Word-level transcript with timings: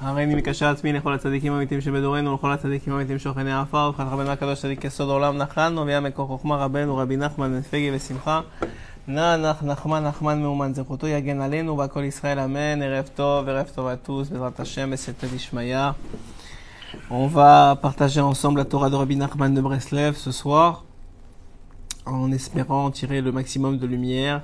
הריני 0.00 0.34
מקשר 0.34 0.66
עצמי 0.66 0.92
לכל 0.92 1.12
הצדיקים 1.12 1.52
האמיתים 1.52 1.80
שבדורנו 1.80 2.30
ולכל 2.30 2.52
הצדיקים 2.52 2.92
האמיתים 2.92 3.18
שוכני 3.18 3.52
העפר 3.52 3.90
ובחד 3.90 4.04
רבנו 4.10 4.30
הקדוש 4.30 4.60
צדיק 4.62 4.84
יסוד 4.84 5.08
העולם 5.08 5.36
נחלנו 5.36 5.86
והיה 5.86 6.00
מקור 6.00 6.26
חוכמה 6.26 6.56
רבנו 6.56 6.96
רבי 6.96 7.16
נחמן 7.16 7.52
בן 7.52 7.62
פגי 7.62 7.90
ושמחה. 7.94 8.40
נח 9.08 9.36
נח 9.42 9.62
נחמן 9.62 10.04
נחמן 10.04 10.42
מאומן 10.42 10.74
זכותו 10.74 11.06
יגן 11.06 11.40
עלינו 11.40 11.78
והכל 11.78 12.04
ישראל 12.04 12.38
אמן. 12.38 12.82
ערב 12.82 13.08
טוב 13.14 13.48
ערב 13.48 13.66
טוב 13.74 13.88
tous 14.04 14.28
בעזרת 14.28 14.60
השם 14.60 14.90
בסייעתא 14.90 15.26
דשמיא. 15.34 15.76
On 17.10 17.26
va 17.26 17.76
partager 17.80 18.20
ensemble 18.20 18.58
la 18.58 18.64
Torah 18.64 18.90
de 18.90 18.96
Rabbi 18.96 19.16
Nachman 19.16 19.50
de 19.54 19.60
Breslev 19.60 20.14
ce 20.14 20.30
soir 20.30 20.84
en 22.06 22.30
espérant 22.32 22.90
tirer 22.90 23.20
le 23.20 23.32
maximum 23.32 23.76
de 23.78 23.86
lumière 23.86 24.40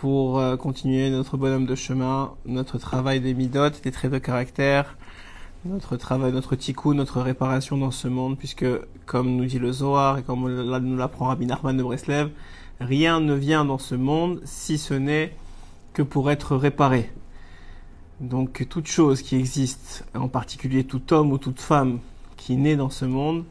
pour 0.00 0.38
euh, 0.38 0.56
continuer 0.56 1.10
notre 1.10 1.36
bonhomme 1.36 1.66
de 1.66 1.74
chemin, 1.74 2.32
notre 2.46 2.78
travail 2.78 3.20
des 3.20 3.34
midot, 3.34 3.68
des 3.68 3.92
traits 3.92 4.10
de 4.10 4.16
caractère, 4.16 4.96
notre 5.66 5.98
travail, 5.98 6.32
notre 6.32 6.56
tikkun, 6.56 6.94
notre 6.94 7.20
réparation 7.20 7.76
dans 7.76 7.90
ce 7.90 8.08
monde, 8.08 8.38
puisque, 8.38 8.64
comme 9.04 9.36
nous 9.36 9.44
dit 9.44 9.58
le 9.58 9.72
Zohar 9.72 10.16
et 10.16 10.22
comme 10.22 10.50
nous 10.50 10.96
l'apprend 10.96 11.26
Rabbi 11.26 11.44
Nachman 11.44 11.76
de 11.76 11.82
Breslev, 11.82 12.30
rien 12.80 13.20
ne 13.20 13.34
vient 13.34 13.66
dans 13.66 13.76
ce 13.76 13.94
monde 13.94 14.40
si 14.46 14.78
ce 14.78 14.94
n'est 14.94 15.36
que 15.92 16.00
pour 16.00 16.30
être 16.30 16.56
réparé. 16.56 17.10
Donc 18.20 18.66
toute 18.70 18.86
chose 18.86 19.20
qui 19.20 19.36
existe, 19.36 20.06
en 20.14 20.28
particulier 20.28 20.84
tout 20.84 21.12
homme 21.12 21.30
ou 21.30 21.36
toute 21.36 21.60
femme 21.60 21.98
qui 22.38 22.56
naît 22.56 22.76
dans 22.76 22.88
ce 22.88 23.04
monde, 23.04 23.44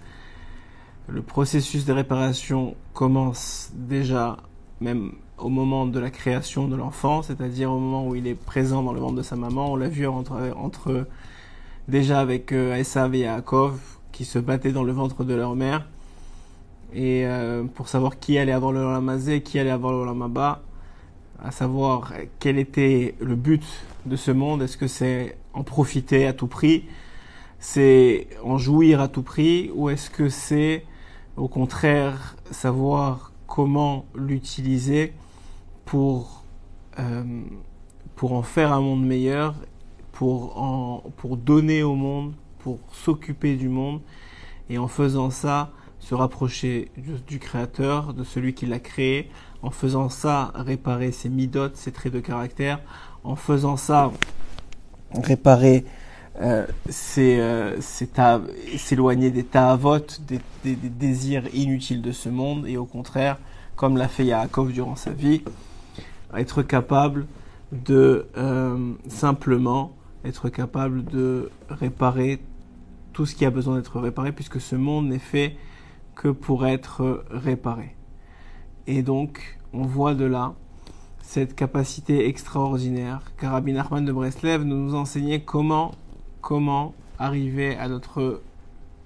le 1.08 1.22
processus 1.22 1.86
de 1.86 1.94
réparation 1.94 2.76
commence 2.96 3.70
déjà, 3.76 4.38
même 4.82 5.12
au 5.40 5.50
moment 5.50 5.86
de 5.86 6.00
la 6.00 6.10
création 6.10 6.68
de 6.68 6.76
l'enfant, 6.76 7.22
c'est-à-dire 7.22 7.72
au 7.72 7.80
moment 7.80 8.08
où 8.08 8.16
il 8.16 8.28
est 8.28 8.36
présent 8.36 8.84
dans 8.84 8.94
le 8.94 9.00
ventre 9.00 9.16
de 9.16 9.22
sa 9.22 9.36
maman. 9.36 9.72
On 9.72 9.76
l'a 9.76 9.90
vu 9.90 10.08
entre, 10.08 11.08
déjà 11.88 12.20
avec 12.20 12.52
euh, 12.52 12.76
Esav 12.76 13.16
et 13.16 13.20
Yaakov 13.20 13.80
qui 14.12 14.26
se 14.26 14.40
battaient 14.40 14.72
dans 14.72 14.84
le 14.84 14.92
ventre 14.92 15.24
de 15.24 15.34
leur 15.34 15.56
mère 15.56 15.86
et 16.94 17.26
euh, 17.26 17.64
pour 17.64 17.88
savoir 17.88 18.20
qui 18.20 18.38
allait 18.38 18.52
avoir 18.52 18.72
le 18.72 18.82
Lamazé, 18.82 19.42
qui 19.42 19.60
allait 19.60 19.70
avoir 19.70 19.94
le 19.94 20.06
Lamaba, 20.06 20.62
à 21.42 21.52
savoir 21.52 22.14
quel 22.40 22.58
était 22.58 23.16
le 23.20 23.36
but 23.36 23.64
de 24.06 24.16
ce 24.16 24.32
monde, 24.32 24.62
est-ce 24.64 24.78
que 24.78 24.88
c'est 24.88 25.38
en 25.54 25.64
profiter 25.64 26.26
à 26.26 26.34
tout 26.34 26.48
prix, 26.48 26.86
c'est 27.60 28.28
en 28.44 28.58
jouir 28.58 29.02
à 29.02 29.08
tout 29.08 29.22
prix, 29.22 29.72
ou 29.74 29.90
est-ce 29.90 30.10
que 30.10 30.30
c'est 30.30 30.84
au 31.38 31.48
contraire 31.48 32.36
savoir 32.52 33.32
comment 33.48 34.06
l'utiliser 34.16 35.14
pour, 35.90 36.44
euh, 37.00 37.24
pour 38.16 38.34
en 38.34 38.44
faire 38.44 38.72
un 38.74 38.80
monde 38.80 39.04
meilleur, 39.04 39.56
pour, 40.12 40.62
en, 40.62 41.04
pour 41.18 41.36
donner 41.36 41.82
au 41.82 41.96
monde, 41.96 42.34
pour 42.60 42.78
s'occuper 42.92 43.56
du 43.56 43.70
monde, 43.70 44.00
et 44.70 44.78
en 44.78 44.88
faisant 44.88 45.32
ça, 45.32 45.72
se 46.00 46.14
rapprocher 46.14 46.92
du, 47.28 47.40
Créateur, 47.40 48.14
de 48.14 48.24
celui 48.24 48.54
qui 48.54 48.68
l'a 48.68 48.78
créé, 48.78 49.32
en 49.64 49.72
faisant 49.72 50.10
ça, 50.10 50.52
réparer 50.54 51.12
ses 51.12 51.28
midotes, 51.28 51.76
ses 51.76 51.92
traits 51.92 52.14
de 52.14 52.20
caractère, 52.20 52.82
en 53.24 53.36
faisant 53.36 53.76
ça, 53.76 54.12
réparer 55.16 55.86
euh, 56.40 56.68
euh, 57.18 57.82
s'éloigner 57.82 59.32
des 59.32 59.44
ta'avot, 59.44 59.98
des, 59.98 60.40
des, 60.64 60.76
des, 60.76 60.90
désirs 60.90 61.46
inutiles 61.56 62.04
de 62.04 62.12
ce 62.12 62.30
monde, 62.30 62.68
et 62.68 62.78
au 62.78 62.86
contraire, 62.86 63.40
comme 63.76 63.98
l'a 63.98 64.08
fait 64.08 64.26
Yaakov 64.26 64.72
durant 64.72 64.96
sa 64.96 65.10
vie, 65.10 65.42
être 66.36 66.62
capable 66.64 67.28
de 67.72 68.28
euh, 68.38 68.94
simplement 69.08 69.94
être 70.26 70.50
capable 70.50 71.06
de 71.06 71.50
réparer 71.70 72.40
tout 73.14 73.26
ce 73.26 73.36
qui 73.36 73.46
a 73.46 73.50
besoin 73.50 73.78
d'être 73.78 74.00
réparé, 74.00 74.32
puisque 74.32 74.62
ce 74.62 74.76
monde 74.76 75.08
n'est 75.08 75.20
fait 75.20 75.56
que 76.16 76.28
pour 76.30 76.66
être 76.66 77.24
réparé. 77.32 77.96
Et 78.88 79.02
donc, 79.02 79.60
on 79.74 79.84
voit 79.84 80.16
de 80.16 80.26
là 80.26 80.54
cette 81.22 81.56
capacité 81.56 82.28
extraordinaire. 82.28 83.22
Car 83.38 83.52
Rabbi 83.52 83.72
Nachman 83.72 84.04
de 84.04 84.12
Breslev 84.12 84.64
nous 84.64 84.96
enseignait 84.96 85.42
comment, 85.42 85.92
comment 86.42 86.94
arriver 87.20 87.78
à 87.78 87.88
notre 87.88 88.42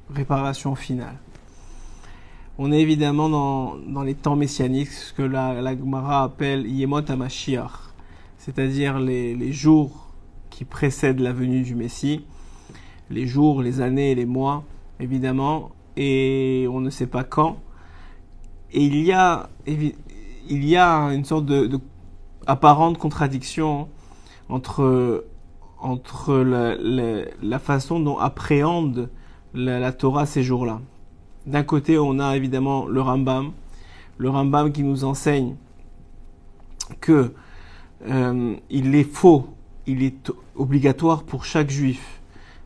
réparation 0.09 0.75
finale. 0.75 1.17
On 2.59 2.71
est 2.71 2.81
évidemment 2.81 3.29
dans, 3.29 3.77
dans 3.77 4.03
les 4.03 4.13
temps 4.13 4.35
messianiques, 4.35 4.91
ce 4.91 5.11
que 5.11 5.23
la, 5.23 5.59
la 5.59 5.75
Gemara 5.75 6.23
appelle 6.23 6.67
Yemot 6.67 7.09
HaMashiach, 7.09 7.71
c'est-à-dire 8.37 8.99
les, 8.99 9.35
les 9.35 9.51
jours 9.51 10.13
qui 10.51 10.63
précèdent 10.63 11.19
la 11.19 11.33
venue 11.33 11.63
du 11.63 11.73
Messie, 11.73 12.25
les 13.09 13.25
jours, 13.25 13.63
les 13.63 13.81
années 13.81 14.11
et 14.11 14.15
les 14.15 14.27
mois, 14.27 14.63
évidemment, 14.99 15.71
et 15.97 16.67
on 16.69 16.79
ne 16.79 16.91
sait 16.91 17.07
pas 17.07 17.23
quand. 17.23 17.57
Et 18.71 18.83
il 18.83 19.03
y 19.03 19.11
a, 19.11 19.49
il 19.65 19.95
y 20.63 20.77
a 20.77 21.11
une 21.11 21.25
sorte 21.25 21.47
de, 21.47 21.65
de 21.65 21.79
apparente 22.45 22.99
contradiction 22.99 23.89
entre, 24.47 25.25
entre 25.79 26.35
la, 26.35 26.75
la, 27.41 27.59
façon 27.59 27.99
dont 27.99 28.19
appréhende 28.19 29.09
la 29.55 29.91
Torah 29.91 30.27
ces 30.27 30.43
jours-là. 30.43 30.81
D'un 31.45 31.63
côté, 31.63 31.97
on 31.97 32.19
a 32.19 32.35
évidemment 32.37 32.85
le 32.85 33.01
Rambam, 33.01 33.51
le 34.17 34.29
Rambam 34.29 34.71
qui 34.71 34.83
nous 34.83 35.03
enseigne 35.03 35.55
que 37.01 37.33
euh, 38.07 38.55
il 38.69 38.95
est 38.95 39.03
faux, 39.03 39.47
il 39.85 40.03
est 40.03 40.31
obligatoire 40.55 41.23
pour 41.23 41.45
chaque 41.45 41.69
juif 41.69 42.21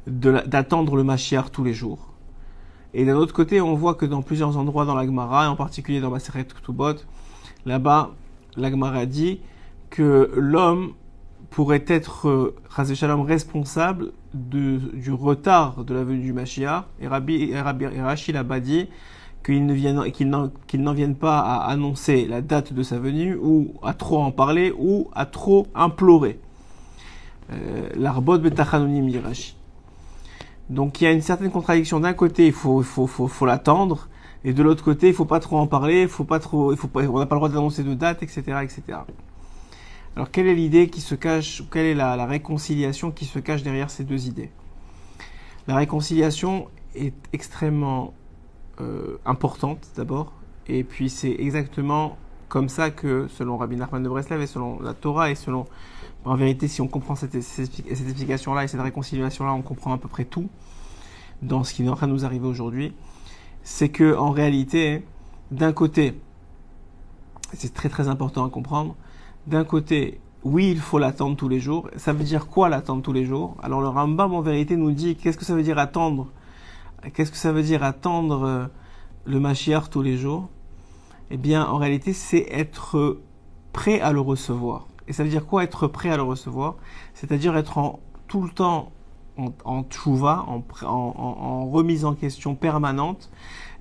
d'attendre 0.06 0.96
le 0.96 1.04
Mashiach 1.04 1.52
tous 1.52 1.64
les 1.64 1.74
jours. 1.74 2.14
Et 2.94 3.06
d'un 3.06 3.16
autre 3.16 3.34
côté, 3.34 3.62
on 3.62 3.76
voit 3.76 3.96
que 3.96 4.06
dans 4.06 4.22
plusieurs 4.22 4.58
endroits 4.58 4.86
dans 4.86 4.96
la 4.96 5.06
Gemara, 5.06 5.46
et 5.46 5.48
en 5.48 5.56
particulier 5.56 6.00
dans 6.00 6.10
Maseret 6.10 6.46
Ktubot, 6.46 6.96
là-bas, 7.66 8.12
la 8.56 8.72
Gemara 8.72 9.06
dit 9.06 9.42
que 9.90 10.32
l'homme 10.36 10.94
pourrait 11.50 11.86
être, 11.88 12.28
euh, 12.28 12.56
responsable 12.78 14.12
du 14.34 15.12
retard 15.12 15.84
de 15.84 15.94
la 15.94 16.04
venue 16.04 16.22
du 16.22 16.34
Mashiach. 16.34 16.86
Et 17.02 17.08
Rabbi, 17.08 17.56
Rabbi 17.56 17.86
et 17.86 18.02
Rachid 18.02 18.36
là-bas 18.36 18.60
dit 18.60 18.88
qu'il 19.44 19.66
ne 19.66 19.74
vienne, 19.74 20.12
qu'il 20.12 20.30
n'en, 20.30 20.94
vienne 20.94 21.16
pas 21.16 21.40
à 21.40 21.70
annoncer 21.72 22.28
la 22.28 22.42
date 22.42 22.74
de 22.74 22.84
sa 22.84 23.00
venue, 23.00 23.36
ou 23.42 23.74
à 23.82 23.94
trop 23.94 24.22
en 24.22 24.32
parler, 24.32 24.74
ou 24.78 25.10
à 25.16 25.26
trop 25.26 25.68
implorer. 25.74 26.40
Euh, 27.52 27.90
L'arbot 27.96 28.38
betachanonim 28.38 29.08
dit. 29.08 29.56
Donc 30.70 31.00
il 31.00 31.06
y 31.06 31.08
a 31.08 31.12
une 31.12 31.22
certaine 31.22 31.50
contradiction. 31.50 32.02
D'un 32.02 32.14
côté, 32.14 32.48
il 32.48 32.54
faut, 32.54 32.82
faut, 32.82 33.08
faut, 33.08 33.28
faut 33.28 33.46
l'attendre, 33.46 34.10
et 34.44 34.54
de 34.54 34.64
l'autre 34.64 34.84
côté, 34.84 35.08
il 35.08 35.14
faut 35.14 35.26
pas 35.26 35.40
trop 35.40 35.58
en 35.58 35.68
parler, 35.68 36.08
faut 36.08 36.24
pas 36.24 36.40
trop, 36.40 36.72
il 36.72 36.78
faut 36.78 36.88
pas, 36.88 37.02
on 37.02 37.20
n'a 37.20 37.26
pas 37.26 37.36
le 37.36 37.40
droit 37.40 37.50
d'annoncer 37.50 37.84
de 37.84 37.94
date, 37.94 38.24
etc., 38.24 38.42
etc. 38.64 39.00
Alors 40.18 40.32
quelle 40.32 40.48
est 40.48 40.56
l'idée 40.56 40.90
qui 40.90 41.00
se 41.00 41.14
cache, 41.14 41.62
quelle 41.70 41.86
est 41.86 41.94
la, 41.94 42.16
la, 42.16 42.26
réconciliation 42.26 43.12
qui 43.12 43.26
se 43.26 43.38
cache 43.38 43.62
derrière 43.62 43.92
ces 43.92 44.04
deux 44.04 44.26
idées? 44.26 44.50
La 45.68 45.76
réconciliation 45.76 46.70
est 46.96 47.14
extrêmement 47.34 48.16
euh, 48.82 49.20
importante 49.28 49.78
d'abord, 49.96 50.34
et 50.68 50.84
puis 50.84 51.12
c'est 51.12 51.36
exactement 51.38 52.18
comme 52.50 52.68
ça 52.68 52.90
que, 52.90 53.28
selon 53.28 53.58
Rabbi 53.58 53.76
Nachman 53.76 54.02
de 54.02 54.10
Breslev 54.10 54.42
et 54.42 54.48
selon 54.48 54.82
la 54.82 54.96
Torah 54.96 55.30
et 55.30 55.36
selon, 55.36 55.68
en 56.26 56.34
vérité, 56.34 56.68
si 56.68 56.82
on 56.82 56.88
comprend 56.88 57.14
cette, 57.14 57.40
cette 57.40 57.80
explication-là 57.88 58.64
et 58.64 58.68
cette 58.68 58.82
réconciliation-là, 58.82 59.54
on 59.54 59.62
comprend 59.62 59.94
à 59.94 60.00
peu 60.00 60.08
près 60.08 60.26
tout 60.26 60.50
dans 61.44 61.64
ce 61.64 61.76
qui 61.76 61.86
est 61.86 61.90
en 61.90 61.96
train 61.96 62.08
de 62.08 62.14
nous 62.14 62.26
arriver 62.26 62.48
aujourd'hui. 62.48 62.92
C'est 63.62 63.90
que 63.90 64.16
en 64.16 64.32
réalité, 64.32 65.06
d'un 65.52 65.74
côté, 65.74 66.20
c'est 67.54 67.76
très 67.76 67.90
très 67.90 68.08
important 68.08 68.44
à 68.44 68.50
comprendre, 68.50 68.96
d'un 69.48 69.64
côté, 69.64 70.20
oui, 70.44 70.70
il 70.72 70.80
faut 70.80 71.00
l'attendre 71.00 71.36
tous 71.36 71.50
les 71.50 71.60
jours. 71.60 71.90
Ça 71.96 72.14
veut 72.14 72.24
dire 72.24 72.48
quoi 72.48 72.70
l'attendre 72.70 73.02
tous 73.02 73.14
les 73.14 73.26
jours? 73.26 73.56
Alors 73.64 73.82
le 73.82 73.88
Rambam 73.88 74.34
en 74.34 74.42
vérité 74.42 74.76
nous 74.76 74.92
dit 74.92 75.16
qu'est-ce 75.16 75.38
que 75.38 75.46
ça 75.46 75.56
veut 75.56 75.64
dire 75.64 75.80
attendre? 75.80 76.28
Qu'est-ce 77.14 77.32
que 77.32 77.38
ça 77.38 77.52
veut 77.52 77.64
dire 77.64 77.84
attendre 77.84 78.70
le 79.26 79.40
Mashiach 79.40 79.90
tous 79.90 80.02
les 80.02 80.18
jours? 80.18 80.50
Eh 81.30 81.38
bien, 81.38 81.66
en 81.66 81.78
réalité, 81.78 82.14
c'est 82.14 82.48
être 82.50 83.20
prêt 83.74 84.00
à 84.00 84.12
le 84.12 84.22
recevoir. 84.22 84.88
Et 85.08 85.14
ça 85.14 85.24
veut 85.24 85.30
dire 85.30 85.46
quoi 85.46 85.64
être 85.64 85.88
prêt 85.88 86.10
à 86.10 86.18
le 86.18 86.24
recevoir? 86.24 86.76
C'est-à-dire 87.14 87.56
être 87.58 87.78
en, 87.78 88.00
tout 88.28 88.42
le 88.42 88.50
temps 88.50 88.92
en, 89.38 89.52
en 89.66 89.84
tchouva, 89.84 90.46
en, 90.48 91.66
remise 91.70 92.06
en 92.06 92.14
question 92.14 92.56
permanente, 92.56 93.30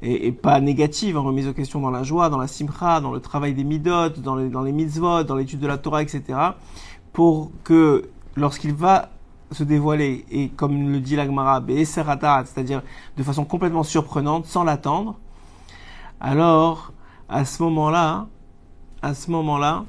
et, 0.02 0.32
pas 0.32 0.60
négative, 0.60 1.16
en 1.16 1.22
remise 1.22 1.48
en 1.48 1.52
question 1.52 1.80
dans 1.80 1.90
la 1.90 2.02
joie, 2.02 2.28
dans 2.28 2.38
la 2.38 2.46
simcha, 2.46 3.00
dans 3.00 3.12
le 3.12 3.20
travail 3.20 3.54
des 3.54 3.64
midot, 3.64 4.10
dans 4.10 4.36
les, 4.36 4.48
dans 4.48 4.62
les 4.62 4.72
mitzvot, 4.72 5.24
dans 5.24 5.36
l'étude 5.36 5.60
de 5.60 5.66
la 5.66 5.78
Torah, 5.78 6.02
etc. 6.02 6.22
Pour 7.12 7.50
que 7.64 8.08
lorsqu'il 8.36 8.74
va 8.74 9.10
se 9.52 9.64
dévoiler, 9.64 10.24
et 10.30 10.48
comme 10.48 10.92
le 10.92 11.00
dit 11.00 11.16
l'Agmara, 11.16 11.62
c'est-à-dire 11.66 12.82
de 13.16 13.22
façon 13.22 13.44
complètement 13.44 13.84
surprenante, 13.84 14.46
sans 14.46 14.64
l'attendre, 14.64 15.16
alors 16.20 16.92
à 17.28 17.44
ce 17.44 17.62
moment-là, 17.62 18.26
à 19.02 19.14
ce 19.14 19.30
moment-là, 19.30 19.84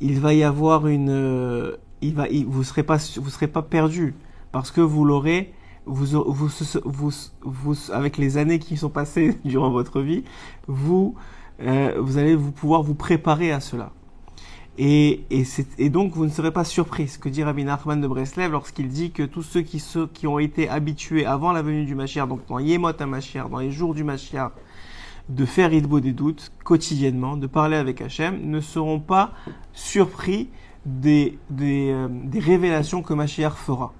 il 0.00 0.20
va 0.20 0.34
y 0.34 0.42
avoir 0.42 0.86
une, 0.88 1.76
il 2.00 2.14
va, 2.14 2.28
il, 2.28 2.46
vous 2.46 2.64
serez 2.64 2.82
pas, 2.82 2.98
vous 3.16 3.30
serez 3.30 3.48
pas 3.48 3.62
perdu, 3.62 4.14
parce 4.50 4.70
que 4.70 4.80
vous 4.80 5.04
l'aurez, 5.04 5.54
vous, 5.86 6.22
vous, 6.24 6.50
vous, 6.84 7.10
vous, 7.42 7.74
avec 7.92 8.16
les 8.16 8.36
années 8.36 8.58
qui 8.58 8.76
sont 8.76 8.90
passées 8.90 9.38
durant 9.44 9.70
votre 9.70 10.00
vie, 10.00 10.24
vous, 10.66 11.14
euh, 11.60 11.94
vous 12.00 12.18
allez 12.18 12.34
vous 12.34 12.52
pouvoir 12.52 12.82
vous 12.82 12.94
préparer 12.94 13.52
à 13.52 13.60
cela. 13.60 13.92
Et, 14.78 15.24
et, 15.30 15.44
et, 15.78 15.90
donc, 15.90 16.14
vous 16.14 16.24
ne 16.24 16.30
serez 16.30 16.50
pas 16.50 16.64
surpris, 16.64 17.08
ce 17.08 17.18
que 17.18 17.28
dit 17.28 17.42
Rabbi 17.42 17.64
Nachman 17.64 18.00
de 18.00 18.08
Breslev 18.08 18.52
lorsqu'il 18.52 18.88
dit 18.88 19.10
que 19.10 19.22
tous 19.22 19.42
ceux 19.42 19.60
qui, 19.60 19.78
ceux 19.78 20.06
qui 20.06 20.26
ont 20.26 20.38
été 20.38 20.68
habitués 20.68 21.26
avant 21.26 21.52
la 21.52 21.60
venue 21.60 21.84
du 21.84 21.94
Mashiach, 21.94 22.26
donc 22.26 22.40
dans 22.48 22.58
Yemot 22.58 22.88
à 22.98 23.06
Mashiach, 23.06 23.50
dans 23.50 23.58
les 23.58 23.70
jours 23.70 23.94
du 23.94 24.02
Mashiach, 24.02 24.52
de 25.28 25.44
faire 25.44 25.72
Idbo 25.72 26.00
des 26.00 26.12
doutes 26.12 26.52
quotidiennement, 26.64 27.36
de 27.36 27.46
parler 27.46 27.76
avec 27.76 28.00
Hachem, 28.00 28.50
ne 28.50 28.60
seront 28.60 28.98
pas 28.98 29.32
surpris 29.74 30.48
des, 30.86 31.38
des, 31.50 31.90
euh, 31.90 32.08
des 32.10 32.40
révélations 32.40 33.02
que 33.02 33.12
Mashiach 33.12 33.54
fera. 33.54 33.92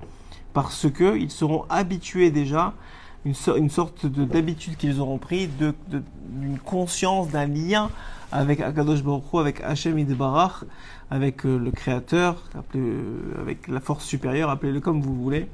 Parce 0.53 0.91
que 0.91 1.17
ils 1.17 1.31
seront 1.31 1.65
habitués 1.69 2.31
déjà, 2.31 2.75
une, 3.25 3.35
une 3.57 3.71
sorte 3.71 4.07
d'habitude 4.07 4.77
qu'ils 4.77 5.01
auront 5.01 5.19
pris, 5.19 5.49
d'une 5.49 6.59
conscience, 6.59 7.29
d'un 7.29 7.47
lien 7.47 7.91
avec 8.33 8.61
Akadosh 8.61 9.03
Baruch 9.03 9.23
avec 9.35 9.61
Hachem 9.61 9.99
Idbarach, 9.99 10.65
avec 11.11 11.45
euh, 11.45 11.59
le 11.59 11.71
Créateur, 11.71 12.43
euh, 12.75 13.41
avec 13.41 13.69
la 13.69 13.81
force 13.81 14.05
supérieure, 14.05 14.49
appelez-le 14.51 14.81
comme 14.81 15.03
vous 15.03 15.15
voulez. 15.15 15.49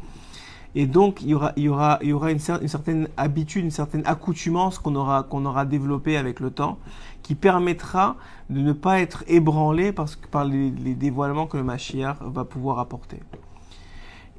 Et 0.74 0.86
donc, 0.86 1.22
il 1.22 1.30
y 1.30 1.68
aura, 1.68 1.98
une 2.00 2.38
certaine 2.38 3.08
habitude, 3.16 3.64
une 3.64 3.70
certaine 3.70 4.06
accoutumance 4.06 4.78
qu'on 4.78 4.94
aura, 4.94 5.24
qu'on 5.24 5.44
aura 5.44 5.64
développée 5.64 6.16
avec 6.16 6.40
le 6.40 6.50
temps, 6.50 6.78
qui 7.22 7.34
permettra 7.34 8.16
de 8.48 8.60
ne 8.60 8.72
pas 8.72 9.00
être 9.00 9.24
ébranlé 9.26 9.92
parce 9.92 10.14
que, 10.14 10.28
par 10.28 10.44
les, 10.44 10.70
les 10.70 10.94
dévoilements 10.94 11.46
que 11.46 11.56
le 11.56 11.64
Mashiach 11.64 12.18
va 12.20 12.44
pouvoir 12.44 12.78
apporter. 12.78 13.18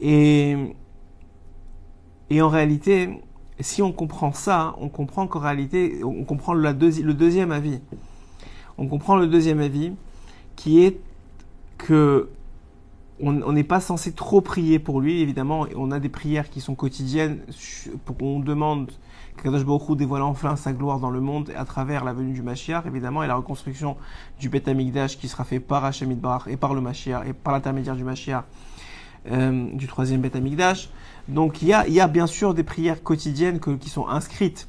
Et, 0.01 0.56
en 2.31 2.50
réalité, 2.50 3.22
si 3.60 3.81
on 3.81 3.92
comprend 3.92 4.31
ça, 4.31 4.75
on 4.80 4.90
comprend 4.90 5.28
qu'en 5.28 5.40
réalité, 5.40 6.04
on 6.04 6.24
comprend 6.24 6.54
le 6.54 6.74
deuxième 6.74 7.51
avis 7.51 7.81
on 8.80 8.88
comprend 8.88 9.18
le 9.18 9.28
deuxième 9.28 9.60
avis, 9.60 9.92
qui 10.56 10.84
est 10.84 11.00
que 11.78 12.30
on 13.22 13.51
n'est 13.51 13.66
pas 13.66 13.81
censé 13.81 14.13
trop 14.13 14.40
prier 14.40 14.80
pour 14.80 15.01
lui, 15.01 15.19
évidemment. 15.19 15.66
On 15.75 15.92
a 15.92 16.00
des 16.00 16.07
prières 16.07 16.50
qui 16.50 16.62
sont 16.62 16.74
quotidiennes, 16.74 17.40
pour 18.06 18.16
qu'on 18.16 18.40
demande 18.40 18.94
qu'Akadosh 19.36 19.66
Baruch 19.66 19.98
dévoile 19.98 20.22
enfin 20.22 20.56
sa 20.56 20.72
gloire 20.72 21.02
dans 21.02 21.10
le 21.10 21.19
monde 21.19 21.52
à 21.57 21.66
travers 21.66 22.06
la 22.06 22.13
venue 22.13 22.31
du 22.31 22.42
Mashiach, 22.42 22.86
évidemment, 22.86 23.22
et 23.22 23.28
la 23.28 23.36
reconstruction 23.36 23.98
du 24.40 24.48
Beth 24.48 24.69
Amikdash 24.69 25.18
qui 25.18 25.28
sera 25.28 25.44
fait 25.44 25.60
par 25.60 25.84
Hachem 25.84 26.10
et 26.48 26.56
par 26.56 26.74
le 26.74 26.80
Mashiach, 26.80 27.28
et 27.28 27.34
par 27.34 27.52
l'intermédiaire 27.52 27.98
du 27.98 28.06
Mashiach, 28.06 28.45
euh, 29.31 29.68
du 29.74 29.88
troisième 29.88 30.21
Beth 30.21 30.36
Amikdash. 30.36 30.89
Donc 31.27 31.62
il 31.62 31.68
y 31.68 31.74
a, 31.74 31.88
il 31.88 31.94
y 31.94 32.00
a 32.00 32.07
bien 32.07 32.27
sûr 32.27 32.54
des 32.54 32.63
prières 32.63 33.04
quotidiennes 33.04 33.60
qui 33.60 33.89
sont 33.89 34.07
inscrites 34.07 34.68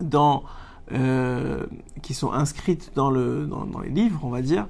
dans 0.00 0.44
euh, 0.92 1.64
qui 2.02 2.12
sont 2.12 2.32
inscrites 2.32 2.92
dans, 2.94 3.10
le, 3.10 3.46
dans, 3.46 3.80
les 3.80 3.88
livres, 3.88 4.20
on 4.22 4.28
va 4.28 4.42
dire, 4.42 4.66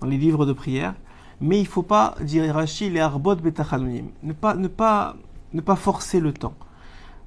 dans 0.00 0.06
les 0.06 0.16
livres 0.16 0.46
de 0.46 0.52
prière. 0.52 0.94
Mais 1.40 1.58
il 1.58 1.64
ne 1.64 1.68
faut 1.68 1.82
pas, 1.82 2.14
dire 2.20 2.54
Rashi, 2.54 2.88
les 2.88 3.00
arbot 3.00 3.34
betachanonim. 3.34 4.06
Ne 4.22 4.32
pas, 4.32 4.54
ne, 4.54 4.68
pas, 4.68 5.16
ne 5.52 5.60
pas 5.60 5.74
forcer 5.74 6.20
le 6.20 6.32
temps. 6.32 6.54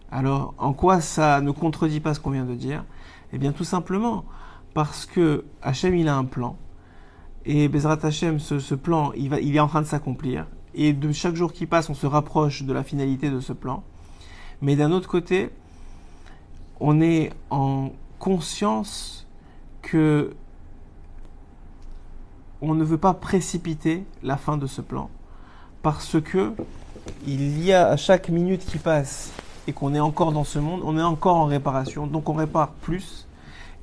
Alors, 0.10 0.54
en 0.58 0.72
quoi 0.72 1.02
ça 1.02 1.42
ne 1.42 1.52
contredit 1.52 2.00
pas 2.00 2.14
ce 2.14 2.22
qu'on 2.22 2.32
vient 2.32 2.46
de 2.46 2.56
dire? 2.56 2.86
Eh 3.34 3.38
bien, 3.38 3.52
tout 3.52 3.66
simplement 3.66 4.24
parce 4.74 5.06
que 5.06 5.44
Hachem, 5.62 5.96
il 5.96 6.08
a 6.08 6.16
un 6.16 6.26
plan. 6.26 6.56
Et 7.46 7.68
Bezrat 7.68 8.00
Hachem, 8.04 8.40
ce, 8.40 8.60
ce 8.60 8.74
plan, 8.74 9.12
il, 9.18 9.30
va, 9.30 9.40
il 9.42 9.56
est 9.56 9.60
en 9.60 9.68
train 9.68 9.82
de 9.82 9.88
s'accomplir. 9.88 10.46
Et 10.76 10.94
de 10.94 11.12
chaque 11.12 11.36
jour 11.36 11.52
qui 11.52 11.66
passe, 11.66 11.90
on 11.90 11.94
se 11.94 12.06
rapproche 12.06 12.64
de 12.64 12.74
la 12.74 12.84
finalité 12.84 13.30
de 13.30 13.40
ce 13.40 13.54
plan. 13.54 13.84
Mais 14.62 14.76
d'un 14.76 14.92
autre 14.92 15.08
côté, 15.08 15.50
on 16.80 17.02
est 17.02 17.32
en 17.50 17.92
conscience 18.20 19.26
que 19.82 20.34
on 22.62 22.76
ne 22.76 22.84
veut 22.84 22.98
pas 22.98 23.14
précipiter 23.14 24.04
la 24.22 24.38
fin 24.38 24.58
de 24.58 24.68
ce 24.68 24.82
plan. 24.82 25.10
Parce 25.82 26.20
que 26.22 26.54
il 27.26 27.64
y 27.64 27.72
a 27.72 27.88
à 27.88 27.98
chaque 27.98 28.30
minute 28.30 28.66
qui 28.66 28.78
passe 28.78 29.32
et 29.68 29.74
qu'on 29.74 29.94
est 29.94 30.00
encore 30.00 30.32
dans 30.32 30.44
ce 30.44 30.60
monde, 30.60 30.82
on 30.84 30.98
est 30.98 31.04
encore 31.04 31.38
en 31.38 31.46
réparation, 31.46 32.06
donc 32.06 32.28
on 32.30 32.34
répare 32.34 32.72
plus 32.72 33.28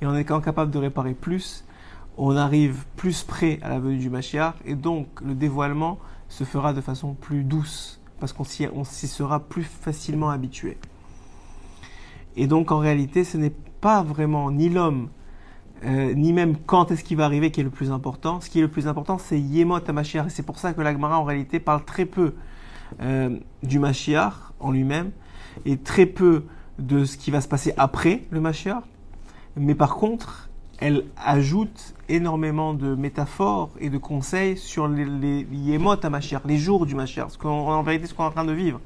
et 0.00 0.06
on 0.06 0.14
est 0.14 0.24
quand 0.24 0.40
capable 0.40 0.70
de 0.70 0.78
réparer 0.78 1.14
plus, 1.14 1.64
on 2.18 2.36
arrive 2.36 2.84
plus 2.96 3.22
près 3.22 3.58
à 3.62 3.68
la 3.70 3.78
venue 3.78 3.98
du 3.98 4.10
Mashiach. 4.10 4.54
Et 4.64 4.74
donc 4.74 5.06
le 5.24 5.34
dévoilement 5.34 5.98
se 6.28 6.44
fera 6.44 6.72
de 6.72 6.80
façon 6.80 7.14
plus 7.14 7.44
douce 7.44 8.00
parce 8.20 8.32
qu'on 8.32 8.44
s'y 8.44 9.08
sera 9.08 9.40
plus 9.40 9.64
facilement 9.64 10.30
habitué. 10.30 10.78
Et 12.36 12.46
donc 12.46 12.70
en 12.72 12.78
réalité, 12.78 13.24
ce 13.24 13.36
n'est 13.36 13.52
pas 13.80 14.02
vraiment 14.02 14.50
ni 14.50 14.68
l'homme, 14.68 15.08
euh, 15.84 16.14
ni 16.14 16.32
même 16.32 16.56
quand 16.56 16.90
est-ce 16.90 17.04
qu'il 17.04 17.16
va 17.16 17.24
arriver 17.24 17.50
qui 17.50 17.60
est 17.60 17.64
le 17.64 17.70
plus 17.70 17.90
important. 17.90 18.40
Ce 18.40 18.50
qui 18.50 18.58
est 18.58 18.62
le 18.62 18.70
plus 18.70 18.86
important, 18.88 19.18
c'est 19.18 19.38
Yemot 19.38 19.80
HaMashiach. 19.86 20.26
Et 20.26 20.30
c'est 20.30 20.42
pour 20.42 20.58
ça 20.58 20.72
que 20.72 20.80
l'Agmara, 20.80 21.18
en 21.18 21.24
réalité, 21.24 21.60
parle 21.60 21.84
très 21.84 22.06
peu 22.06 22.34
euh, 23.00 23.38
du 23.62 23.78
Mashiach 23.78 24.34
en 24.60 24.70
lui-même 24.70 25.10
et 25.64 25.76
très 25.76 26.06
peu 26.06 26.44
de 26.78 27.04
ce 27.04 27.16
qui 27.16 27.30
va 27.30 27.40
se 27.40 27.48
passer 27.48 27.72
après 27.76 28.22
le 28.30 28.40
Mashiach. 28.40 28.82
Mais 29.56 29.74
par 29.74 29.96
contre, 29.96 30.45
elle 30.78 31.04
ajoute 31.16 31.94
énormément 32.08 32.74
de 32.74 32.94
métaphores 32.94 33.70
et 33.80 33.90
de 33.90 33.98
conseils 33.98 34.56
sur 34.56 34.88
les, 34.88 35.04
les 35.04 35.46
Yemot 35.50 35.96
HaMashiach, 36.02 36.42
les 36.44 36.58
jours 36.58 36.86
du 36.86 36.94
Mashiach, 36.94 37.30
ce 37.30 37.46
en 37.46 37.82
vérité 37.82 38.06
ce 38.06 38.14
qu'on 38.14 38.24
est 38.24 38.28
en 38.28 38.30
train 38.30 38.44
de 38.44 38.52
vivre. 38.52 38.80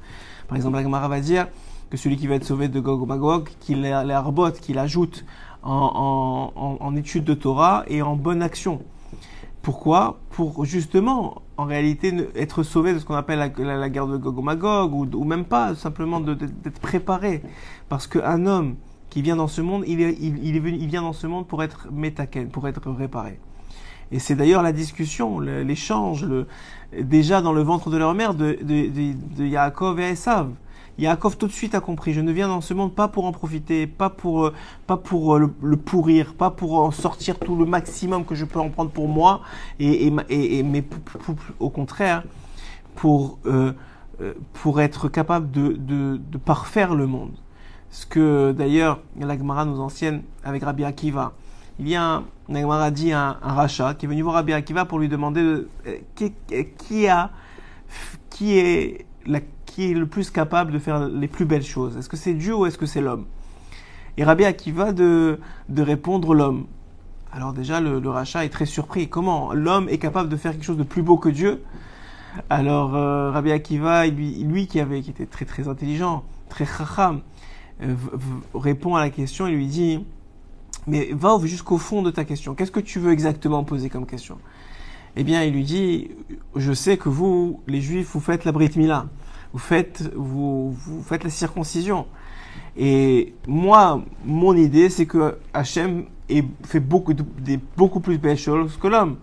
Par 0.47 0.55
exemple, 0.55 0.75
l'Agmara 0.75 1.07
va 1.07 1.19
dire 1.19 1.47
que 1.89 1.97
celui 1.97 2.17
qui 2.17 2.27
va 2.27 2.35
être 2.35 2.45
sauvé 2.45 2.69
de 2.69 2.79
Gog 2.79 3.07
Magog, 3.07 3.49
qu'il 3.59 3.81
les 3.81 3.91
arbote, 3.91 4.59
qu'il 4.59 4.79
ajoute 4.79 5.25
en, 5.63 6.93
étude 6.95 7.25
de 7.25 7.33
Torah 7.33 7.83
et 7.87 8.01
en 8.01 8.15
bonne 8.15 8.41
action. 8.41 8.81
Pourquoi? 9.61 10.19
Pour 10.31 10.65
justement, 10.65 11.41
en 11.57 11.65
réalité, 11.65 12.13
être 12.35 12.63
sauvé 12.63 12.93
de 12.93 12.99
ce 12.99 13.05
qu'on 13.05 13.15
appelle 13.15 13.39
la, 13.39 13.77
la, 13.77 13.89
guerre 13.89 14.07
de 14.07 14.17
Gog 14.17 14.41
Magog, 14.41 14.93
ou 14.93 15.23
même 15.23 15.45
pas, 15.45 15.75
simplement 15.75 16.19
d'être 16.19 16.79
préparé. 16.79 17.43
Parce 17.89 18.07
qu'un 18.07 18.45
homme 18.45 18.75
qui 19.11 19.21
vient 19.21 19.35
dans 19.35 19.47
ce 19.47 19.61
monde, 19.61 19.83
il, 19.85 20.01
est, 20.01 20.17
il, 20.19 20.43
il, 20.43 20.55
est 20.55 20.59
venu, 20.59 20.77
il 20.79 20.87
vient 20.87 21.03
dans 21.03 21.13
ce 21.13 21.27
monde 21.27 21.45
pour 21.45 21.61
être 21.61 21.89
métaken, 21.91 22.49
pour 22.49 22.67
être 22.67 22.89
réparé. 22.89 23.39
Et 24.11 24.17
c'est 24.17 24.35
d'ailleurs 24.35 24.63
la 24.63 24.71
discussion, 24.71 25.39
l'échange, 25.39 26.25
le, 26.25 26.47
déjà 26.99 27.41
dans 27.41 27.53
le 27.53 27.61
ventre 27.61 27.89
de 27.91 27.97
leur 27.97 28.13
mère 28.15 28.33
de, 28.33 28.57
de, 28.61 28.87
de, 28.89 29.13
de 29.37 29.45
Yaakov 29.45 29.99
et 29.99 30.09
Esav. 30.09 30.49
Yaakov 30.97 31.37
tout 31.37 31.47
de 31.47 31.51
suite 31.51 31.75
a 31.75 31.81
compris, 31.81 32.13
je 32.13 32.21
ne 32.21 32.31
viens 32.31 32.47
dans 32.47 32.61
ce 32.61 32.73
monde 32.73 32.93
pas 32.93 33.07
pour 33.07 33.25
en 33.25 33.31
profiter, 33.31 33.85
pas 33.85 34.09
pour, 34.09 34.45
euh, 34.45 34.53
pas 34.87 34.97
pour 34.97 35.35
euh, 35.35 35.53
le, 35.61 35.77
pourrir, 35.77 36.33
pas 36.33 36.51
pour 36.51 36.79
en 36.79 36.91
sortir 36.91 37.37
tout 37.39 37.55
le 37.55 37.65
maximum 37.65 38.25
que 38.25 38.35
je 38.35 38.45
peux 38.45 38.59
en 38.59 38.69
prendre 38.69 38.91
pour 38.91 39.07
moi, 39.07 39.41
et, 39.79 40.07
et, 40.07 40.59
et 40.59 40.63
mais 40.63 40.83
au 41.59 41.69
contraire, 41.69 42.23
pour, 42.95 43.39
euh, 43.45 43.73
pour 44.53 44.81
être 44.81 45.09
capable 45.09 45.51
de, 45.51 45.73
de, 45.73 46.17
de, 46.17 46.37
parfaire 46.37 46.93
le 46.93 47.07
monde. 47.07 47.31
Ce 47.91 48.05
que 48.05 48.53
d'ailleurs 48.53 48.99
la 49.19 49.37
Gemara 49.37 49.65
nous 49.65 49.79
enseigne 49.79 50.21
avec 50.43 50.63
Rabbi 50.63 50.85
Akiva. 50.85 51.33
Il 51.79 51.89
y 51.89 51.95
a 51.95 52.03
un, 52.03 52.23
la 52.49 52.61
Gemara 52.61 52.91
dit 52.91 53.11
un, 53.11 53.37
un 53.41 53.53
rachat 53.53 53.95
qui 53.95 54.05
est 54.05 54.09
venu 54.09 54.21
voir 54.21 54.35
Rabbi 54.35 54.53
Akiva 54.53 54.85
pour 54.85 54.99
lui 54.99 55.09
demander 55.09 55.65
qui, 56.15 56.33
est 58.57 59.93
le 59.93 60.05
plus 60.05 60.29
capable 60.29 60.71
de 60.71 60.79
faire 60.79 61.07
les 61.07 61.27
plus 61.27 61.45
belles 61.45 61.63
choses? 61.63 61.97
Est-ce 61.97 62.09
que 62.09 62.17
c'est 62.17 62.33
Dieu 62.33 62.55
ou 62.55 62.65
est-ce 62.65 62.77
que 62.77 62.85
c'est 62.85 63.01
l'homme? 63.01 63.25
Et 64.17 64.23
Rabbi 64.23 64.45
Akiva 64.45 64.93
de, 64.93 65.39
répondre 65.77 66.33
l'homme. 66.33 66.65
Alors 67.33 67.53
déjà, 67.53 67.79
le, 67.79 67.99
le, 67.99 68.09
rachat 68.09 68.43
est 68.43 68.49
très 68.49 68.65
surpris. 68.65 69.07
Comment 69.07 69.53
l'homme 69.53 69.87
est 69.89 69.97
capable 69.97 70.29
de 70.29 70.35
faire 70.35 70.51
quelque 70.51 70.65
chose 70.65 70.77
de 70.77 70.83
plus 70.83 71.01
beau 71.01 71.17
que 71.17 71.29
Dieu? 71.29 71.63
Alors 72.49 72.95
euh, 72.95 73.31
Rabbi 73.31 73.51
Akiva, 73.51 74.07
lui, 74.07 74.67
qui, 74.67 74.79
avait, 74.79 75.01
qui 75.01 75.09
était 75.09 75.25
très 75.25 75.45
très 75.45 75.67
intelligent, 75.67 76.23
très 76.49 76.65
chacham, 76.65 77.21
répond 78.53 78.95
à 78.95 78.99
la 78.99 79.09
question 79.09 79.47
et 79.47 79.51
lui 79.51 79.67
dit, 79.67 80.05
mais 80.87 81.09
va 81.13 81.37
jusqu'au 81.43 81.77
fond 81.77 82.01
de 82.01 82.11
ta 82.11 82.25
question. 82.25 82.55
Qu'est-ce 82.55 82.71
que 82.71 82.79
tu 82.79 82.99
veux 82.99 83.11
exactement 83.11 83.63
poser 83.63 83.89
comme 83.89 84.05
question? 84.05 84.37
Eh 85.15 85.23
bien, 85.23 85.43
il 85.43 85.53
lui 85.53 85.63
dit, 85.63 86.11
je 86.55 86.73
sais 86.73 86.97
que 86.97 87.09
vous, 87.09 87.59
les 87.67 87.81
juifs, 87.81 88.11
vous 88.13 88.19
faites 88.19 88.45
la 88.45 88.51
Brit 88.51 88.71
Mila 88.75 89.07
vous 89.53 89.59
faites, 89.59 90.11
vous, 90.15 90.71
vous 90.71 91.03
faites 91.03 91.23
la 91.23 91.29
circoncision. 91.29 92.05
Et 92.77 93.33
moi, 93.47 94.01
mon 94.25 94.55
idée, 94.55 94.89
c'est 94.89 95.05
que 95.05 95.37
Hachem 95.53 96.05
fait 96.63 96.79
beaucoup, 96.79 97.13
de, 97.13 97.25
beaucoup 97.75 97.99
plus 97.99 98.17
belles 98.17 98.37
choses 98.37 98.77
que 98.77 98.87
l'homme. 98.87 99.17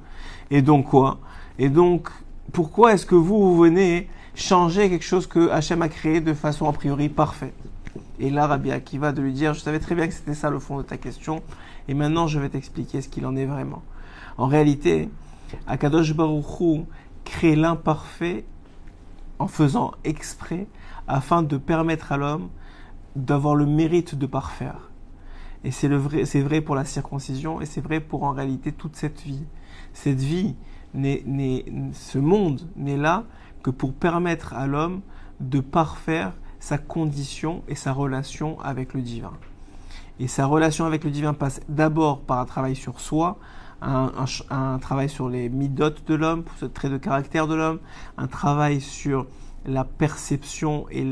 Et 0.51 0.61
donc 0.63 0.87
quoi? 0.87 1.19
Et 1.59 1.69
donc, 1.69 2.09
pourquoi 2.53 2.93
est-ce 2.93 3.07
que 3.07 3.15
vous, 3.15 3.39
vous 3.39 3.57
venez 3.57 4.09
changer 4.35 4.89
quelque 4.91 5.05
chose 5.05 5.27
que 5.27 5.51
Hachem 5.51 5.83
a 5.83 5.89
créé 5.89 6.21
de 6.21 6.35
façon 6.35 6.69
a 6.69 6.73
priori 6.73 7.09
parfaite? 7.09 7.55
Et 8.21 8.31
là, 8.31 8.47
Rabbi 8.47 8.73
Akiva 8.73 9.13
de 9.13 9.23
lui 9.23 9.33
dire, 9.33 9.55
je 9.55 9.61
savais 9.61 9.79
très 9.79 9.95
bien 9.95 10.09
que 10.09 10.15
c'était 10.15 10.35
ça 10.35 10.51
le 10.51 10.59
fond 10.59 10.77
de 10.79 10.83
ta 10.83 10.97
question, 10.97 11.43
et 11.87 11.95
maintenant 11.95 12.27
je 12.27 12.41
vais 12.41 12.49
t'expliquer 12.49 13.01
ce 13.01 13.09
qu'il 13.09 13.27
en 13.27 13.37
est 13.37 13.47
vraiment. 13.47 13.83
En 14.37 14.47
réalité, 14.47 15.09
Akadosh 15.67 16.15
Baruch 16.15 16.61
Hu 16.61 16.85
crée 17.25 17.55
l'imparfait 17.55 18.45
en 19.39 19.47
faisant 19.47 19.93
exprès 20.05 20.67
afin 21.07 21.43
de 21.43 21.57
permettre 21.57 22.13
à 22.13 22.17
l'homme 22.17 22.49
d'avoir 23.15 23.55
le 23.55 23.67
mérite 23.67 24.17
de 24.17 24.27
parfaire. 24.27 24.91
Et 25.65 25.71
c'est 25.71 25.89
vrai, 25.89 26.25
c'est 26.25 26.41
vrai 26.41 26.61
pour 26.61 26.75
la 26.75 26.85
circoncision 26.85 27.61
et 27.61 27.67
c'est 27.67 27.81
vrai 27.81 28.01
pour 28.01 28.25
en 28.25 28.33
réalité 28.33 28.73
toute 28.73 28.97
cette 28.97 29.21
vie. 29.23 29.45
Cette 29.93 30.21
vie, 30.21 30.55
ce 30.95 32.19
monde 32.19 32.69
n'est 32.77 32.97
là 32.97 33.25
que 33.63 33.71
pour 33.71 33.93
permettre 33.93 34.55
à 34.55 34.67
l'homme 34.67 35.01
de 35.41 35.61
parfaire 35.61 36.33
sa 36.69 36.77
condition 36.77 37.63
et 37.67 37.75
sa 37.75 37.95
relation 37.95 38.61
avec 38.61 38.93
le 38.93 39.01
divin. 39.01 39.33
Et 40.21 40.29
sa 40.29 40.45
relation 40.45 40.85
avec 40.85 41.03
le 41.03 41.11
divin 41.11 41.33
passe 41.33 41.61
d'abord 41.71 42.21
par 42.21 42.41
un 42.41 42.45
travail 42.45 42.77
sur 42.77 43.01
soi, 43.01 43.39
un, 43.81 44.79
travail 44.79 45.09
sur 45.09 45.31
les 45.31 45.49
midotes 45.49 46.07
de 46.07 46.15
l'homme, 46.15 46.45
ce 46.61 46.67
trait 46.67 46.91
de 46.91 46.99
caractère 46.99 47.47
de 47.47 47.55
l'homme, 47.55 47.79
un 48.19 48.27
travail 48.27 48.83
sur 48.83 49.27
la 49.65 49.85
perception 49.85 50.85
et, 50.91 51.07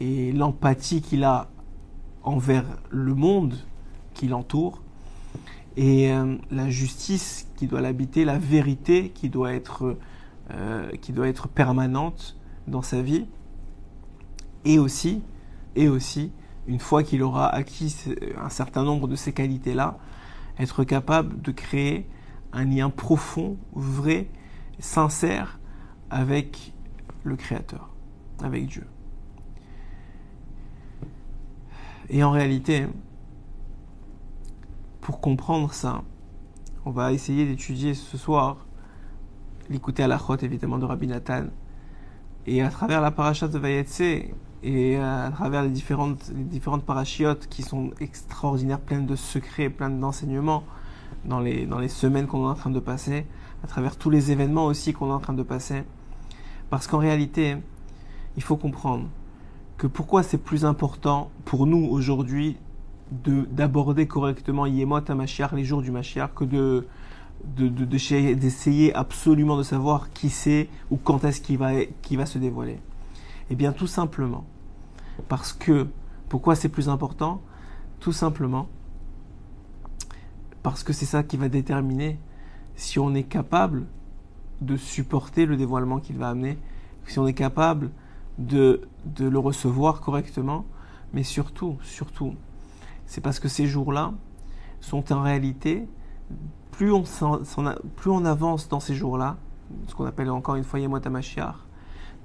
et 0.00 0.32
l'empathie 0.32 1.02
qu'il 1.02 1.22
a 1.24 1.48
envers 2.22 2.64
le 2.88 3.14
monde 3.14 3.56
qui 4.14 4.26
l'entoure, 4.26 4.80
et 5.76 6.10
euh, 6.12 6.36
la 6.50 6.70
justice 6.70 7.46
qui 7.56 7.66
doit 7.66 7.82
l'habiter, 7.82 8.24
la 8.24 8.38
vérité 8.38 9.10
qui 9.10 9.28
doit 9.28 9.52
être, 9.52 9.98
euh, 10.50 10.90
qui 11.02 11.12
doit 11.12 11.28
être 11.28 11.46
permanente 11.46 12.38
dans 12.66 12.82
sa 12.82 13.02
vie, 13.02 13.26
et 14.64 14.78
aussi, 14.78 15.22
une 15.76 16.80
fois 16.80 17.02
qu'il 17.02 17.22
aura 17.22 17.48
acquis 17.48 17.94
un 18.40 18.48
certain 18.48 18.82
nombre 18.82 19.08
de 19.08 19.16
ces 19.16 19.32
qualités-là, 19.32 19.98
être 20.58 20.84
capable 20.84 21.40
de 21.42 21.52
créer 21.52 22.08
un 22.52 22.64
lien 22.64 22.88
profond, 22.90 23.56
vrai, 23.74 24.28
sincère 24.78 25.58
avec 26.10 26.72
le 27.24 27.36
Créateur, 27.36 27.90
avec 28.42 28.66
Dieu. 28.66 28.86
Et 32.08 32.22
en 32.22 32.30
réalité, 32.30 32.86
pour 35.00 35.20
comprendre 35.20 35.72
ça, 35.72 36.02
on 36.84 36.90
va 36.90 37.12
essayer 37.12 37.46
d'étudier 37.46 37.94
ce 37.94 38.16
soir 38.16 38.66
l'écouter 39.68 40.02
à 40.02 40.08
la 40.08 40.18
chote 40.18 40.42
évidemment 40.42 40.78
de 40.78 40.84
Rabbi 40.84 41.06
Nathan 41.06 41.44
et 42.46 42.62
à 42.62 42.68
travers 42.68 43.00
la 43.00 43.10
paracha 43.10 43.48
de 43.48 43.58
Vayetse 43.58 44.02
et 44.62 44.96
à 44.96 45.30
travers 45.32 45.62
les 45.62 45.70
différentes, 45.70 46.30
les 46.34 46.44
différentes 46.44 46.84
parachiotes 46.84 47.46
qui 47.48 47.62
sont 47.62 47.90
extraordinaires, 48.00 48.80
pleines 48.80 49.06
de 49.06 49.16
secrets, 49.16 49.70
pleines 49.70 50.00
d'enseignements 50.00 50.64
dans 51.24 51.40
les, 51.40 51.66
dans 51.66 51.78
les 51.78 51.88
semaines 51.88 52.26
qu'on 52.26 52.46
est 52.46 52.50
en 52.50 52.54
train 52.54 52.70
de 52.70 52.80
passer, 52.80 53.26
à 53.62 53.66
travers 53.66 53.96
tous 53.96 54.10
les 54.10 54.30
événements 54.30 54.66
aussi 54.66 54.92
qu'on 54.92 55.08
est 55.08 55.14
en 55.14 55.20
train 55.20 55.32
de 55.32 55.42
passer. 55.42 55.84
Parce 56.70 56.86
qu'en 56.86 56.98
réalité, 56.98 57.56
il 58.36 58.42
faut 58.42 58.56
comprendre 58.56 59.08
que 59.76 59.86
pourquoi 59.86 60.22
c'est 60.22 60.38
plus 60.38 60.64
important 60.64 61.30
pour 61.44 61.66
nous 61.66 61.86
aujourd'hui 61.90 62.56
d'aborder 63.12 64.06
correctement 64.06 64.66
Yemot 64.66 65.00
à 65.08 65.14
Mashiach, 65.14 65.52
les 65.52 65.64
jours 65.64 65.82
du 65.82 65.90
Mashiach, 65.90 66.30
que 66.34 66.44
de 66.44 66.86
d'essayer 67.44 68.92
de, 68.92 68.96
absolument 68.96 69.56
de 69.56 69.62
savoir 69.62 70.12
qui 70.12 70.30
c'est 70.30 70.68
ou 70.90 70.96
quand 70.96 71.24
est-ce 71.24 71.40
qu'il 71.40 71.58
va, 71.58 71.72
qui 72.02 72.16
va 72.16 72.26
se 72.26 72.38
dévoiler. 72.38 72.78
Eh 73.50 73.54
bien, 73.54 73.72
tout 73.72 73.86
simplement, 73.86 74.44
parce 75.28 75.52
que, 75.52 75.86
pourquoi 76.28 76.54
c'est 76.54 76.68
plus 76.68 76.88
important? 76.88 77.42
Tout 78.00 78.12
simplement, 78.12 78.68
parce 80.62 80.82
que 80.82 80.92
c'est 80.92 81.06
ça 81.06 81.22
qui 81.22 81.36
va 81.36 81.48
déterminer 81.48 82.18
si 82.76 82.98
on 82.98 83.14
est 83.14 83.24
capable 83.24 83.86
de 84.60 84.76
supporter 84.76 85.46
le 85.46 85.56
dévoilement 85.56 86.00
qu'il 86.00 86.16
va 86.16 86.30
amener, 86.30 86.58
si 87.06 87.18
on 87.18 87.26
est 87.26 87.34
capable 87.34 87.90
de, 88.38 88.80
de 89.04 89.26
le 89.26 89.38
recevoir 89.38 90.00
correctement, 90.00 90.64
mais 91.12 91.22
surtout, 91.22 91.76
surtout, 91.82 92.34
c'est 93.06 93.20
parce 93.20 93.38
que 93.38 93.48
ces 93.48 93.66
jours-là 93.66 94.14
sont 94.80 95.12
en 95.12 95.22
réalité, 95.22 95.86
plus 96.72 96.92
on, 96.92 97.04
on 98.06 98.24
avance 98.24 98.68
dans 98.68 98.80
ces 98.80 98.94
jours-là, 98.94 99.36
ce 99.86 99.94
qu'on 99.94 100.06
appelle 100.06 100.30
encore 100.30 100.56
une 100.56 100.64
fois 100.64 100.80
Yemot 100.80 101.00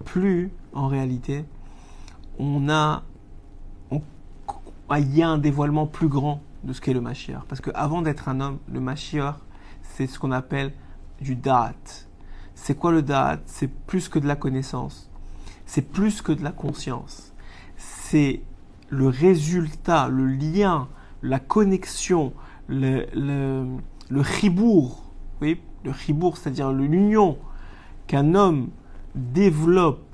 plus 0.06 0.52
en 0.74 0.88
réalité 0.88 1.46
on 2.40 2.70
a, 2.70 3.04
il 3.92 5.16
y 5.16 5.22
a 5.22 5.30
un 5.30 5.38
dévoilement 5.38 5.86
plus 5.86 6.08
grand 6.08 6.42
de 6.64 6.74
ce 6.74 6.82
qu'est 6.82 6.94
le 6.94 7.02
Mashiach. 7.02 7.44
Parce 7.48 7.62
qu'avant 7.62 8.02
d'être 8.02 8.30
un 8.30 8.40
homme, 8.40 8.58
le 8.72 8.80
Mashiach, 8.80 9.36
c'est 9.84 10.08
ce 10.08 10.18
qu'on 10.18 10.32
appelle 10.32 10.74
du 11.22 11.36
Da'at. 11.36 12.08
C'est 12.56 12.76
quoi 12.76 12.92
le 12.92 13.02
Da'at? 13.02 13.42
C'est 13.46 13.68
plus 13.68 14.10
que 14.10 14.18
de 14.20 14.28
la 14.28 14.36
connaissance. 14.36 15.10
C'est 15.66 15.82
plus 15.82 16.22
que 16.22 16.32
de 16.32 16.44
la 16.44 16.52
conscience. 16.52 17.34
C'est 17.78 18.42
le 18.90 19.08
résultat, 19.08 20.08
le 20.08 20.26
lien, 20.26 20.88
la 21.22 21.40
connexion, 21.40 22.34
le, 22.70 23.06
le, 23.14 23.66
le 24.10 24.22
ribourg, 24.22 25.04
oui, 25.42 25.60
le 25.84 25.92
c'est-à-dire 26.36 26.72
l'union 26.72 27.38
qu'un 28.08 28.36
homme 28.36 28.70
développe 29.16 30.06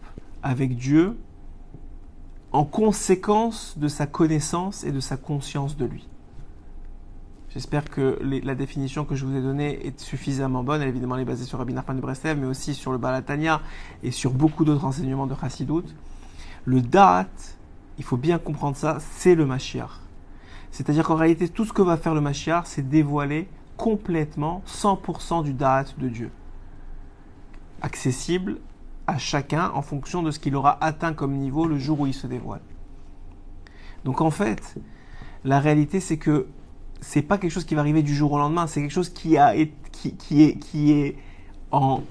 avec 0.41 0.75
Dieu 0.77 1.17
en 2.51 2.63
conséquence 2.63 3.77
de 3.77 3.88
sa 3.88 4.07
connaissance 4.07 4.83
et 4.83 4.91
de 4.91 5.00
sa 5.00 5.17
conscience 5.17 5.75
de 5.75 5.85
lui. 5.85 6.07
J'espère 7.50 7.85
que 7.89 8.19
la 8.21 8.55
définition 8.55 9.05
que 9.05 9.15
je 9.15 9.25
vous 9.25 9.35
ai 9.35 9.41
donnée 9.41 9.85
est 9.85 10.00
suffisamment 10.00 10.63
bonne. 10.63 10.81
Elle, 10.81 10.89
évidemment, 10.89 11.15
elle 11.15 11.21
est 11.21 11.25
basée 11.25 11.45
sur 11.45 11.57
Rabbi 11.57 11.74
Nachman 11.74 11.95
de 11.95 12.01
Breslev, 12.01 12.38
mais 12.38 12.47
aussi 12.47 12.74
sur 12.74 12.91
le 12.91 12.97
Balatania 12.97 13.62
et 14.03 14.12
sur 14.12 14.31
beaucoup 14.31 14.65
d'autres 14.65 14.83
enseignements 14.83 15.25
de 15.25 15.35
Chassidout. 15.35 15.85
Le 16.65 16.81
Da'at, 16.81 17.29
il 17.97 18.03
faut 18.03 18.17
bien 18.17 18.39
comprendre 18.39 18.75
ça, 18.75 18.97
c'est 19.00 19.35
le 19.35 19.45
Mashiach. 19.45 20.04
C'est-à-dire 20.75 21.05
qu'en 21.05 21.15
réalité, 21.15 21.48
tout 21.48 21.63
ce 21.63 21.72
que 21.72 21.82
va 21.82 21.96
faire 21.96 22.13
le 22.13 22.20
Mashiach, 22.20 22.63
c'est 22.65 22.89
dévoiler 22.89 23.48
complètement 23.77 24.62
100% 24.67 25.41
du 25.41 25.53
Da'at 25.53 25.86
de 25.98 26.10
Dieu. 26.10 26.32
Accessible 27.82 28.58
à 29.08 29.17
chacun 29.17 29.72
en 29.74 29.82
fonction 29.82 30.22
de 30.22 30.32
ce 30.32 30.39
qu'il 30.39 30.53
aura 30.53 30.77
atteint 30.84 31.13
comme 31.13 31.32
niveau 31.36 31.65
le 31.65 31.79
jour 31.79 32.01
où 32.01 32.08
il 32.08 32.13
se 32.13 32.27
dévoile. 32.27 32.60
Donc 34.03 34.20
en 34.20 34.32
fait, 34.32 34.75
la 35.46 35.62
réalité 35.62 36.01
c'est 36.01 36.17
que 36.17 36.48
c'est 37.00 37.22
pas 37.22 37.38
quelque 37.38 37.51
chose 37.51 37.63
qui 37.63 37.75
va 37.75 37.79
arriver 37.79 38.03
du 38.03 38.13
jour 38.13 38.34
au 38.34 38.38
lendemain, 38.38 38.67
c'est 38.67 38.82
quelque 38.82 38.91
chose 38.91 39.08
qui, 39.10 39.38
a, 39.38 39.55
qui, 39.94 40.44
est, 40.44 40.60
qui 40.60 40.91
est 40.91 41.15
en, 41.72 42.01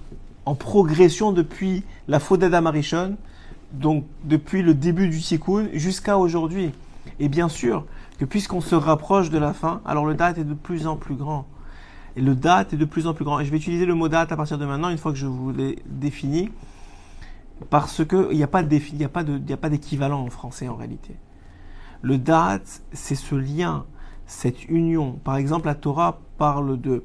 progression 0.59 1.33
depuis 1.33 1.83
la 2.09 2.19
faute 2.19 2.41
d'Adam 2.41 2.65
Arishon, 2.65 3.19
donc 3.75 4.07
depuis 4.25 4.63
le 4.63 4.73
début 4.73 5.11
du 5.11 5.21
Tikkun 5.21 5.69
jusqu'à 5.75 6.17
aujourd'hui. 6.17 6.73
Et 7.21 7.29
bien 7.29 7.51
sûr 7.51 7.85
que 8.19 8.25
puisqu'on 8.25 8.61
se 8.61 8.75
rapproche 8.75 9.31
de 9.31 9.39
la 9.39 9.53
fin, 9.53 9.81
alors 9.85 10.07
le 10.07 10.15
date 10.15 10.39
est 10.39 10.45
de 10.45 10.55
plus 10.55 10.87
en 10.87 10.97
plus 10.97 11.15
grand. 11.15 11.47
Et 12.17 12.21
le 12.21 12.35
date 12.35 12.73
est 12.73 12.77
de 12.77 12.85
plus 12.85 13.07
en 13.07 13.15
plus 13.15 13.25
grand. 13.25 13.41
Et 13.41 13.45
je 13.45 13.51
vais 13.51 13.57
utiliser 13.57 13.87
le 13.87 13.95
mot 13.95 14.09
date 14.09 14.31
à 14.31 14.37
partir 14.37 14.59
de 14.59 14.67
maintenant, 14.67 14.89
une 14.89 14.99
fois 14.99 15.13
que 15.13 15.19
je 15.19 15.27
vous 15.27 15.51
l'ai 15.53 15.79
défini, 15.87 16.51
parce 17.71 18.05
qu'il 18.05 18.37
n'y 18.37 18.43
a 18.43 18.47
pas 18.47 18.63
d'équivalent 18.63 20.21
en 20.21 20.31
français 20.31 20.69
en 20.69 20.77
réalité. 20.77 21.17
Le 22.03 22.19
date, 22.19 22.83
c'est 22.93 23.15
ce 23.15 23.35
lien, 23.35 23.87
cette 24.27 24.69
union. 24.69 25.19
Par 25.25 25.37
exemple, 25.37 25.67
la 25.67 25.75
Torah 25.75 26.21
parle 26.39 26.81
de, 26.81 27.03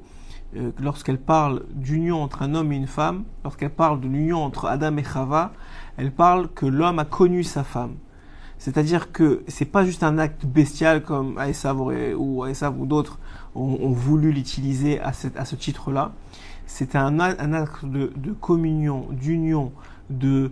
euh, 0.56 0.72
lorsqu'elle 0.80 1.20
parle 1.20 1.64
d'union 1.72 2.22
entre 2.22 2.42
un 2.42 2.54
homme 2.54 2.72
et 2.72 2.76
une 2.76 2.88
femme, 2.88 3.24
lorsqu'elle 3.44 3.70
parle 3.70 4.02
de 4.02 4.08
l'union 4.08 4.44
entre 4.44 4.66
Adam 4.66 4.98
et 4.98 5.04
Chava, 5.04 5.54
elle 5.98 6.12
parle 6.12 6.50
que 6.50 6.66
l'homme 6.66 7.00
a 7.00 7.06
connu 7.06 7.44
sa 7.44 7.64
femme. 7.64 7.96
C'est-à-dire 8.60 9.14
que 9.14 9.42
c'est 9.48 9.66
pas 9.66 9.86
juste 9.86 10.04
un 10.04 10.18
acte 10.18 10.46
bestial 10.46 11.02
comme 11.02 11.40
Aesav 11.40 11.80
ou 11.80 12.44
ou 12.44 12.86
d'autres 12.86 13.18
ont, 13.56 13.90
voulu 13.92 14.32
l'utiliser 14.34 15.00
à, 15.00 15.14
ce 15.14 15.56
titre-là. 15.56 16.12
C'est 16.68 16.96
un, 16.96 17.20
acte 17.20 17.86
de, 17.86 18.12
communion, 18.40 19.08
d'union, 19.12 19.72
de, 20.10 20.52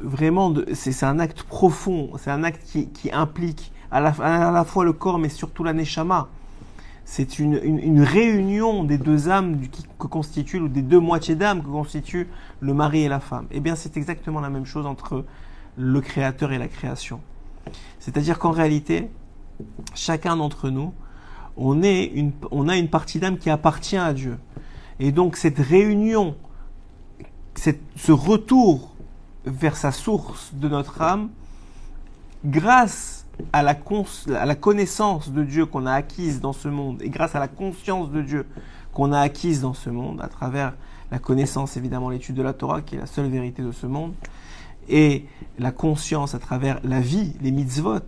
vraiment, 0.00 0.54
c'est 0.72 1.04
un 1.04 1.18
acte 1.18 1.42
profond, 1.42 2.10
c'est 2.18 2.30
un 2.30 2.44
acte 2.44 2.62
qui, 2.64 3.10
implique 3.12 3.70
à 3.90 4.00
la, 4.00 4.64
fois 4.64 4.84
le 4.84 4.94
corps 4.94 5.18
mais 5.18 5.28
surtout 5.28 5.64
la 5.64 5.74
neshama. 5.74 6.28
C'est 7.04 7.38
une, 7.40 8.02
réunion 8.02 8.84
des 8.84 8.96
deux 8.96 9.28
âmes 9.28 9.60
qui, 9.68 9.86
que 9.98 10.06
constituent, 10.06 10.60
ou 10.60 10.68
des 10.68 10.82
deux 10.82 11.00
moitiés 11.00 11.34
d'âme 11.34 11.62
que 11.62 11.68
constituent 11.68 12.28
le 12.60 12.72
mari 12.72 13.02
et 13.02 13.08
la 13.08 13.20
femme. 13.20 13.46
Eh 13.50 13.60
bien, 13.60 13.76
c'est 13.76 13.98
exactement 13.98 14.40
la 14.40 14.48
même 14.48 14.64
chose 14.64 14.86
entre 14.86 15.26
le 15.76 16.00
créateur 16.00 16.52
et 16.52 16.58
la 16.58 16.68
création. 16.68 17.20
C'est-à-dire 17.98 18.38
qu'en 18.38 18.50
réalité, 18.50 19.10
chacun 19.94 20.36
d'entre 20.36 20.70
nous, 20.70 20.92
on, 21.56 21.82
est 21.82 22.04
une, 22.04 22.32
on 22.50 22.68
a 22.68 22.76
une 22.76 22.88
partie 22.88 23.18
d'âme 23.18 23.38
qui 23.38 23.50
appartient 23.50 23.96
à 23.96 24.12
Dieu. 24.12 24.38
Et 24.98 25.12
donc, 25.12 25.36
cette 25.36 25.58
réunion 25.58 26.36
ce 27.96 28.12
retour 28.12 28.94
vers 29.44 29.76
sa 29.76 29.92
source 29.92 30.52
de 30.54 30.68
notre 30.68 31.02
âme, 31.02 31.30
grâce 32.44 33.26
à 33.52 33.62
la, 33.62 33.76
à 34.36 34.46
la 34.46 34.54
connaissance 34.54 35.30
de 35.30 35.42
Dieu 35.42 35.66
qu'on 35.66 35.86
a 35.86 35.92
acquise 35.92 36.40
dans 36.40 36.52
ce 36.52 36.68
monde 36.68 37.02
et 37.02 37.08
grâce 37.08 37.34
à 37.34 37.40
la 37.40 37.48
conscience 37.48 38.10
de 38.10 38.22
Dieu 38.22 38.46
qu'on 38.92 39.12
a 39.12 39.20
acquise 39.20 39.62
dans 39.62 39.74
ce 39.74 39.90
monde, 39.90 40.20
à 40.20 40.28
travers 40.28 40.74
la 41.10 41.18
connaissance, 41.18 41.76
évidemment, 41.76 42.10
l'étude 42.10 42.36
de 42.36 42.42
la 42.42 42.52
Torah, 42.52 42.82
qui 42.82 42.96
est 42.96 42.98
la 42.98 43.06
seule 43.06 43.28
vérité 43.28 43.62
de 43.62 43.72
ce 43.72 43.86
monde, 43.86 44.14
et 44.88 45.26
la 45.58 45.70
conscience 45.70 46.34
à 46.34 46.38
travers 46.38 46.80
la 46.84 47.00
vie, 47.00 47.34
les 47.40 47.50
mitzvot. 47.50 48.00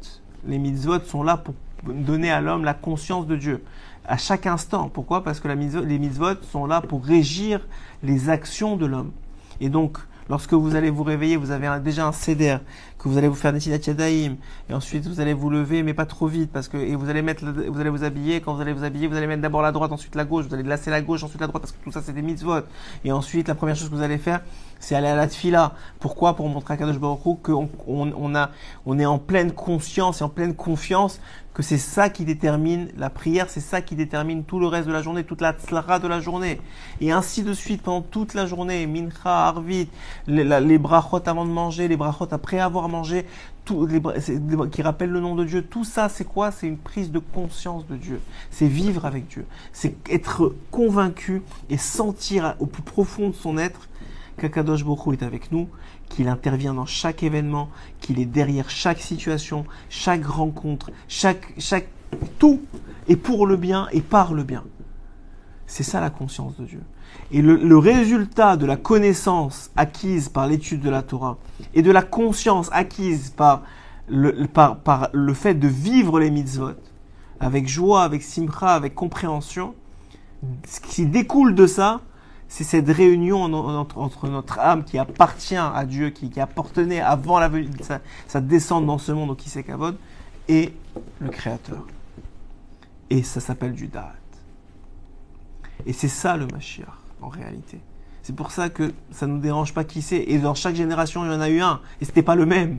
Les 0.47 0.59
mitzvot 0.59 1.01
sont 1.01 1.23
là 1.23 1.37
pour 1.37 1.55
donner 1.85 2.31
à 2.31 2.41
l'homme 2.41 2.65
la 2.65 2.75
conscience 2.75 3.27
de 3.27 3.37
Dieu 3.37 3.63
à 4.07 4.17
chaque 4.17 4.47
instant. 4.47 4.89
Pourquoi? 4.89 5.25
Parce 5.25 5.41
que 5.41 5.49
les 5.49 5.99
mitzvot 5.99 6.43
sont 6.43 6.67
là 6.67 6.81
pour 6.81 7.05
régir 7.05 7.67
les 8.03 8.29
actions 8.29 8.77
de 8.77 8.87
l'homme. 8.87 9.13
Et 9.61 9.69
donc, 9.69 9.99
lorsque 10.29 10.53
vous 10.53 10.75
allez 10.75 10.91
vous 10.91 11.03
réveiller, 11.03 11.37
vous 11.37 11.51
avez 11.51 11.81
déjà 11.81 12.07
un 12.07 12.13
céder 12.13 12.59
que 12.99 13.09
vous 13.09 13.19
allez 13.19 13.29
vous 13.29 13.35
faire 13.35 13.53
des 13.53 13.69
yadayim, 13.69 14.37
et 14.71 14.75
ensuite 14.75 15.07
vous 15.07 15.21
allez 15.21 15.35
vous 15.35 15.51
lever, 15.51 15.83
mais 15.83 15.93
pas 15.93 16.07
trop 16.07 16.27
vite, 16.27 16.51
parce 16.51 16.69
que 16.69 16.79
et 16.79 16.97
vous 16.97 17.11
allez 17.11 17.21
mettre, 17.21 17.45
vous 17.45 17.81
allez 17.81 17.91
vous 17.91 18.03
habiller. 18.03 18.41
Quand 18.41 18.55
vous 18.55 18.63
allez 18.63 18.73
vous 18.73 18.85
habiller, 18.85 19.07
vous 19.07 19.17
allez 19.17 19.27
mettre 19.27 19.43
d'abord 19.43 19.61
la 19.61 19.73
droite, 19.73 19.93
ensuite 19.93 20.15
la 20.15 20.25
gauche. 20.25 20.47
Vous 20.47 20.55
allez 20.55 20.63
lasser 20.63 20.91
la 20.91 21.03
gauche, 21.03 21.23
ensuite 21.23 21.41
la 21.41 21.47
droite, 21.47 21.63
parce 21.63 21.73
que 21.73 21.85
tout 21.85 21.93
ça 21.93 22.01
c'est 22.03 22.13
des 22.13 22.23
mitzvot. 22.23 22.63
Et 23.05 23.13
ensuite, 23.13 23.49
la 23.49 23.55
première 23.55 23.77
chose 23.77 23.91
que 23.91 23.95
vous 23.95 24.03
allez 24.03 24.19
faire, 24.19 24.41
c'est 24.81 24.95
aller 24.95 25.09
à 25.09 25.17
la 25.17 25.27
tfila. 25.27 25.75
Pourquoi? 26.01 26.35
Pour 26.35 26.49
montrer 26.49 26.75
à 26.75 26.77
Kadosh 26.77 26.99
Baruch 26.99 27.43
qu'on 27.43 27.69
on, 27.87 28.35
a, 28.35 28.51
on 28.87 28.99
est 28.99 29.07
en 29.07 29.19
pleine 29.19 29.53
conscience 29.53 30.21
et 30.21 30.25
en 30.25 30.31
pleine 30.31 30.55
confiance 30.55 31.21
que 31.55 31.63
c'est 31.63 31.79
ça 31.79 32.11
qui 32.11 32.25
détermine 32.25 32.89
la 32.97 33.11
prière, 33.11 33.49
c'est 33.49 33.61
ça 33.61 33.81
qui 33.81 33.95
détermine 33.95 34.43
tout 34.43 34.59
le 34.59 34.67
reste 34.67 34.89
de 34.89 34.93
la 34.93 35.03
journée, 35.03 35.23
toute 35.23 35.41
la 35.41 35.53
tzlara 35.53 36.01
de 36.01 36.09
la 36.09 36.21
journée. 36.21 36.61
Et 37.01 37.13
ainsi 37.13 37.45
de 37.45 37.53
suite 37.53 37.83
pendant 37.83 38.03
toute 38.03 38.35
la 38.35 38.47
journée, 38.47 38.87
mincha, 38.89 39.47
arvit, 39.47 39.89
les, 40.27 40.43
les 40.61 40.79
brachot 40.79 41.23
avant 41.27 41.47
de 41.47 41.53
manger, 41.53 41.87
les 41.87 41.97
brachot 41.97 42.27
après 42.33 42.59
avoir 42.59 42.89
mangé, 42.89 43.25
tout, 43.65 43.87
les, 43.87 44.03
qui 44.71 44.83
rappellent 44.83 45.13
le 45.13 45.21
nom 45.21 45.37
de 45.37 45.45
Dieu. 45.45 45.63
Tout 45.63 45.85
ça, 45.85 46.09
c'est 46.09 46.25
quoi? 46.25 46.51
C'est 46.51 46.67
une 46.67 46.77
prise 46.77 47.13
de 47.13 47.21
conscience 47.21 47.87
de 47.87 47.97
Dieu. 47.97 48.21
C'est 48.51 48.67
vivre 48.67 49.07
avec 49.07 49.29
Dieu. 49.29 49.47
C'est 49.73 49.95
être 50.11 50.55
convaincu 50.73 51.43
et 51.71 51.79
sentir 51.79 52.57
au 52.59 52.67
plus 52.67 52.83
profond 52.83 53.29
de 53.29 53.35
son 53.35 53.59
être 53.59 53.89
qu'Akadosh 54.37 54.85
Boko 54.85 55.13
est 55.13 55.23
avec 55.23 55.53
nous, 55.53 55.69
qu'il 56.15 56.29
intervient 56.29 56.75
dans 56.75 56.87
chaque 56.87 57.25
événement, 57.25 57.69
qu'il 58.01 58.21
est 58.21 58.25
derrière 58.25 58.71
chaque 58.71 59.01
situation, 59.01 59.65
chaque 59.89 60.25
rencontre, 60.25 60.91
chaque, 61.09 61.55
tout 62.39 62.61
est 63.09 63.17
pour 63.17 63.47
le 63.47 63.57
bien 63.57 63.89
et 63.91 64.01
par 64.01 64.33
le 64.33 64.45
bien. 64.45 64.63
C'est 65.67 65.83
ça 65.83 66.01
la 66.01 66.11
conscience 66.11 66.57
de 66.57 66.67
Dieu. 66.67 66.83
Et 67.33 67.43
le, 67.43 67.79
résultat 67.79 68.57
de 68.57 68.67
la 68.67 68.77
connaissance 68.77 69.71
acquise 69.77 70.29
par 70.29 70.47
l'étude 70.47 70.81
de 70.81 70.91
la 70.91 71.03
Torah 71.03 71.39
et 71.75 71.83
de 71.83 71.91
la 71.91 72.03
conscience 72.03 72.69
acquise 72.73 73.31
par 73.31 73.63
le, 74.09 74.47
par, 74.47 74.79
par 74.79 75.09
le 75.13 75.35
fait 75.35 75.55
de 75.55 75.69
vivre 75.69 76.21
les 76.21 76.31
mitzvot 76.31 76.75
avec 77.41 77.67
joie, 77.67 78.05
avec 78.05 78.23
simcha, 78.23 78.75
avec 78.75 78.95
compréhension, 78.95 79.75
ce 80.67 80.81
qui 80.81 81.07
découle 81.07 81.55
de 81.55 81.67
ça, 81.67 82.03
c'est 82.55 82.63
cette 82.63 82.89
réunion 82.89 83.43
entre, 83.43 84.29
notre 84.29 84.61
âme 84.61 84.85
qui 84.85 84.97
appartient 84.97 85.57
à 85.57 85.85
Dieu, 85.85 86.11
qui, 86.11 86.31
qui 86.31 86.39
appartenait 86.39 87.01
avant 87.01 87.41
la, 87.41 87.51
sa, 88.29 88.41
descente 88.41 88.87
dans 88.87 88.99
ce 88.99 89.11
monde 89.11 89.31
au 89.33 89.35
Kisekavod, 89.35 89.97
et 90.47 90.73
le 91.19 91.31
Créateur. 91.31 91.85
Et 93.11 93.25
ça 93.25 93.41
s'appelle 93.41 93.73
du 93.73 93.89
Da'at. 93.89 94.15
Et 95.85 95.93
c'est 95.93 96.07
ça 96.07 96.37
le 96.37 96.47
Mashiach, 96.47 96.87
en 97.23 97.29
réalité. 97.29 97.81
C'est 98.23 98.37
pour 98.37 98.53
ça 98.53 98.69
que 98.69 98.95
ça 99.11 99.27
ne 99.27 99.33
nous 99.33 99.41
dérange 99.41 99.75
pas 99.75 99.83
qui 99.83 100.01
c'est. 100.01 100.23
Et 100.23 100.39
dans 100.39 100.55
chaque 100.55 100.77
génération, 100.77 101.25
il 101.25 101.33
y 101.33 101.35
en 101.35 101.41
a 101.41 101.49
eu 101.49 101.61
un. 101.61 101.81
Et 102.01 102.05
c'était 102.05 102.23
pas 102.23 102.37
le 102.37 102.47
même. 102.47 102.79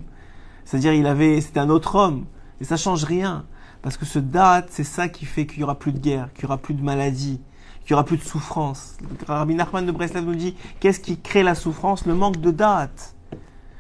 C'est-à-dire, 0.64 0.94
il 0.94 1.06
avait, 1.06 1.42
c'était 1.42 1.60
un 1.60 1.70
autre 1.70 1.96
homme. 1.96 2.24
Et 2.62 2.64
ça 2.64 2.78
change 2.78 3.04
rien. 3.04 3.46
Parce 3.82 3.98
que 3.98 4.06
ce 4.06 4.20
date, 4.20 4.70
c'est 4.70 4.86
ça 4.86 5.10
qui 5.10 5.26
fait 5.26 5.46
qu'il 5.46 5.60
y 5.60 5.64
aura 5.64 5.78
plus 5.78 5.92
de 5.92 6.00
guerre, 6.00 6.32
qu'il 6.32 6.44
y 6.44 6.46
aura 6.46 6.60
plus 6.60 6.76
de 6.76 6.82
maladie, 6.82 7.42
qu'il 7.86 7.92
y 7.92 7.94
aura 7.94 8.04
plus 8.04 8.18
de 8.18 8.24
souffrance. 8.24 8.98
Rabbi 9.28 9.54
Nachman 9.54 9.86
de 9.86 9.92
Breslev 9.92 10.26
nous 10.26 10.36
dit 10.36 10.56
qu'est-ce 10.80 11.00
qui 11.00 11.20
crée 11.20 11.44
la 11.44 11.54
souffrance? 11.54 12.08
Le 12.08 12.16
manque 12.16 12.42
de 12.42 12.50
date. 12.50 13.16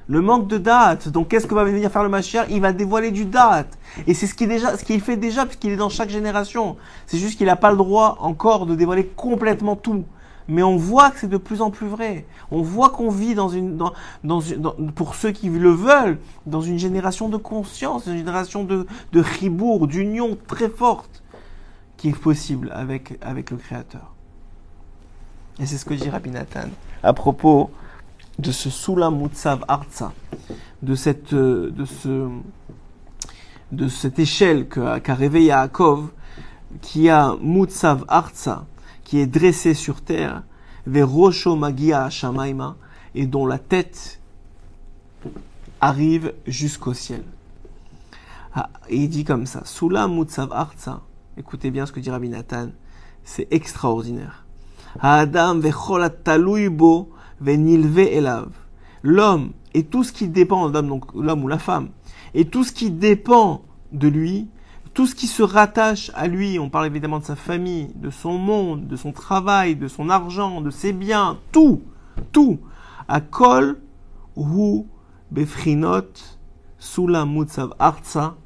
Le 0.07 0.21
manque 0.21 0.47
de 0.47 0.59
date. 0.59 1.09
Donc 1.09 1.29
qu'est-ce 1.29 1.47
que 1.47 1.55
va 1.55 1.63
venir 1.63 1.91
faire 1.91 2.03
le 2.03 2.09
Mashiach? 2.09 2.45
Il 2.51 2.61
va 2.61 2.71
dévoiler 2.71 3.09
du 3.09 3.25
date. 3.25 3.79
Et 4.05 4.13
c'est 4.13 4.27
ce 4.27 4.35
qu'il 4.35 5.01
fait 5.01 5.17
déjà 5.17 5.47
puisqu'il 5.47 5.71
est 5.71 5.77
dans 5.77 5.89
chaque 5.89 6.09
génération. 6.09 6.77
C'est 7.07 7.17
juste 7.17 7.37
qu'il 7.37 7.47
n'a 7.47 7.55
pas 7.55 7.71
le 7.71 7.77
droit 7.77 8.17
encore 8.19 8.67
de 8.67 8.75
dévoiler 8.75 9.07
complètement 9.07 9.75
tout. 9.75 10.03
Mais 10.47 10.61
on 10.61 10.77
voit 10.77 11.09
que 11.09 11.21
c'est 11.21 11.27
de 11.27 11.37
plus 11.37 11.63
en 11.63 11.71
plus 11.71 11.87
vrai. 11.87 12.27
On 12.51 12.61
voit 12.61 12.91
qu'on 12.91 13.09
vit 13.09 13.33
dans 13.33 13.49
une, 13.49 13.77
dans, 13.77 13.93
dans, 14.23 14.39
pour 14.93 15.15
ceux 15.15 15.31
qui 15.31 15.49
le 15.49 15.71
veulent, 15.71 16.19
dans 16.45 16.61
une 16.61 16.77
génération 16.77 17.29
de 17.29 17.37
conscience, 17.37 18.05
une 18.05 18.17
génération 18.17 18.63
de, 18.63 18.85
de 19.11 19.19
ribourg, 19.21 19.87
d'union 19.87 20.37
très 20.45 20.69
forte 20.69 21.23
qui 22.05 22.09
est 22.09 22.21
possible 22.21 22.71
avec, 22.71 23.17
avec 23.19 23.49
le 23.49 23.57
Créateur. 23.57 24.13
Et 25.59 25.65
c'est 25.65 25.79
ce 25.79 25.85
que 25.85 25.95
dit 25.95 26.07
Rabbi 26.07 26.29
Nathan 26.29 26.69
à 27.01 27.13
propos 27.13 27.71
de 28.37 28.51
ce 28.51 28.69
Sula 28.69 29.09
Mutsav 29.09 29.65
Artsa, 29.67 30.13
de 30.83 30.93
cette, 30.93 31.33
de 31.33 31.85
ce, 31.85 32.29
de 33.71 33.87
cette 33.87 34.19
échelle 34.19 34.67
qu'a 34.69 35.15
réveillé 35.15 35.47
Yaakov, 35.47 36.09
qui 36.79 37.09
a 37.09 37.35
Mutsav 37.41 38.05
Artsa, 38.07 38.67
qui 39.03 39.17
est 39.17 39.25
dressé 39.25 39.73
sur 39.73 40.01
terre, 40.01 40.43
vers 40.85 41.09
Magia 41.57 42.11
Shamaima, 42.11 42.75
et 43.15 43.25
dont 43.25 43.47
la 43.47 43.57
tête 43.57 44.19
arrive 45.81 46.35
jusqu'au 46.45 46.93
ciel. 46.93 47.23
Ah, 48.53 48.69
il 48.91 49.09
dit 49.09 49.23
comme 49.23 49.47
ça, 49.47 49.63
Sula 49.65 50.07
Mutsav 50.07 50.53
Artsa, 50.53 51.01
Écoutez 51.37 51.69
bien 51.69 51.85
ce 51.85 51.91
que 51.91 51.99
dit 51.99 52.09
Rabbi 52.09 52.29
Nathan. 52.29 52.69
C'est 53.25 53.49
extraordinaire. 53.51 54.45
Adam 55.01 55.59
elav. 55.59 56.47
L'homme 59.03 59.51
et 59.73 59.83
tout 59.83 60.05
ce 60.05 60.13
qui 60.13 60.29
dépend 60.29 60.69
d'homme, 60.69 60.87
donc 60.87 61.13
l'homme 61.13 61.43
ou 61.43 61.49
la 61.49 61.59
femme, 61.59 61.89
et 62.33 62.45
tout 62.45 62.63
ce 62.63 62.71
qui 62.71 62.89
dépend 62.89 63.63
de 63.91 64.07
lui, 64.07 64.47
tout 64.93 65.05
ce 65.05 65.13
qui 65.13 65.27
se 65.27 65.43
rattache 65.43 66.09
à 66.15 66.27
lui, 66.27 66.57
on 66.57 66.69
parle 66.69 66.85
évidemment 66.85 67.19
de 67.19 67.25
sa 67.25 67.35
famille, 67.35 67.91
de 67.95 68.09
son 68.09 68.37
monde, 68.37 68.87
de 68.87 68.95
son 68.95 69.11
travail, 69.11 69.75
de 69.75 69.89
son 69.89 70.09
argent, 70.09 70.61
de 70.61 70.69
ses 70.69 70.93
biens, 70.93 71.37
tout, 71.51 71.81
tout, 72.31 72.59
à 73.09 73.19
kol 73.19 73.81
befrinot 75.31 76.13
sula 76.79 77.25
mutsav 77.25 77.73
artsa 77.77 78.37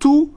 Tout 0.00 0.32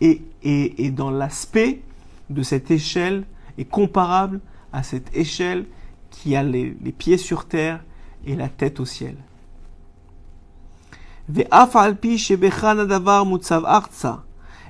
et, 0.00 0.90
dans 0.90 1.10
l'aspect 1.10 1.82
de 2.30 2.42
cette 2.42 2.70
échelle 2.70 3.24
est 3.58 3.64
comparable 3.64 4.40
à 4.72 4.82
cette 4.82 5.14
échelle 5.16 5.66
qui 6.10 6.36
a 6.36 6.42
les, 6.42 6.70
pieds 6.96 7.18
sur 7.18 7.44
terre 7.46 7.84
et 8.26 8.34
la 8.34 8.48
tête 8.48 8.80
au 8.80 8.84
ciel. 8.84 9.16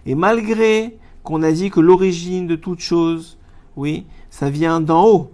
Et 0.06 0.14
malgré 0.14 0.98
qu'on 1.22 1.42
a 1.42 1.52
dit 1.52 1.70
que 1.70 1.80
l'origine 1.80 2.46
de 2.46 2.56
toute 2.56 2.80
chose, 2.80 3.38
oui, 3.76 4.06
ça 4.30 4.50
vient 4.50 4.80
d'en 4.80 5.04
haut. 5.04 5.30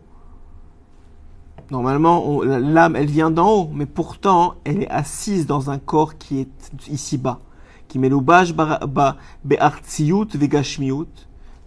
Normalement, 1.70 2.42
l'âme, 2.42 2.94
elle 2.94 3.10
vient 3.10 3.30
d'en 3.30 3.50
haut, 3.50 3.70
mais 3.72 3.86
pourtant, 3.86 4.54
elle 4.64 4.84
est 4.84 4.90
assise 4.90 5.46
dans 5.46 5.70
un 5.70 5.78
corps 5.78 6.16
qui 6.16 6.40
est 6.40 6.70
ici 6.88 7.18
qui 7.88 7.98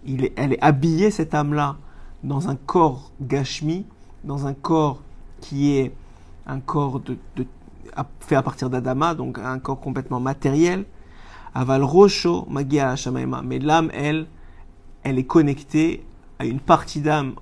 il 0.06 0.24
est, 0.24 0.32
elle 0.36 0.52
est 0.54 0.62
habillée, 0.62 1.10
cette 1.10 1.34
âme-là, 1.34 1.76
dans 2.24 2.48
un 2.48 2.56
corps 2.56 3.10
gashmi, 3.20 3.84
dans 4.24 4.46
un 4.46 4.54
corps 4.54 5.02
qui 5.40 5.72
est 5.72 5.92
un 6.46 6.60
corps 6.60 7.00
fait 8.20 8.36
à 8.36 8.42
partir 8.42 8.70
d'Adama, 8.70 9.14
donc 9.14 9.38
un 9.38 9.58
corps 9.58 9.80
complètement 9.80 10.20
matériel. 10.20 10.84
Aval 11.54 11.82
Rosho 11.82 12.46
Magia 12.48 12.94
Mais 13.44 13.58
l'âme, 13.58 13.90
elle, 13.92 14.26
elle 15.02 15.18
est 15.18 15.24
connectée 15.24 16.04
à 16.38 16.44
une 16.44 16.60
partie 16.60 17.00
d'âme 17.00 17.34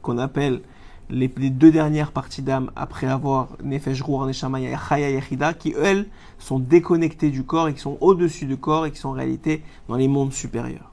qu'on 0.00 0.18
appelle 0.18 0.62
les, 1.12 1.28
deux 1.28 1.70
dernières 1.70 2.10
parties 2.10 2.42
d'âme 2.42 2.70
après 2.74 3.06
avoir 3.06 3.48
Nefesh 3.62 4.02
Ruach 4.02 4.26
Neshama 4.26 4.58
Chaya 4.88 5.10
Yechida, 5.10 5.52
qui 5.52 5.74
elles 5.80 6.06
sont 6.38 6.58
déconnectées 6.58 7.30
du 7.30 7.44
corps 7.44 7.68
et 7.68 7.74
qui 7.74 7.80
sont 7.80 7.98
au-dessus 8.00 8.46
du 8.46 8.56
corps 8.56 8.86
et 8.86 8.90
qui 8.90 8.98
sont 8.98 9.10
en 9.10 9.12
réalité 9.12 9.62
dans 9.88 9.96
les 9.96 10.08
mondes 10.08 10.32
supérieurs. 10.32 10.90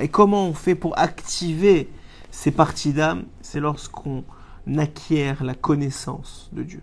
Et 0.00 0.08
comment 0.08 0.46
on 0.46 0.54
fait 0.54 0.74
pour 0.74 0.98
activer 0.98 1.88
ces 2.30 2.50
parties 2.50 2.92
d'âme? 2.92 3.24
C'est 3.42 3.60
lorsqu'on 3.60 4.24
acquiert 4.78 5.44
la 5.44 5.54
connaissance 5.54 6.50
de 6.52 6.62
Dieu. 6.62 6.82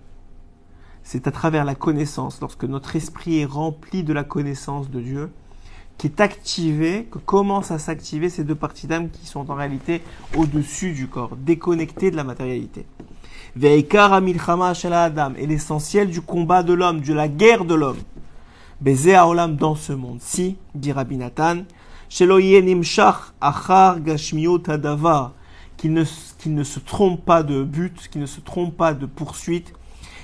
C'est 1.04 1.28
à 1.28 1.32
travers 1.32 1.66
la 1.66 1.76
connaissance, 1.76 2.40
lorsque 2.42 2.66
notre 2.66 2.96
esprit 2.96 3.40
est 3.40 3.46
rempli 3.46 4.04
de 4.04 4.14
la 4.14 4.24
connaissance 4.24 4.90
de 4.90 5.00
Dieu, 5.00 5.32
qui 5.98 6.08
est 6.08 6.22
activé, 6.22 7.08
que 7.12 7.18
commencent 7.18 7.72
à 7.72 7.80
s'activer 7.80 8.30
ces 8.30 8.44
deux 8.44 8.56
parties 8.56 8.88
d'âme 8.88 9.10
qui 9.10 9.26
sont 9.26 9.50
en 9.50 9.56
réalité 9.56 10.02
au-dessus 10.36 10.94
du 10.94 11.08
corps, 11.08 11.36
déconnectées 11.36 12.12
de 12.12 12.16
la 12.16 12.24
matérialité. 12.24 12.86
Et 13.60 13.84
l'essentiel 15.48 16.10
du 16.10 16.22
combat 16.22 16.62
de 16.62 16.74
l'homme, 16.74 17.02
de 17.02 17.14
la 17.14 17.28
guerre 17.28 17.66
de 17.66 17.74
l'homme. 17.74 17.98
Beze 18.80 19.10
haolam 19.10 19.56
dans 19.56 19.74
ce 19.74 19.94
monde. 19.94 20.20
Si, 20.22 20.58
dit 20.76 20.92
Rabbi 20.92 21.18
Nathan. 21.18 21.64
Qu'il 22.10 22.28
ne, 25.94 26.04
qu'il 26.38 26.56
ne 26.56 26.64
se 26.64 26.80
trompe 26.80 27.26
pas 27.26 27.44
de 27.44 27.64
but, 27.64 28.08
qu'il 28.10 28.22
ne 28.22 28.26
se 28.26 28.40
trompe 28.40 28.78
pas 28.78 28.94
de 28.94 29.06
poursuite, 29.06 29.74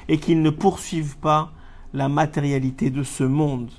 et 0.07 0.17
qu'il 0.17 0.41
ne 0.41 0.49
poursuive 0.49 1.17
pas 1.17 1.51
la 1.93 2.09
matérialité 2.09 2.89
de 2.89 3.03
ce 3.03 3.23
monde. 3.23 3.69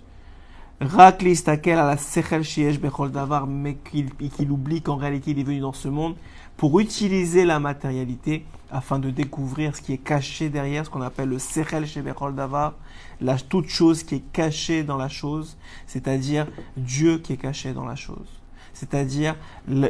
Rak 0.80 1.22
listakel 1.22 1.78
à 1.78 1.86
la 1.86 1.96
sechel 1.96 2.42
shiesh 2.42 2.80
davar, 2.80 3.46
mais 3.46 3.76
qu'il 3.76 4.50
oublie 4.50 4.82
qu'en 4.82 4.96
réalité 4.96 5.30
il 5.30 5.38
est 5.38 5.44
venu 5.44 5.60
dans 5.60 5.72
ce 5.72 5.86
monde 5.88 6.16
pour 6.56 6.80
utiliser 6.80 7.44
la 7.44 7.60
matérialité 7.60 8.44
afin 8.72 8.98
de 8.98 9.10
découvrir 9.10 9.76
ce 9.76 9.80
qui 9.80 9.92
est 9.92 9.98
caché 9.98 10.48
derrière, 10.48 10.84
ce 10.84 10.90
qu'on 10.90 11.00
appelle 11.00 11.28
le 11.28 11.38
sechel 11.38 11.86
chez 11.86 12.02
bechol 12.02 12.34
davar, 12.34 12.74
la 13.20 13.38
toute 13.38 13.68
chose 13.68 14.02
qui 14.02 14.16
est 14.16 14.32
cachée 14.32 14.82
dans 14.82 14.96
la 14.96 15.08
chose, 15.08 15.56
c'est-à-dire 15.86 16.48
Dieu 16.76 17.18
qui 17.18 17.34
est 17.34 17.36
caché 17.36 17.72
dans 17.72 17.86
la 17.86 17.94
chose. 17.96 18.40
C'est-à-dire 18.72 19.36
la, 19.68 19.88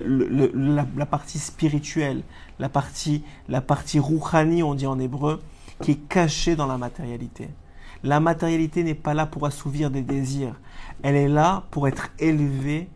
la 0.97 1.07
partie 1.07 1.39
spirituelle, 1.39 2.23
la 2.59 2.69
partie, 2.69 3.25
la 3.49 3.63
partie 3.63 3.99
rouhani, 3.99 4.63
on 4.63 4.75
dit 4.75 4.87
en 4.87 4.99
hébreu, 4.99 5.43
qui 5.83 5.93
est 5.93 6.09
cachée 6.09 6.55
dans 6.55 6.67
la 6.67 6.77
matérialité. 6.77 7.49
La 8.05 8.21
matérialité 8.21 8.85
n'est 8.85 8.95
pas 8.95 9.15
là 9.15 9.25
pour 9.25 9.47
assouvir 9.47 9.91
des 9.91 10.03
désirs. 10.03 10.55
Elle 11.03 11.17
est 11.17 11.29
là 11.29 11.65
pour 11.71 11.89
être 11.89 12.11
élevée 12.19 12.91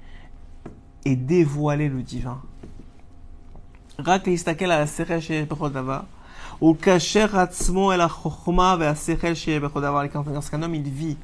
et 1.06 1.16
dévoiler 1.16 1.88
le 1.88 2.02
divin. 2.02 2.42
Lorsqu'un 10.30 10.62
homme 10.62 10.74
il 10.74 10.90
vit 10.90 11.16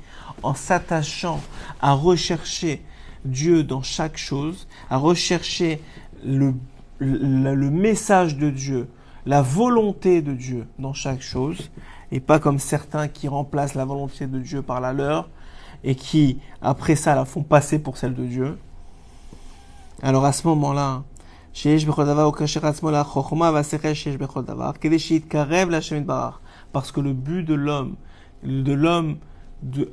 en 0.43 0.55
s'attachant 0.55 1.41
à 1.83 1.93
rechercher 1.93 2.83
Dieu 3.27 3.65
dans 3.65 3.83
chaque 3.83 4.17
chose, 4.17 4.67
à 4.89 4.97
rechercher 4.97 5.83
le, 6.25 6.55
le, 6.99 7.55
le 7.55 7.71
message 7.71 8.39
de 8.39 8.49
Dieu, 8.49 8.89
la 9.27 9.43
volonté 9.43 10.23
de 10.23 10.33
Dieu 10.33 10.67
dans 10.79 10.95
chaque 10.95 11.21
chose, 11.23 11.71
et 12.15 12.21
pas 12.21 12.39
comme 12.39 12.61
certains 12.61 13.09
qui 13.09 13.27
remplacent 13.27 13.75
la 13.75 13.85
volonté 13.85 14.29
de 14.29 14.39
Dieu 14.39 14.63
par 14.63 14.81
la 14.81 14.93
leur 14.93 15.29
et 15.83 15.97
qui, 15.97 16.39
après 16.63 16.95
ça, 16.95 17.17
la 17.17 17.25
font 17.25 17.43
passer 17.43 17.81
pour 17.81 17.97
celle 17.97 18.15
de 18.15 18.25
Dieu. 18.25 18.57
Alors 20.01 20.25
à 20.25 20.33
ce 20.33 20.47
moment-là, 20.47 21.03
parce 26.73 26.93
que 26.93 27.01
le 27.01 27.13
but 27.13 27.43
de 27.43 27.55
l'homme, 27.55 27.97
de 28.45 28.73
l'homme 28.73 29.17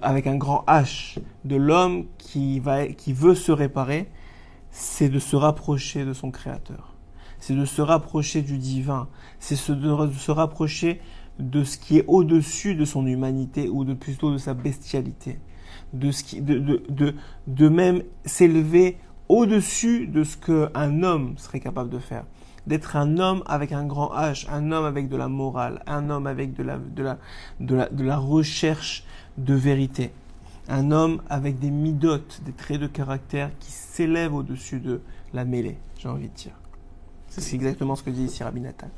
avec 0.03 0.27
un 0.27 0.35
grand 0.35 0.63
H, 0.67 1.17
de 1.43 1.55
l'homme 1.55 2.05
qui, 2.19 2.59
va, 2.59 2.85
qui 2.85 3.13
veut 3.13 3.35
se 3.35 3.51
réparer, 3.51 4.11
c'est 4.69 5.09
de 5.09 5.17
se 5.17 5.35
rapprocher 5.35 6.05
de 6.05 6.13
son 6.13 6.29
Créateur, 6.29 6.93
c'est 7.39 7.55
de 7.55 7.65
se 7.65 7.81
rapprocher 7.81 8.43
du 8.43 8.59
divin, 8.59 9.07
c'est 9.39 9.55
de 9.71 10.11
se 10.11 10.31
rapprocher 10.31 11.01
de 11.39 11.63
ce 11.63 11.77
qui 11.77 11.97
est 11.97 12.05
au-dessus 12.07 12.75
de 12.75 12.85
son 12.85 13.05
humanité 13.05 13.69
ou 13.69 13.83
de 13.85 13.93
plutôt 13.93 14.31
de 14.31 14.37
sa 14.37 14.53
bestialité. 14.53 15.39
De, 15.93 16.11
ce 16.11 16.23
qui, 16.23 16.41
de, 16.41 16.59
de, 16.59 16.83
de, 16.89 17.15
de 17.47 17.69
même 17.69 18.03
s'élever 18.25 18.97
au-dessus 19.27 20.07
de 20.07 20.23
ce 20.23 20.37
qu'un 20.37 21.03
homme 21.03 21.37
serait 21.37 21.59
capable 21.59 21.89
de 21.89 21.99
faire. 21.99 22.25
D'être 22.67 22.95
un 22.95 23.17
homme 23.17 23.43
avec 23.47 23.71
un 23.71 23.85
grand 23.85 24.13
H, 24.13 24.47
un 24.51 24.71
homme 24.71 24.85
avec 24.85 25.09
de 25.09 25.17
la 25.17 25.27
morale, 25.27 25.81
un 25.87 26.09
homme 26.09 26.27
avec 26.27 26.53
de 26.53 26.63
la, 26.63 26.77
de 26.77 27.03
la, 27.03 27.17
de 27.59 27.75
la, 27.75 27.89
de 27.89 28.03
la 28.03 28.17
recherche 28.17 29.03
de 29.37 29.53
vérité. 29.53 30.11
Un 30.67 30.91
homme 30.91 31.21
avec 31.29 31.59
des 31.59 31.71
midotes, 31.71 32.41
des 32.45 32.51
traits 32.53 32.79
de 32.79 32.87
caractère 32.87 33.49
qui 33.59 33.71
s'élèvent 33.71 34.35
au-dessus 34.35 34.79
de 34.79 35.01
la 35.33 35.43
mêlée, 35.43 35.77
j'ai 35.97 36.07
envie 36.07 36.29
de 36.29 36.33
dire. 36.35 36.53
C'est 37.27 37.55
exactement 37.55 37.95
ce 37.95 38.03
que 38.03 38.09
dit 38.09 38.25
ici 38.25 38.43
Rabbi 38.43 38.59
Nathan. 38.61 38.89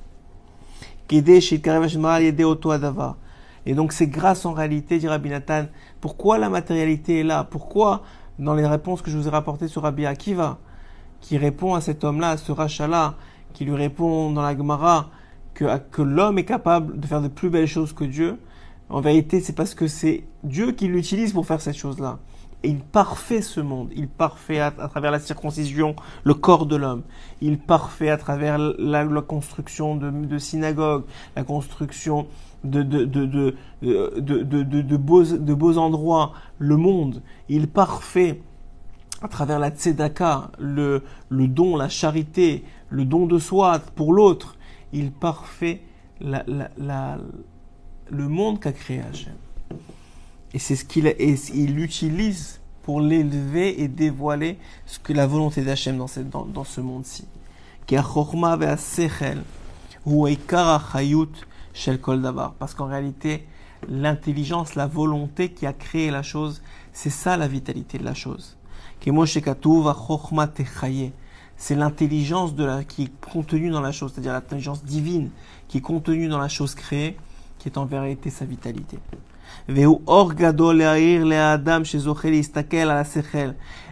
Et 3.66 3.74
donc 3.74 3.94
c'est 3.94 4.08
grâce 4.08 4.46
en 4.46 4.54
réalité, 4.54 4.98
dit 4.98 5.08
Rabbi 5.08 5.30
Nathan, 5.30 5.66
pourquoi 6.02 6.38
la 6.38 6.50
matérialité 6.50 7.20
est 7.20 7.24
là? 7.24 7.44
Pourquoi, 7.50 8.04
dans 8.40 8.54
les 8.54 8.66
réponses 8.66 9.02
que 9.02 9.10
je 9.12 9.18
vous 9.18 9.28
ai 9.28 9.32
rapportées 9.32 9.68
sur 9.68 9.84
Rabbi 9.84 10.06
Akiva, 10.06 10.58
qui 11.22 11.38
répond 11.38 11.76
à 11.76 11.82
cet 11.82 12.04
homme-là, 12.04 12.32
à 12.32 12.38
ce 12.38 12.52
rachat-là, 12.52 13.16
qui 13.54 13.64
lui 13.66 13.76
répond 13.76 14.32
dans 14.32 14.42
la 14.42 14.58
Gemara 14.58 15.10
que, 15.54 15.78
que 15.92 16.02
l'homme 16.02 16.40
est 16.40 16.46
capable 16.46 17.00
de 17.00 17.08
faire 17.08 17.22
de 17.22 17.28
plus 17.28 17.50
belles 17.50 17.68
choses 17.68 17.94
que 17.94 18.04
Dieu, 18.04 18.40
en 18.90 19.00
vérité 19.00 19.40
c'est 19.40 19.54
parce 19.54 19.76
que 19.76 19.88
c'est 19.88 20.24
Dieu 20.44 20.72
qui 20.72 20.88
l'utilise 20.88 21.34
pour 21.34 21.46
faire 21.46 21.62
cette 21.62 21.78
chose-là. 21.78 22.20
Et 22.64 22.70
il 22.70 22.80
parfait 22.80 23.42
ce 23.42 23.60
monde, 23.60 23.90
il 23.94 24.08
parfait 24.08 24.60
à, 24.60 24.72
travers 24.72 25.12
la 25.12 25.20
circoncision 25.20 25.98
le 26.24 26.34
corps 26.34 26.66
de 26.66 26.78
l'homme, 26.78 27.04
il 27.42 27.60
parfait 27.60 28.10
à 28.10 28.16
travers 28.16 28.58
la, 28.58 29.06
construction 29.22 29.98
de, 29.98 30.38
synagogues, 30.38 31.04
la 31.36 31.44
construction 31.44 32.26
de, 32.64 32.82
beaux, 34.96 35.78
endroits, 35.78 36.32
le 36.58 36.78
monde, 36.78 37.22
il 37.50 37.68
parfait 37.68 38.42
à 39.22 39.28
travers 39.28 39.60
la 39.60 39.70
tzedaka, 39.70 40.52
le, 40.58 41.04
don, 41.30 41.76
la 41.76 41.90
charité, 41.90 42.64
le 42.90 43.04
don 43.04 43.26
de 43.26 43.40
soi 43.40 43.80
pour 43.96 44.14
l'autre, 44.14 44.56
il 44.94 45.12
parfait 45.12 45.82
le 46.22 46.70
monde 48.10 48.62
qu'a 48.62 48.72
créé 48.72 49.02
Hachem. 49.02 49.34
Et 50.54 50.60
c'est 50.60 50.76
ce 50.76 50.86
qu'il 50.86 51.14
il 51.18 51.80
utilise 51.80 52.60
pour 52.84 53.02
l'élever 53.02 53.82
et 53.82 53.88
dévoiler 53.88 54.60
ce 54.86 55.00
que 55.00 55.14
la 55.14 55.26
volonté 55.26 55.64
d'Hachem 55.64 55.98
dans, 55.98 56.08
dans, 56.30 56.46
dans 56.46 56.64
ce 56.64 56.82
monde-ci. 56.82 57.26
Parce 62.60 62.74
qu'en 62.76 62.86
réalité, 62.86 63.48
l'intelligence, 63.90 64.76
la 64.76 64.88
volonté 64.88 65.50
qui 65.50 65.66
a 65.66 65.74
créé 65.74 66.12
la 66.12 66.24
chose, 66.24 66.62
c'est 66.92 67.10
ça 67.10 67.38
la 67.38 67.48
vitalité 67.48 67.98
de 67.98 68.04
la 68.04 68.14
chose. 68.14 68.58
C'est 71.58 71.76
l'intelligence 71.76 72.56
de 72.56 72.64
la, 72.64 72.84
qui 72.84 73.04
est 73.04 73.12
contenue 73.22 73.70
dans 73.70 73.82
la 73.82 73.92
chose, 73.92 74.12
c'est-à-dire 74.14 74.34
l'intelligence 74.34 74.84
divine 74.84 75.30
qui 75.68 75.78
est 75.78 75.82
contenue 75.82 76.28
dans 76.28 76.38
la 76.38 76.48
chose 76.48 76.76
créée, 76.76 77.18
qui 77.60 77.70
est 77.70 77.78
en 77.78 77.86
vérité 77.86 78.30
sa 78.30 78.46
vitalité. 78.46 79.00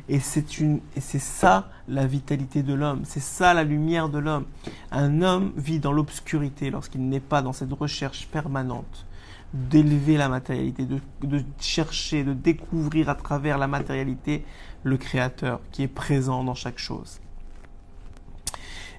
Et 0.10 0.20
c'est 0.20 0.60
une, 0.60 0.80
et 0.96 1.02
c'est 1.02 1.20
ça 1.20 1.70
la 1.88 2.06
vitalité 2.06 2.64
de 2.64 2.74
l'homme, 2.74 3.02
c'est 3.06 3.22
ça 3.22 3.54
la 3.54 3.64
lumière 3.64 4.10
de 4.10 4.20
l'homme. 4.20 4.46
Un 4.92 5.22
homme 5.22 5.54
vit 5.56 5.80
dans 5.80 5.92
l'obscurité 5.92 6.70
lorsqu'il 6.70 7.08
n'est 7.08 7.20
pas 7.20 7.42
dans 7.42 7.54
cette 7.54 7.72
recherche 7.72 8.28
permanente 8.28 9.06
d'élever 9.54 10.18
la 10.18 10.30
matérialité, 10.30 10.86
de, 10.86 11.00
de, 11.24 11.44
chercher, 11.60 12.24
de 12.24 12.34
découvrir 12.34 13.10
à 13.10 13.16
travers 13.16 13.58
la 13.58 13.68
matérialité 13.68 14.46
le 14.84 14.98
Créateur 14.98 15.60
qui 15.72 15.84
est 15.84 15.88
présent 15.88 16.44
dans 16.44 16.56
chaque 16.56 16.80
chose. 16.80 17.20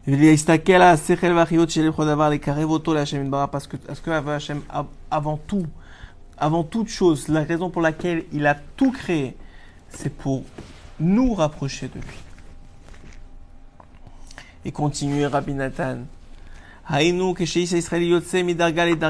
Parce 0.05 0.17
que, 3.67 3.77
parce 3.77 4.01
que 4.01 4.11
avant 5.11 5.37
tout, 5.37 5.67
avant 6.39 6.65
toute 6.65 6.89
chose, 6.89 7.29
la 7.29 7.43
raison 7.43 7.71
pour 7.71 7.83
laquelle 7.83 8.25
il 8.33 8.47
a 8.47 8.55
tout 8.55 8.93
créé, 8.93 9.37
c'est 9.89 10.15
pour 10.15 10.43
nous 10.99 11.35
rapprocher 11.35 11.89
de 11.89 11.95
lui. 11.95 12.19
Et 14.65 14.73
continuer 14.73 15.27
Rabbi 15.27 15.55
Nathan. 15.55 15.99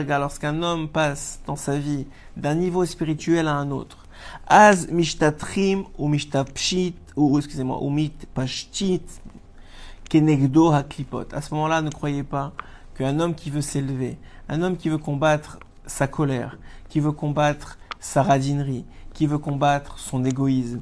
Lorsqu'un 0.08 0.62
homme 0.62 0.88
passe 0.88 1.40
dans 1.46 1.56
sa 1.56 1.78
vie 1.78 2.06
d'un 2.36 2.54
niveau 2.54 2.84
spirituel 2.84 3.48
à 3.48 3.54
un 3.54 3.70
autre. 3.70 4.06
Az 4.46 4.88
mishtatrim 4.88 5.84
ou 5.98 6.08
mishtapshit, 6.08 6.94
ou 7.16 7.38
excusez-moi, 7.38 7.78
ou 7.82 7.90
kenegdo 10.12 10.70
haklipot. 10.70 11.32
À 11.32 11.40
ce 11.40 11.54
moment-là, 11.54 11.80
ne 11.80 11.90
croyez 11.90 12.22
pas 12.22 12.52
qu'un 12.94 13.18
homme 13.18 13.34
qui 13.34 13.48
veut 13.48 13.62
s'élever, 13.62 14.18
un 14.48 14.62
homme 14.62 14.76
qui 14.76 14.90
veut 14.90 14.98
combattre 14.98 15.58
sa 15.92 16.06
colère, 16.06 16.56
qui 16.88 17.00
veut 17.00 17.12
combattre 17.12 17.78
sa 18.00 18.22
radinerie, 18.22 18.86
qui 19.12 19.26
veut 19.26 19.38
combattre 19.38 19.98
son 19.98 20.24
égoïsme, 20.24 20.80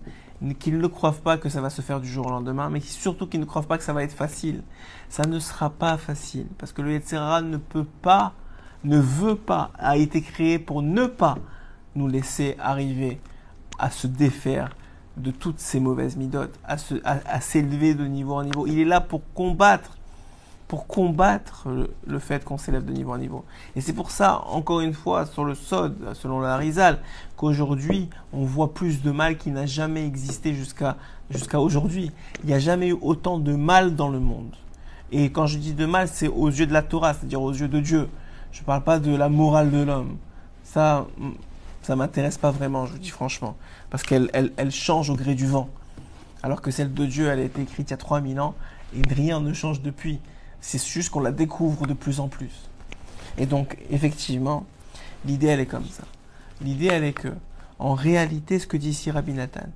qu'il 0.58 0.78
ne 0.78 0.86
croit 0.86 1.12
pas 1.12 1.36
que 1.36 1.48
ça 1.48 1.60
va 1.60 1.68
se 1.68 1.82
faire 1.82 2.00
du 2.00 2.08
jour 2.08 2.26
au 2.26 2.30
lendemain, 2.30 2.70
mais 2.70 2.80
surtout 2.80 3.26
qu'il 3.26 3.40
ne 3.40 3.44
croit 3.44 3.62
pas 3.62 3.76
que 3.76 3.82
ça 3.84 3.92
va 3.92 4.04
être 4.04 4.14
facile. 4.14 4.62
Ça 5.08 5.24
ne 5.24 5.38
sera 5.40 5.68
pas 5.68 5.98
facile, 5.98 6.46
parce 6.58 6.72
que 6.72 6.80
le 6.80 6.92
Yetzirah 6.92 7.42
ne 7.42 7.56
peut 7.56 7.86
pas, 8.02 8.32
ne 8.84 8.98
veut 8.98 9.34
pas, 9.34 9.72
a 9.78 9.96
été 9.96 10.22
créé 10.22 10.58
pour 10.60 10.80
ne 10.80 11.06
pas 11.06 11.36
nous 11.96 12.06
laisser 12.06 12.54
arriver 12.60 13.20
à 13.78 13.90
se 13.90 14.06
défaire 14.06 14.70
de 15.16 15.32
toutes 15.32 15.58
ces 15.58 15.80
mauvaises 15.80 16.16
midotes, 16.16 16.56
à 16.64 17.40
s'élever 17.40 17.94
de 17.94 18.06
niveau 18.06 18.34
en 18.34 18.44
niveau. 18.44 18.66
Il 18.68 18.78
est 18.78 18.84
là 18.84 19.00
pour 19.00 19.22
combattre 19.34 19.98
pour 20.70 20.86
combattre 20.86 21.66
le, 22.06 22.18
fait 22.20 22.44
qu'on 22.44 22.56
s'élève 22.56 22.84
de 22.84 22.92
niveau 22.92 23.12
en 23.12 23.18
niveau. 23.18 23.44
Et 23.74 23.80
c'est 23.80 23.92
pour 23.92 24.12
ça, 24.12 24.42
encore 24.46 24.80
une 24.80 24.94
fois, 24.94 25.26
sur 25.26 25.44
le 25.44 25.56
Sod, 25.56 25.96
selon 26.14 26.38
la 26.38 26.56
Rizal, 26.56 27.00
qu'aujourd'hui, 27.36 28.08
on 28.32 28.44
voit 28.44 28.72
plus 28.72 29.02
de 29.02 29.10
mal 29.10 29.36
qui 29.36 29.50
n'a 29.50 29.66
jamais 29.66 30.06
existé 30.06 30.54
jusqu'à 30.54 30.96
aujourd'hui. 31.54 32.12
Il 32.44 32.46
n'y 32.46 32.52
a 32.52 32.60
jamais 32.60 32.90
eu 32.90 32.96
autant 33.00 33.40
de 33.40 33.52
mal 33.52 33.96
dans 33.96 34.10
le 34.10 34.20
monde. 34.20 34.54
Et 35.10 35.32
quand 35.32 35.48
je 35.48 35.58
dis 35.58 35.74
de 35.74 35.86
mal, 35.86 36.06
c'est 36.06 36.28
aux 36.28 36.46
yeux 36.46 36.68
de 36.68 36.72
la 36.72 36.82
Torah, 36.82 37.14
c'est-à-dire 37.14 37.42
aux 37.42 37.52
yeux 37.52 37.66
de 37.66 37.80
Dieu. 37.80 38.08
Je 38.52 38.60
ne 38.60 38.64
parle 38.64 38.84
pas 38.84 39.00
de 39.00 39.12
la 39.12 39.28
morale 39.28 39.72
de 39.72 39.82
l'homme. 39.82 40.18
Ça, 40.62 41.08
ça 41.82 41.96
m'intéresse 41.96 42.38
pas 42.38 42.52
vraiment, 42.52 42.86
je 42.86 42.92
vous 42.92 42.98
dis 42.98 43.10
franchement. 43.10 43.56
Parce 43.90 44.04
qu'elle 44.04 44.30
elle, 44.32 44.70
change 44.70 45.10
au 45.10 45.16
gré 45.16 45.34
du 45.34 45.48
vent. 45.48 45.68
Alors 46.44 46.62
que 46.62 46.70
celle 46.70 46.94
de 46.94 47.06
Dieu, 47.06 47.26
elle 47.26 47.40
a 47.40 47.42
été 47.42 47.60
écrite 47.60 47.88
il 47.88 47.90
y 47.90 47.94
a 47.94 47.96
3000 47.96 48.38
ans 48.38 48.54
et 48.96 49.02
rien 49.12 49.40
ne 49.40 49.52
change 49.52 49.82
depuis. 49.82 50.20
C'est 50.60 50.84
juste 50.84 51.10
qu'on 51.10 51.20
la 51.20 51.32
découvre 51.32 51.86
de 51.86 51.94
plus 51.94 52.20
en 52.20 52.28
plus. 52.28 52.68
Et 53.38 53.46
donc, 53.46 53.78
effectivement, 53.90 54.66
l'idée, 55.24 55.48
elle 55.48 55.60
est 55.60 55.66
comme 55.66 55.86
ça. 55.86 56.04
L'idée, 56.60 56.86
elle 56.86 57.04
est 57.04 57.12
que, 57.12 57.32
en 57.80 57.94
réalité, 57.94 58.58
ce 58.58 58.66
que 58.66 58.76
dit 58.76 58.90
ici 58.90 59.10
Rabbi 59.10 59.32
Nathan, 59.32 59.66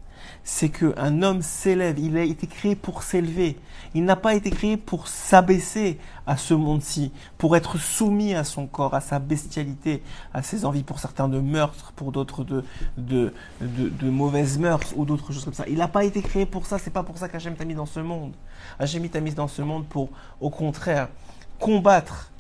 c'est 0.43 0.69
qu'un 0.69 1.23
homme 1.23 1.41
s'élève, 1.41 1.99
il 1.99 2.19
a 2.19 2.23
été 2.23 2.47
créé 2.47 2.77
pour 2.77 3.03
s'élever. 3.03 3.59
Il 3.95 4.05
n'a 4.05 4.15
pas 4.15 4.35
été 4.35 4.51
créé 4.51 4.77
pour 4.77 5.09
s'abaisser 5.09 5.99
à 6.27 6.37
ce 6.37 6.53
monde-ci, 6.53 7.13
pour 7.39 7.57
être 7.57 7.79
soumis 7.79 8.35
à 8.35 8.45
son 8.45 8.67
corps, 8.67 8.95
à 8.95 9.01
sa 9.01 9.19
bestialité, 9.19 10.03
à 10.35 10.43
ses 10.43 10.67
envies, 10.67 10.83
pour 10.83 10.99
certains 10.99 11.29
de 11.29 11.41
meurtre, 11.41 11.93
pour 11.97 12.13
d'autres 12.13 12.45
de, 12.45 12.63
de, 12.99 13.33
de, 13.61 14.11
mauvaises 14.11 14.59
mœurs 14.59 14.93
ou 14.97 15.07
d'autres 15.07 15.33
choses 15.33 15.45
comme 15.45 15.55
ça. 15.55 15.65
Il 15.67 15.79
n'a 15.79 15.89
pas 15.89 16.05
été 16.05 16.21
créé 16.21 16.45
pour 16.45 16.67
ça, 16.67 16.79
c'est 16.79 16.93
pas 16.93 17.05
pour 17.05 17.17
ça 17.17 17.31
qu'Hachem 17.31 17.57
t'a 17.57 17.65
mis 17.65 17.75
dans 17.75 17.87
ce 17.87 18.01
monde. 18.01 18.35
Hachem 18.79 19.09
t'a 19.09 19.21
mis 19.21 19.33
dans 19.33 19.49
ce 19.49 19.63
monde 19.63 19.87
pour, 19.87 20.11
au 20.41 20.51
contraire, 20.51 21.09
combattre 21.59 22.31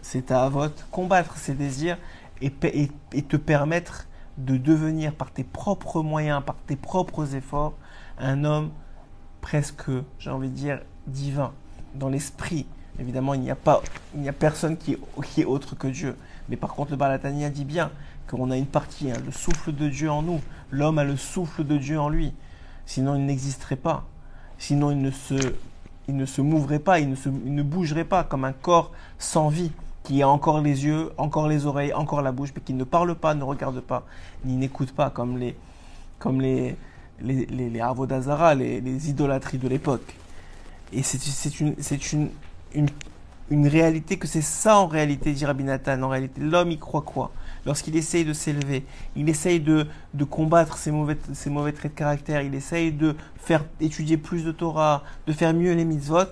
ses 0.00 0.24
vote, 0.50 0.86
combattre 0.90 1.36
ses 1.36 1.52
désirs 1.52 1.98
et, 2.40 2.50
et 3.12 3.22
te 3.22 3.36
permettre 3.36 4.06
de 4.38 4.56
devenir 4.56 5.14
par 5.14 5.30
tes 5.30 5.44
propres 5.44 6.02
moyens, 6.02 6.42
par 6.44 6.56
tes 6.66 6.76
propres 6.76 7.34
efforts, 7.34 7.74
un 8.18 8.44
homme 8.44 8.70
presque, 9.40 9.90
j'ai 10.18 10.30
envie 10.30 10.48
de 10.48 10.54
dire, 10.54 10.80
divin, 11.06 11.52
dans 11.94 12.08
l'esprit. 12.08 12.66
Évidemment, 12.98 13.34
il 13.34 13.40
n'y 13.40 13.50
a 13.50 13.56
pas, 13.56 13.82
il 14.14 14.20
n'y 14.20 14.28
a 14.28 14.32
personne 14.32 14.76
qui 14.76 14.92
est, 15.38 15.44
autre 15.44 15.74
que 15.74 15.88
Dieu. 15.88 16.16
Mais 16.48 16.56
par 16.56 16.74
contre, 16.74 16.90
le 16.90 16.96
Balatania 16.96 17.50
dit 17.50 17.64
bien 17.64 17.90
qu'on 18.28 18.50
a 18.50 18.56
une 18.56 18.66
partie, 18.66 19.10
hein, 19.10 19.16
le 19.24 19.32
souffle 19.32 19.72
de 19.72 19.88
Dieu 19.88 20.10
en 20.10 20.22
nous. 20.22 20.40
L'homme 20.70 20.98
a 20.98 21.04
le 21.04 21.16
souffle 21.16 21.64
de 21.64 21.76
Dieu 21.76 21.98
en 21.98 22.08
lui. 22.08 22.32
Sinon, 22.86 23.16
il 23.16 23.26
n'existerait 23.26 23.76
pas. 23.76 24.06
Sinon, 24.58 24.90
il 24.90 25.00
ne 25.00 25.10
se, 25.10 25.54
il 26.08 26.44
mouvrait 26.44 26.78
pas, 26.78 27.00
il 27.00 27.10
ne 27.10 27.62
bougerait 27.62 28.04
pas 28.04 28.24
comme 28.24 28.44
un 28.44 28.52
corps 28.52 28.92
sans 29.18 29.48
vie 29.48 29.72
qui 30.04 30.22
a 30.22 30.28
encore 30.28 30.60
les 30.60 30.84
yeux, 30.84 31.10
encore 31.16 31.48
les 31.48 31.66
oreilles, 31.66 31.92
encore 31.92 32.22
la 32.22 32.32
bouche, 32.32 32.50
mais 32.54 32.62
qui 32.62 32.74
ne 32.74 32.84
parle 32.84 33.14
pas, 33.14 33.34
ne 33.34 33.44
regarde 33.44 33.80
pas, 33.80 34.04
ni 34.44 34.56
n'écoute 34.56 34.92
pas, 34.92 35.10
comme 35.10 35.38
les, 35.38 35.56
comme 36.18 36.40
les, 36.40 36.76
les, 37.20 37.46
les, 37.46 37.80
Avodazara, 37.80 38.54
les, 38.54 38.80
les 38.80 39.10
idolâtries 39.10 39.58
de 39.58 39.68
l'époque. 39.68 40.14
Et 40.92 41.02
c'est 41.02 41.60
une, 41.60 41.74
une, 42.14 42.28
une, 42.74 42.88
une, 43.50 43.66
réalité 43.66 44.18
que 44.18 44.26
c'est 44.26 44.42
ça 44.42 44.76
en 44.76 44.86
réalité, 44.86 45.32
dit 45.32 45.46
Rabbi 45.46 45.64
Nathan. 45.64 46.02
En 46.02 46.08
réalité, 46.08 46.40
l'homme, 46.40 46.70
il 46.70 46.78
croit 46.78 47.02
quoi? 47.02 47.30
Lorsqu'il 47.64 47.96
essaye 47.96 48.24
de 48.24 48.32
s'élever, 48.32 48.84
il 49.14 49.28
essaye 49.28 49.60
de, 49.60 49.86
de 50.14 50.24
combattre 50.24 50.76
ses 50.76 50.90
mauvais, 50.90 51.16
ses 51.32 51.48
mauvais 51.48 51.72
traits 51.72 51.92
de 51.92 51.98
caractère, 51.98 52.42
il 52.42 52.54
essaye 52.56 52.90
de 52.90 53.14
faire 53.36 53.64
étudier 53.80 54.16
plus 54.16 54.44
de 54.44 54.50
Torah, 54.50 55.04
de 55.28 55.32
faire 55.32 55.54
mieux 55.54 55.72
les 55.72 55.84
mitzvot, 55.84 56.26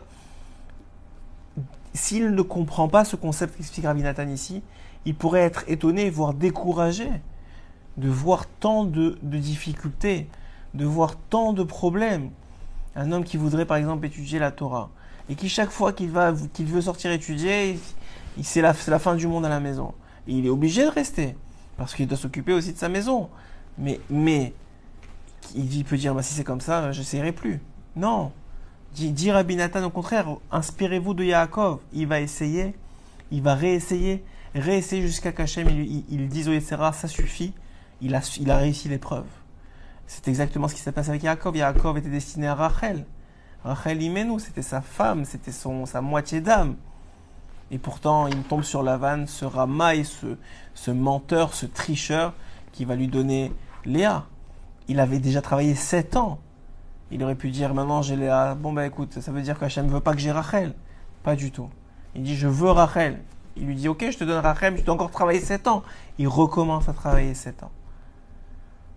s'il 1.94 2.34
ne 2.34 2.42
comprend 2.42 2.88
pas 2.88 3.04
ce 3.04 3.16
concept 3.16 3.56
qu'explique 3.56 3.84
Rabbi 3.84 4.02
Nathan 4.02 4.28
ici, 4.28 4.62
il 5.04 5.14
pourrait 5.14 5.40
être 5.40 5.64
étonné, 5.68 6.10
voire 6.10 6.34
découragé 6.34 7.08
de 7.96 8.08
voir 8.08 8.46
tant 8.46 8.84
de, 8.84 9.18
difficultés, 9.22 10.28
de 10.74 10.84
voir 10.84 11.16
tant 11.16 11.52
de 11.52 11.62
problèmes. 11.62 12.30
Un 12.96 13.12
homme 13.12 13.24
qui 13.24 13.36
voudrait 13.36 13.66
par 13.66 13.76
exemple 13.76 14.06
étudier 14.06 14.38
la 14.38 14.50
Torah 14.50 14.90
et 15.28 15.34
qui 15.34 15.48
chaque 15.48 15.70
fois 15.70 15.92
qu'il 15.92 16.10
va 16.10 16.34
qu'il 16.52 16.66
veut 16.66 16.80
sortir 16.80 17.12
étudier, 17.12 17.78
c'est 18.42 18.60
la, 18.60 18.74
la 18.88 18.98
fin 18.98 19.14
du 19.14 19.26
monde 19.26 19.44
à 19.46 19.48
la 19.48 19.60
maison. 19.60 19.94
Et 20.26 20.34
il 20.34 20.46
est 20.46 20.50
obligé 20.50 20.82
de 20.84 20.88
rester 20.88 21.36
parce 21.76 21.94
qu'il 21.94 22.08
doit 22.08 22.18
s'occuper 22.18 22.52
aussi 22.52 22.72
de 22.72 22.78
sa 22.78 22.88
maison. 22.88 23.28
Mais, 23.78 24.00
mais 24.10 24.52
il 25.54 25.84
peut 25.84 25.96
dire 25.96 26.14
bah, 26.14 26.22
si 26.22 26.34
c'est 26.34 26.44
comme 26.44 26.60
ça, 26.60 26.92
je 26.92 26.98
n'essaierai 26.98 27.32
plus. 27.32 27.60
Non, 27.96 28.32
Dit, 28.94 29.30
Rabbi 29.30 29.56
Nathan 29.56 29.84
au 29.84 29.90
contraire, 29.90 30.26
inspirez-vous 30.50 31.14
de 31.14 31.24
Yaakov. 31.24 31.78
Il 31.92 32.08
va 32.08 32.20
essayer, 32.20 32.74
il 33.30 33.40
va 33.40 33.54
réessayer, 33.54 34.24
réessayer 34.54 35.02
jusqu'à 35.02 35.32
qu'Hachem 35.32 35.68
il, 35.70 36.04
il, 36.10 36.28
dise 36.28 36.48
au 36.48 36.52
Yetzera, 36.52 36.92
ça 36.92 37.06
suffit, 37.06 37.54
il 38.00 38.14
a, 38.14 38.56
réussi 38.56 38.88
l'épreuve. 38.88 39.26
C'est 40.06 40.26
exactement 40.26 40.66
ce 40.66 40.74
qui 40.74 40.80
s'est 40.80 40.92
passé 40.92 41.10
avec 41.10 41.22
Yaakov. 41.22 41.56
Yaakov 41.56 41.98
était 41.98 42.08
destiné 42.08 42.48
à 42.48 42.54
Rachel. 42.54 43.06
Rachel 43.64 44.02
Imenu, 44.02 44.40
c'était 44.40 44.62
sa 44.62 44.80
femme, 44.80 45.24
c'était 45.24 45.52
son, 45.52 45.86
sa 45.86 46.00
moitié 46.00 46.40
d'âme. 46.40 46.74
Et 47.70 47.78
pourtant, 47.78 48.26
il 48.26 48.42
tombe 48.42 48.64
sur 48.64 48.82
la 48.82 48.96
vanne, 48.96 49.28
ce 49.28 49.44
Ramaï, 49.44 50.04
ce, 50.04 50.36
ce 50.74 50.90
menteur, 50.90 51.54
ce 51.54 51.66
tricheur, 51.66 52.34
qui 52.72 52.84
va 52.84 52.96
lui 52.96 53.06
donner 53.06 53.52
Léa. 53.84 54.26
Il 54.88 54.98
avait 54.98 55.20
déjà 55.20 55.40
travaillé 55.40 55.76
sept 55.76 56.16
ans 56.16 56.40
il 57.10 57.22
aurait 57.22 57.34
pu 57.34 57.50
dire 57.50 57.74
maintenant 57.74 58.02
j'ai 58.02 58.16
Léa. 58.16 58.54
Bon 58.54 58.72
bah 58.72 58.86
écoute, 58.86 59.20
ça 59.20 59.32
veut 59.32 59.42
dire 59.42 59.58
qu'Hachem 59.58 59.86
ne 59.86 59.90
veut 59.90 60.00
pas 60.00 60.12
que 60.12 60.20
j'ai 60.20 60.30
Rachel. 60.30 60.74
Pas 61.22 61.36
du 61.36 61.50
tout. 61.50 61.68
Il 62.14 62.22
dit 62.22 62.36
je 62.36 62.48
veux 62.48 62.70
Rachel. 62.70 63.20
Il 63.56 63.66
lui 63.66 63.74
dit 63.74 63.88
ok, 63.88 64.06
je 64.10 64.18
te 64.18 64.24
donne 64.24 64.38
Rachel, 64.38 64.72
mais 64.72 64.80
je 64.80 64.84
dois 64.84 64.94
encore 64.94 65.10
travailler 65.10 65.40
7 65.40 65.68
ans. 65.68 65.82
Il 66.18 66.28
recommence 66.28 66.88
à 66.88 66.92
travailler 66.92 67.34
7 67.34 67.64
ans. 67.64 67.70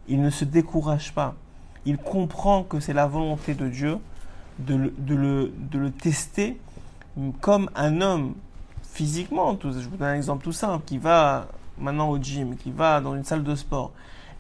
Il 0.08 0.22
ne 0.22 0.30
se 0.30 0.46
décourage 0.46 1.14
pas. 1.14 1.36
Il 1.86 1.98
comprend 1.98 2.64
que 2.64 2.80
c'est 2.80 2.94
la 2.94 3.08
volonté 3.08 3.56
de 3.56 3.68
Dieu 3.68 3.98
de 4.60 4.76
le 5.16 5.92
tester 5.92 6.58
comme 7.42 7.70
un 7.76 8.02
homme 8.02 8.36
physiquement. 8.82 9.58
je 9.62 9.68
vous 9.90 9.98
donne 9.98 10.10
un 10.10 10.16
exemple 10.16 10.44
tout 10.44 10.52
simple 10.52 10.84
qui 10.86 10.98
va 10.98 11.48
maintenant 11.78 12.10
au 12.10 12.20
gym, 12.20 12.56
qui 12.56 12.72
va 12.72 13.02
dans 13.02 13.16
une 13.16 13.24
salle 13.24 13.44
de 13.44 13.56
sport 13.56 13.92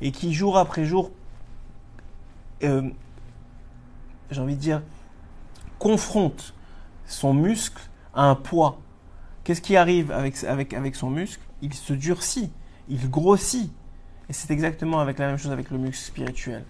et 0.02 0.12
qui 0.12 0.34
jour 0.34 0.58
après 0.58 0.86
jour 0.86 1.12
euh, 2.64 2.90
j'ai 4.32 4.42
envie 4.42 4.56
de 4.56 4.62
dire, 4.62 4.82
confronte 5.80 6.54
son 7.06 7.34
muscle 7.34 7.82
à 8.14 8.24
un 8.24 8.36
poids, 8.36 8.80
qu'est-ce 9.44 9.62
qui 9.62 9.76
arrive 9.76 10.12
avec, 10.12 10.44
avec, 10.44 10.74
avec 10.74 10.96
son 10.96 11.10
muscle? 11.10 11.42
Il 11.62 11.74
se 11.74 11.94
durcit, 11.94 12.52
il 12.90 13.10
grossit. 13.10 13.72
Et 14.30 14.34
c'est 14.34 14.52
exactement 14.52 15.00
avec 15.00 15.20
la 15.20 15.28
même 15.28 15.38
chose 15.38 15.52
avec 15.52 15.70
le 15.70 15.78
muscle 15.78 16.04
spirituel. 16.04 16.64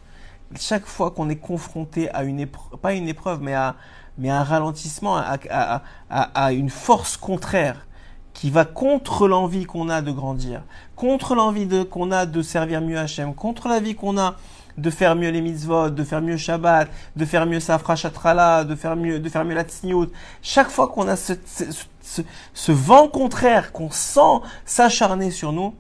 Chaque 0.59 0.85
fois 0.85 1.11
qu'on 1.11 1.29
est 1.29 1.37
confronté 1.37 2.09
à 2.11 2.23
une 2.23 2.39
épreuve, 2.39 2.79
pas 2.79 2.93
une 2.93 3.07
épreuve, 3.07 3.41
mais 3.41 3.53
à, 3.53 3.75
mais 4.17 4.29
un 4.29 4.43
ralentissement, 4.43 5.17
à, 5.17 5.37
à, 5.49 5.83
à, 6.09 6.45
à 6.45 6.51
une 6.51 6.69
force 6.69 7.17
contraire, 7.17 7.87
qui 8.33 8.49
va 8.49 8.65
contre 8.65 9.27
l'envie 9.27 9.65
qu'on 9.65 9.89
a 9.89 10.01
de 10.01 10.11
grandir, 10.11 10.63
contre 10.95 11.35
l'envie 11.35 11.67
qu'on 11.87 12.11
a 12.11 12.25
de 12.25 12.41
servir 12.41 12.81
mieux 12.81 12.97
Hachem, 12.97 13.35
contre 13.35 13.67
la 13.67 13.79
vie 13.79 13.93
qu'on 13.93 14.17
a 14.17 14.35
de 14.77 14.89
faire 14.89 15.15
mieux 15.15 15.29
les 15.29 15.41
mitzvot, 15.41 15.89
de 15.89 16.03
faire 16.03 16.21
mieux 16.21 16.37
Shabbat, 16.37 16.89
de 17.15 17.25
faire 17.25 17.45
mieux 17.45 17.59
Safra 17.59 17.95
Shatrala, 17.95 18.63
de 18.63 18.75
faire 18.75 18.95
mieux, 18.95 19.19
de 19.19 19.29
faire 19.29 19.45
mieux 19.45 19.55
la 19.55 19.63
Tzniut. 19.63 20.09
Chaque 20.41 20.69
fois 20.69 20.87
qu'on 20.87 21.07
a 21.07 21.15
ce, 21.15 21.33
ce, 21.45 22.21
ce, 22.53 22.71
vent 22.71 23.07
contraire, 23.07 23.71
qu'on 23.71 23.91
sent 23.91 24.41
s'acharner 24.65 25.31
sur 25.31 25.51
nous, 25.51 25.73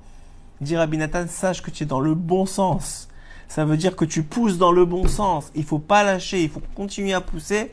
dit 0.61 0.77
Rabbi 0.77 0.97
Nathan, 0.97 1.25
sache 1.27 1.61
que 1.61 1.71
tu 1.71 1.83
es 1.83 1.85
dans 1.85 1.99
le 1.99 2.13
bon 2.13 2.45
sens. 2.45 3.07
Ça 3.47 3.65
veut 3.65 3.77
dire 3.77 3.95
que 3.95 4.05
tu 4.05 4.23
pousses 4.23 4.57
dans 4.57 4.71
le 4.71 4.85
bon 4.85 5.07
sens. 5.07 5.51
Il 5.55 5.63
faut 5.63 5.79
pas 5.79 6.03
lâcher, 6.03 6.43
il 6.43 6.49
faut 6.49 6.61
continuer 6.75 7.13
à 7.13 7.21
pousser, 7.21 7.71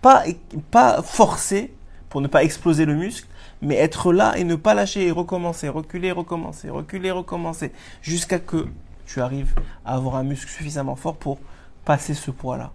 pas, 0.00 0.24
pas 0.70 1.02
forcer 1.02 1.74
pour 2.08 2.20
ne 2.20 2.26
pas 2.26 2.42
exploser 2.42 2.84
le 2.84 2.94
muscle, 2.94 3.28
mais 3.62 3.76
être 3.76 4.12
là 4.12 4.36
et 4.36 4.44
ne 4.44 4.54
pas 4.54 4.74
lâcher 4.74 5.06
et 5.06 5.10
recommencer, 5.10 5.68
reculer, 5.68 6.12
recommencer, 6.12 6.70
reculer, 6.70 7.10
recommencer, 7.10 7.72
jusqu'à 8.02 8.38
que 8.38 8.66
tu 9.12 9.20
arrives 9.20 9.54
à 9.84 9.94
avoir 9.94 10.16
un 10.16 10.22
muscle 10.22 10.50
suffisamment 10.50 10.94
fort 10.94 11.16
pour 11.16 11.38
passer 11.84 12.14
ce 12.14 12.30
poids-là. 12.30 12.70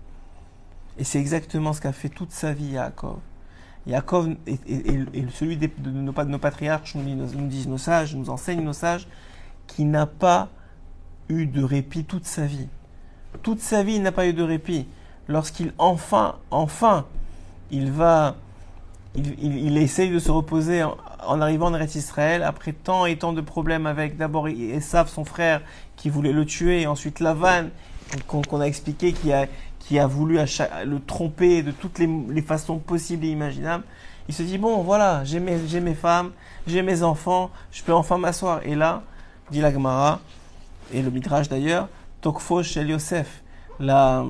Et 0.97 1.03
c'est 1.03 1.19
exactement 1.19 1.71
ce 1.71 1.79
qu'a 1.79 1.93
fait 1.93 2.09
toute 2.09 2.31
sa 2.31 2.51
vie 2.51 2.71
Yaakov. 2.71 3.19
Yaakov 3.87 4.35
est, 4.47 5.29
celui 5.31 5.57
de, 5.57 5.69
nos, 5.89 6.11
nos, 6.11 6.39
patriarches, 6.39 6.95
nous, 6.95 7.15
nous 7.15 7.47
disent 7.47 7.67
nos 7.67 7.77
sages, 7.77 8.15
nous 8.15 8.29
enseignent 8.29 8.63
nos 8.63 8.73
sages, 8.73 9.07
qui 9.67 9.85
n'a 9.85 10.05
pas 10.05 10.49
eu 11.29 11.45
de 11.45 11.63
répit 11.63 12.03
toute 12.03 12.25
sa 12.25 12.45
vie. 12.45 12.67
Toute 13.41 13.61
sa 13.61 13.83
vie, 13.83 13.95
il 13.95 14.01
n'a 14.01 14.11
pas 14.11 14.27
eu 14.27 14.33
de 14.33 14.43
répit. 14.43 14.87
Lorsqu'il 15.27 15.73
enfin, 15.77 16.35
enfin, 16.51 17.05
il 17.71 17.91
va, 17.91 18.35
il, 19.15 19.35
il, 19.41 19.77
essaye 19.77 20.09
de 20.09 20.19
se 20.19 20.31
reposer 20.31 20.83
en, 20.83 21.41
arrivant 21.41 21.67
en 21.67 21.75
Eretz 21.75 21.95
Israël, 21.95 22.43
après 22.43 22.73
tant 22.73 23.05
et 23.05 23.17
tant 23.17 23.33
de 23.33 23.41
problèmes 23.41 23.85
avec 23.87 24.17
d'abord 24.17 24.47
Esav, 24.47 25.09
son 25.09 25.25
frère, 25.25 25.61
qui 25.97 26.09
voulait 26.09 26.33
le 26.33 26.45
tuer, 26.45 26.81
et 26.81 26.87
ensuite 26.87 27.19
Lavan, 27.19 27.69
qu'on 28.27 28.61
a 28.61 28.65
expliqué, 28.65 29.13
qui 29.13 29.33
a, 29.33 29.47
qui 29.79 29.99
a 29.99 30.07
voulu 30.07 30.37
le 30.37 30.99
tromper 30.99 31.61
de 31.63 31.71
toutes 31.71 31.99
les, 31.99 32.41
façons 32.41 32.79
possibles 32.79 33.25
et 33.25 33.29
imaginables. 33.29 33.83
Il 34.27 34.33
se 34.33 34.43
dit, 34.43 34.57
bon, 34.57 34.81
voilà, 34.81 35.23
j'ai 35.23 35.39
mes, 35.39 35.57
mes 35.57 35.93
femmes, 35.93 36.31
j'ai 36.65 36.81
mes 36.81 37.03
enfants, 37.03 37.51
je 37.71 37.83
peux 37.83 37.93
enfin 37.93 38.17
m'asseoir. 38.17 38.61
Et 38.65 38.75
là, 38.75 39.03
dit 39.51 39.61
la 39.61 39.71
Gemara, 39.71 40.19
et 40.91 41.01
le 41.01 41.11
Midrash 41.11 41.49
d'ailleurs, 41.49 41.87
Tokfo 42.21 42.63
Shel 42.63 42.89
Yosef, 42.89 43.43
la... 43.79 44.25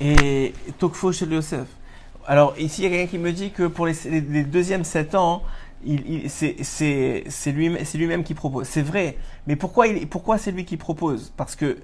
Et 0.00 0.54
Tokfo 0.78 1.10
Yosef. 1.10 1.66
Alors 2.24 2.54
ici, 2.58 2.82
il 2.82 2.84
y 2.84 2.86
a 2.86 2.90
quelqu'un 2.90 3.10
qui 3.10 3.18
me 3.18 3.32
dit 3.32 3.50
que 3.50 3.66
pour 3.66 3.86
les, 3.86 3.94
les, 4.04 4.20
les 4.20 4.44
deuxièmes 4.44 4.84
sept 4.84 5.16
ans, 5.16 5.42
c'est 6.28 7.52
lui-même 7.52 7.78
lui 7.94 8.24
qui 8.24 8.34
propose. 8.34 8.66
C'est 8.66 8.82
vrai, 8.82 9.16
mais 9.46 9.56
pourquoi, 9.56 10.38
c'est 10.38 10.50
lui 10.50 10.64
qui 10.64 10.76
propose? 10.76 11.32
Parce 11.36 11.56
que 11.56 11.78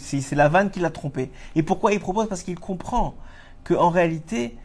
c'est 0.00 0.36
la 0.36 0.48
vanne 0.48 0.70
qui 0.70 0.80
l'a 0.80 0.90
trompé. 0.90 1.30
Et 1.56 1.62
pourquoi 1.62 1.92
il 1.92 2.00
propose? 2.00 2.28
Parce 2.28 2.42
qu'il 2.42 2.58
comprend 2.58 3.14
que 3.64 3.74
en 3.74 3.90
réalité, 3.90 4.56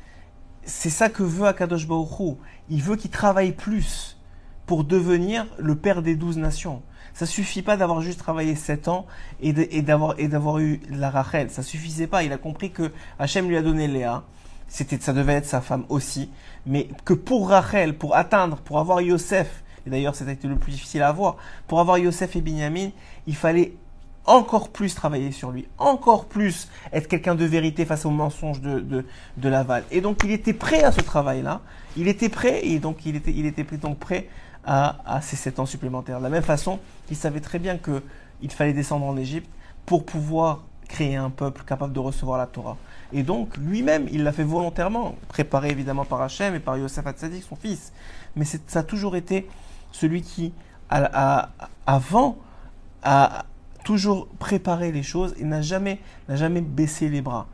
c'est 0.63 0.89
ça 0.89 1.09
que 1.09 1.23
veut 1.23 1.45
Akadosh 1.47 1.87
Baruch 1.87 2.37
Il 2.69 2.81
veut 2.81 2.95
qu'il 2.95 3.11
travaille 3.11 3.51
plus 3.51 4.17
pour 4.65 4.83
devenir 4.83 5.45
le 5.57 5.75
père 5.75 6.01
des 6.01 6.15
douze 6.15 6.37
nations. 6.37 6.81
Ça 7.13 7.25
suffit 7.25 7.61
pas 7.61 7.77
d'avoir 7.77 8.01
juste 8.01 8.19
travaillé 8.19 8.55
sept 8.55 8.87
ans 8.87 9.05
et 9.41 9.53
d'avoir 9.81 10.15
et 10.17 10.27
d'avoir 10.27 10.59
eu 10.59 10.79
la 10.89 11.09
Rachel. 11.09 11.51
Ça 11.51 11.61
suffisait 11.61 12.07
pas. 12.07 12.23
Il 12.23 12.33
a 12.33 12.37
compris 12.37 12.71
que 12.71 12.91
Hachem 13.19 13.47
lui 13.47 13.57
a 13.57 13.61
donné 13.61 13.87
Léa. 13.87 14.23
C'était, 14.73 14.97
ça 14.99 15.13
devait 15.13 15.33
être 15.33 15.45
sa 15.45 15.61
femme 15.61 15.85
aussi. 15.87 16.31
Mais 16.65 16.89
que 17.05 17.13
pour 17.13 17.49
Rachel, 17.49 17.95
pour 17.95 18.15
atteindre, 18.15 18.57
pour 18.57 18.79
avoir 18.79 19.01
Yosef, 19.01 19.63
et 19.85 19.91
d'ailleurs 19.91 20.15
c'était 20.15 20.47
le 20.47 20.55
plus 20.55 20.71
difficile 20.71 21.03
à 21.03 21.09
avoir, 21.09 21.35
pour 21.67 21.79
avoir 21.79 21.99
Yosef 21.99 22.35
et 22.35 22.41
Binyamin, 22.41 22.89
il 23.27 23.35
fallait 23.35 23.73
encore 24.25 24.69
plus 24.69 24.95
travailler 24.95 25.31
sur 25.31 25.51
lui, 25.51 25.67
encore 25.77 26.25
plus 26.25 26.69
être 26.91 27.07
quelqu'un 27.07 27.35
de 27.35 27.45
vérité 27.45 27.85
face 27.85 28.03
aux 28.03 28.09
mensonges 28.09 28.61
de, 28.61 28.79
de, 28.79 29.05
de 29.37 29.49
Laval. 29.49 29.83
Et 29.91 30.01
donc 30.01 30.21
il 30.23 30.31
était 30.31 30.53
prêt 30.53 30.81
à 30.83 30.91
ce 30.91 31.01
travail-là, 31.01 31.61
il 31.95 32.07
était 32.07 32.29
prêt, 32.29 32.65
et 32.65 32.79
donc 32.79 33.05
il 33.05 33.15
était, 33.15 33.31
il 33.31 33.45
était 33.45 33.63
donc 33.77 33.99
prêt 33.99 34.27
à, 34.65 34.97
à 35.05 35.21
ces 35.21 35.35
sept 35.35 35.59
ans 35.59 35.67
supplémentaires. 35.67 36.17
De 36.17 36.23
la 36.23 36.31
même 36.31 36.41
façon, 36.41 36.79
il 37.11 37.15
savait 37.15 37.41
très 37.41 37.59
bien 37.59 37.77
qu'il 37.77 38.51
fallait 38.51 38.73
descendre 38.73 39.05
en 39.05 39.17
Égypte 39.17 39.49
pour 39.85 40.03
pouvoir 40.03 40.63
créer 40.93 41.15
un 41.15 41.31
peuple 41.31 41.63
capable 41.63 41.91
de 41.91 41.99
recevoir 41.99 42.37
la 42.37 42.45
Torah. 42.45 42.77
Et 43.13 43.23
donc, 43.23 43.57
lui-même, 43.57 44.07
il 44.11 44.23
l'a 44.23 44.31
fait 44.31 44.43
volontairement, 44.43 45.15
préparé 45.27 45.71
évidemment 45.71 46.05
par 46.05 46.21
Hachem 46.21 46.53
et 46.53 46.59
par 46.59 46.77
Yosef 46.77 47.05
Hatzadik, 47.05 47.43
son 47.43 47.55
fils. 47.55 47.91
Mais 48.35 48.45
ça 48.45 48.79
a 48.79 48.83
toujours 48.83 49.15
été 49.15 49.47
celui 49.91 50.21
qui, 50.21 50.53
a, 50.91 51.49
avant, 51.87 52.37
a 53.01 53.45
toujours 53.83 54.27
préparé 54.37 54.91
les 54.91 55.01
choses 55.01 55.33
et 55.39 55.43
n'a 55.43 55.61
jamais, 55.61 55.99
jamais 56.29 56.61
baissé 56.61 57.09
les 57.09 57.21
bras. 57.21 57.47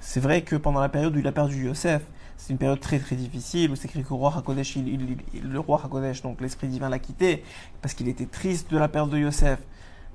C'est 0.00 0.20
vrai 0.20 0.40
que 0.40 0.56
pendant 0.56 0.80
la 0.80 0.88
période 0.88 1.14
où 1.14 1.18
il 1.18 1.26
a 1.26 1.32
perdu 1.32 1.66
Yosef, 1.66 2.02
c'est 2.38 2.52
une 2.52 2.58
période 2.58 2.80
très 2.80 2.98
très 2.98 3.16
difficile 3.16 3.70
où 3.70 3.76
c'est 3.76 3.88
écrit 3.88 4.04
que 4.04 4.08
le 4.08 4.14
roi 4.14 4.32
Hakodesh, 4.36 4.76
le 4.76 5.60
roi 5.60 5.80
Hakodesh, 5.84 6.22
donc 6.22 6.40
l'esprit 6.40 6.68
divin 6.68 6.88
l'a 6.88 6.98
quitté 6.98 7.44
parce 7.82 7.92
qu'il 7.92 8.08
était 8.08 8.26
triste 8.26 8.70
de 8.70 8.78
la 8.78 8.88
perte 8.88 9.10
de 9.10 9.18
Yosef, 9.18 9.58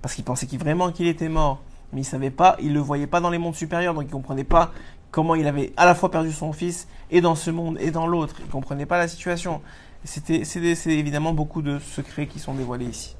parce 0.02 0.15
qu'il 0.15 0.24
pensait 0.24 0.48
vraiment 0.58 0.91
qu'il 0.91 1.08
était 1.08 1.30
mort 1.30 1.62
mais 1.93 2.01
il 2.01 2.06
savait 2.06 2.32
pas, 2.32 2.56
il 2.62 2.73
le 2.73 2.80
voyait 2.80 3.08
pas 3.08 3.19
dans 3.19 3.30
les 3.30 3.38
mondes 3.38 3.56
supérieurs, 3.56 3.93
donc 3.93 4.06
il 4.06 4.12
comprenait 4.12 4.43
pas 4.43 4.71
comment 5.12 5.36
il 5.36 5.45
avait 5.45 5.73
à 5.77 5.86
la 5.86 5.93
fois 5.93 6.10
perdu 6.10 6.32
son 6.32 6.54
fils 6.54 6.88
et 7.10 7.21
dans 7.21 7.36
ce 7.36 7.51
monde 7.51 7.77
et 7.80 7.91
dans 7.91 8.08
l'autre. 8.08 8.36
Il 8.39 8.49
comprenait 8.49 8.86
pas 8.86 8.97
la 8.97 9.08
situation. 9.08 9.62
C'était, 10.04 10.45
c'est 10.45 10.89
évidemment 10.89 11.34
beaucoup 11.34 11.62
de 11.62 11.77
secrets 11.80 12.25
qui 12.25 12.39
sont 12.39 12.56
dévoilés 12.56 12.86
ici. 12.86 13.15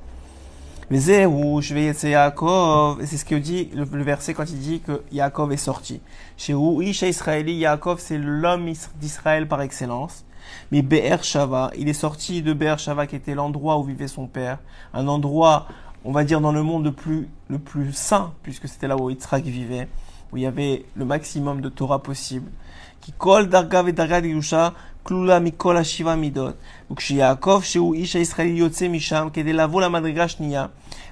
Mais 0.90 1.00
c'est 1.00 1.24
ce 1.24 3.26
que 3.26 3.36
dit 3.36 3.70
le, 3.74 4.04
verset 4.04 4.34
quand 4.34 4.50
il 4.50 4.60
dit 4.60 4.82
que 4.82 5.04
Yaakov 5.12 5.54
est 5.54 5.58
sorti. 5.58 6.02
Chez 6.36 6.54
où 6.54 6.82
Isha 6.82 7.08
Israéli, 7.08 7.54
Yaakov 7.54 8.00
c'est 8.00 8.18
l'homme 8.18 8.70
d'Israël 9.00 9.48
par 9.48 9.62
excellence. 9.62 10.26
Mais 10.72 10.82
Be'er 10.82 11.24
Shava, 11.24 11.72
il 11.78 11.88
est 11.88 11.94
sorti 11.94 12.42
de 12.42 12.52
Be'er 12.52 12.78
Shava 12.78 13.08
qui 13.08 13.16
était 13.16 13.36
l'endroit 13.36 13.78
où 13.78 13.84
vivait 13.84 14.10
son 14.10 14.28
père, 14.28 14.58
un 14.94 15.08
endroit 15.08 15.68
on 16.04 16.12
va 16.12 16.24
dire 16.24 16.42
dans 16.42 16.52
le 16.52 16.64
monde 16.64 16.86
le 16.86 16.92
plus, 16.92 17.28
le 17.50 17.60
plus 17.60 17.94
saint, 17.94 18.34
puisque 18.44 18.68
c'était 18.68 18.88
là 18.88 18.98
où 18.98 19.10
Yitzhak 19.10 19.44
vivait, 19.44 19.88
où 20.32 20.38
il 20.38 20.44
y 20.44 20.46
avait 20.46 20.86
le 20.96 21.06
maximum 21.06 21.62
de 21.62 21.70
Torah 21.70 22.00
possible. 22.00 22.50
Qui 23.02 23.12
kol 23.12 23.50
darga 23.50 23.84
darga 23.92 24.22
dirusha 24.22 24.74
klula 25.04 25.40
mikol 25.40 25.78
hashiva 25.78 26.16
midot. 26.16 26.54
Yaakov, 27.10 27.66
où 27.78 27.96
Isha 27.96 28.20
Israël 28.20 28.56
yotse 28.56 28.82
misham, 28.82 29.32
qui 29.32 29.40
est 29.40 29.54
la 29.54 29.68
madriga 29.68 30.28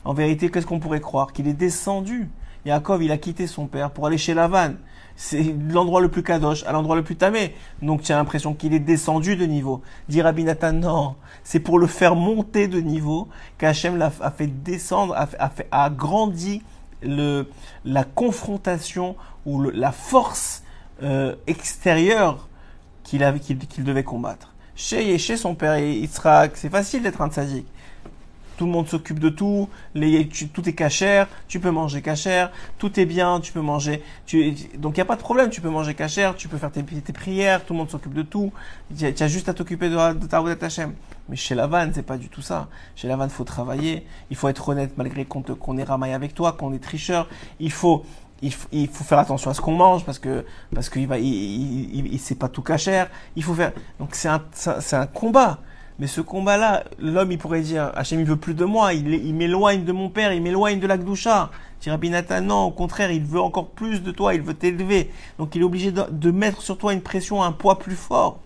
En 0.05 0.13
vérité, 0.13 0.49
qu'est-ce 0.49 0.65
qu'on 0.65 0.79
pourrait 0.79 1.01
croire? 1.01 1.33
Qu'il 1.33 1.47
est 1.47 1.53
descendu. 1.53 2.29
Yaakov, 2.65 3.03
il 3.03 3.11
a 3.11 3.17
quitté 3.17 3.47
son 3.47 3.67
père 3.67 3.91
pour 3.91 4.05
aller 4.07 4.17
chez 4.17 4.33
Lavan 4.33 4.73
c'est 5.19 5.53
l'endroit 5.69 5.99
le 5.99 6.07
plus 6.07 6.23
kadosh, 6.23 6.63
à 6.63 6.71
l'endroit 6.71 6.95
le 6.95 7.03
plus 7.03 7.17
tamé. 7.17 7.53
Donc 7.81 8.01
tu 8.01 8.13
as 8.13 8.15
l'impression 8.15 8.53
qu'il 8.53 8.73
est 8.73 8.79
descendu 8.79 9.35
de 9.35 9.45
niveau. 9.45 9.81
Dit 10.07 10.21
Rabbi 10.21 10.45
Nathan, 10.45 10.71
non, 10.71 11.15
c'est 11.43 11.59
pour 11.59 11.77
le 11.77 11.87
faire 11.87 12.15
monter 12.15 12.69
de 12.69 12.79
niveau 12.79 13.27
qu'Hachem 13.57 14.01
a, 14.01 14.31
fait 14.31 14.47
descendre, 14.47 15.13
a, 15.17 15.27
fait, 15.27 15.67
a 15.71 15.83
agrandi 15.83 16.61
le, 17.03 17.49
la 17.83 18.05
confrontation 18.05 19.17
ou 19.45 19.61
la 19.61 19.91
force 19.91 20.63
euh, 21.03 21.35
extérieure 21.47 22.47
qu'il 23.03 23.19
devait 23.19 24.03
combattre. 24.03 24.53
Chez, 24.73 25.17
chez 25.17 25.35
son 25.35 25.53
père 25.53 25.77
Yitzhak, 25.77 26.55
c'est 26.55 26.69
facile 26.69 27.03
d'être 27.03 27.21
un 27.21 27.29
tzaddik 27.29 27.65
tout 28.59 28.65
le 28.65 28.73
monde 28.73 28.89
s'occupe 28.89 29.19
de 29.19 29.29
tout, 29.29 29.69
les, 29.95 30.27
tout 30.27 30.67
est 30.67 30.73
cachère, 30.73 31.29
tu 31.47 31.61
peux 31.61 31.71
manger 31.71 32.01
cachère, 32.01 32.51
tout 32.77 32.99
est 32.99 33.05
bien, 33.05 33.39
tu 33.39 33.53
peux 33.53 33.61
manger. 33.61 34.03
Tu, 34.25 34.51
donc 34.77 34.97
il 34.97 34.99
n'y 34.99 35.01
a 35.01 35.05
pas 35.05 35.15
de 35.15 35.21
problème, 35.21 35.49
tu 35.49 35.61
peux 35.61 35.69
manger 35.69 35.93
cachère, 35.93 36.35
tu 36.35 36.49
peux 36.49 36.57
faire 36.57 36.69
tes, 36.69 36.83
tes 36.83 37.13
prières, 37.13 37.63
tout 37.63 37.71
le 37.71 37.77
monde 37.79 37.89
s'occupe 37.89 38.13
de 38.13 38.21
tout. 38.21 38.51
Tu 38.97 39.05
as, 39.05 39.27
juste 39.29 39.47
à 39.47 39.53
t'occuper 39.53 39.89
de, 39.89 40.13
de 40.13 40.27
ta 40.27 40.65
Hashem. 40.65 40.93
Mais 41.29 41.37
chez 41.37 41.55
la 41.55 41.67
vanne, 41.67 41.93
c'est 41.95 42.03
pas 42.03 42.17
du 42.17 42.27
tout 42.27 42.41
ça. 42.41 42.67
Chez 42.97 43.07
la 43.07 43.15
vanne, 43.15 43.29
faut 43.29 43.45
travailler, 43.45 44.05
il 44.29 44.35
faut 44.35 44.49
être 44.49 44.67
honnête 44.67 44.91
malgré 44.97 45.23
qu'on 45.23 45.41
qu'on 45.41 45.77
est 45.77 45.83
ramaillé 45.85 46.13
avec 46.13 46.35
toi, 46.35 46.51
qu'on 46.51 46.73
est 46.73 46.83
tricheur. 46.83 47.29
Il 47.61 47.71
faut 47.71 48.03
il, 48.41 48.53
il, 48.73 48.89
faut 48.89 49.05
faire 49.05 49.19
attention 49.19 49.51
à 49.51 49.53
ce 49.53 49.61
qu'on 49.61 49.71
mange 49.71 50.03
parce 50.03 50.19
que 50.19 50.45
parce 50.75 50.89
qu'il 50.89 51.07
va 51.07 51.17
il, 51.17 51.25
il, 51.25 52.13
il, 52.13 52.35
pas 52.35 52.49
tout 52.49 52.61
cachère. 52.61 53.09
Il 53.37 53.43
faut 53.43 53.53
faire 53.53 53.71
donc 54.01 54.15
c'est 54.15 54.27
un 54.27 54.43
c'est 54.51 54.97
un 54.97 55.07
combat. 55.07 55.59
Mais 55.99 56.07
ce 56.07 56.21
combat-là, 56.21 56.85
l'homme, 56.97 57.33
il 57.33 57.37
pourrait 57.37 57.61
dire, 57.61 57.91
Hachem, 57.93 58.21
il 58.21 58.25
veut 58.25 58.37
plus 58.37 58.53
de 58.53 58.63
moi, 58.63 58.93
il, 58.93 59.35
m'éloigne 59.35 59.83
de 59.83 59.91
mon 59.91 60.09
père, 60.09 60.31
il 60.31 60.41
m'éloigne 60.41 60.79
de 60.79 60.87
la 60.87 60.97
Gdoucha. 60.97 61.51
Rabbi 61.85 62.09
Nathan, 62.09 62.41
non, 62.41 62.63
au 62.63 62.71
contraire, 62.71 63.11
il 63.11 63.23
veut 63.23 63.41
encore 63.41 63.67
plus 63.69 64.01
de 64.01 64.11
toi, 64.11 64.33
il 64.33 64.41
veut 64.41 64.53
t'élever. 64.53 65.11
Donc 65.37 65.55
il 65.55 65.61
est 65.61 65.65
obligé 65.65 65.91
de, 65.91 66.31
mettre 66.31 66.61
sur 66.61 66.77
toi 66.77 66.93
une 66.93 67.01
pression, 67.01 67.43
un 67.43 67.51
poids 67.51 67.79
plus 67.79 67.95
fort, 67.95 68.39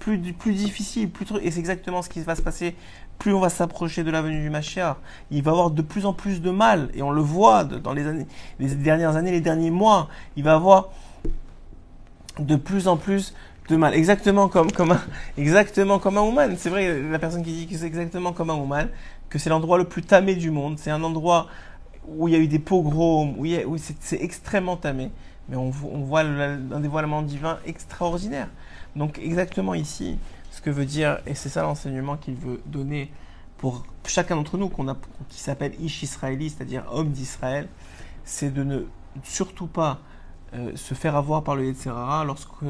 plus, 0.00 0.18
difficile, 0.18 1.10
plus 1.10 1.26
Et 1.42 1.52
c'est 1.52 1.60
exactement 1.60 2.02
ce 2.02 2.08
qui 2.08 2.20
va 2.20 2.34
se 2.34 2.42
passer. 2.42 2.74
Plus 3.18 3.32
on 3.32 3.40
va 3.40 3.48
s'approcher 3.48 4.02
de 4.02 4.10
la 4.10 4.20
venue 4.20 4.40
du 4.40 4.50
Mashiach, 4.50 4.96
il 5.30 5.44
va 5.44 5.52
avoir 5.52 5.70
de 5.70 5.82
plus 5.82 6.06
en 6.06 6.12
plus 6.12 6.40
de 6.40 6.50
mal. 6.50 6.90
Et 6.94 7.02
on 7.02 7.12
le 7.12 7.22
voit 7.22 7.62
dans 7.62 7.92
les, 7.92 8.26
les 8.58 8.74
dernières 8.74 9.14
années, 9.14 9.30
les 9.30 9.40
derniers 9.40 9.70
mois. 9.70 10.08
Il 10.36 10.42
va 10.42 10.54
avoir 10.54 10.88
de 12.38 12.56
plus 12.56 12.88
en 12.88 12.96
plus 12.96 13.34
de 13.68 13.76
mal. 13.76 13.94
Exactement 13.94 14.48
comme, 14.48 14.68
un, 14.90 15.00
exactement 15.36 15.98
comme 15.98 16.18
un 16.18 16.22
Ouman. 16.22 16.54
C'est 16.56 16.70
vrai, 16.70 17.00
la 17.02 17.18
personne 17.18 17.42
qui 17.42 17.52
dit 17.52 17.66
que 17.66 17.76
c'est 17.76 17.86
exactement 17.86 18.32
comme 18.32 18.50
un 18.50 18.54
Ouman, 18.54 18.88
que 19.28 19.38
c'est 19.38 19.50
l'endroit 19.50 19.78
le 19.78 19.84
plus 19.84 20.02
tamé 20.02 20.34
du 20.34 20.50
monde. 20.50 20.78
C'est 20.78 20.90
un 20.90 21.02
endroit 21.02 21.48
où 22.06 22.28
il 22.28 22.34
y 22.34 22.36
a 22.36 22.40
eu 22.40 22.48
des 22.48 22.58
pogroms, 22.58 23.34
où, 23.38 23.76
c'est 23.78 24.20
extrêmement 24.20 24.76
tamé. 24.76 25.10
Mais 25.48 25.56
on, 25.56 25.70
voit 25.70 26.20
un 26.20 26.80
dévoilement 26.80 27.22
divin 27.22 27.58
extraordinaire. 27.66 28.48
Donc 28.96 29.18
exactement 29.18 29.74
ici, 29.74 30.18
ce 30.50 30.60
que 30.60 30.70
veut 30.70 30.84
dire, 30.84 31.18
et 31.26 31.34
c'est 31.34 31.48
ça 31.48 31.62
l'enseignement 31.62 32.16
qu'il 32.16 32.34
veut 32.34 32.60
donner 32.66 33.10
pour 33.58 33.84
chacun 34.06 34.36
d'entre 34.36 34.58
nous, 34.58 34.68
qu'on 34.68 34.88
a, 34.88 34.96
qui 35.28 35.40
s'appelle 35.40 35.72
Ish 35.80 36.02
Israéli, 36.02 36.50
c'est-à-dire 36.50 36.84
homme 36.90 37.10
d'Israël, 37.10 37.68
c'est 38.24 38.52
de 38.52 38.62
ne 38.64 38.80
surtout 39.22 39.66
pas 39.66 40.00
euh, 40.54 40.72
se 40.74 40.94
faire 40.94 41.16
avoir 41.16 41.42
par 41.42 41.56
le 41.56 41.66
Yetzirara 41.66 42.24
lorsque 42.24 42.64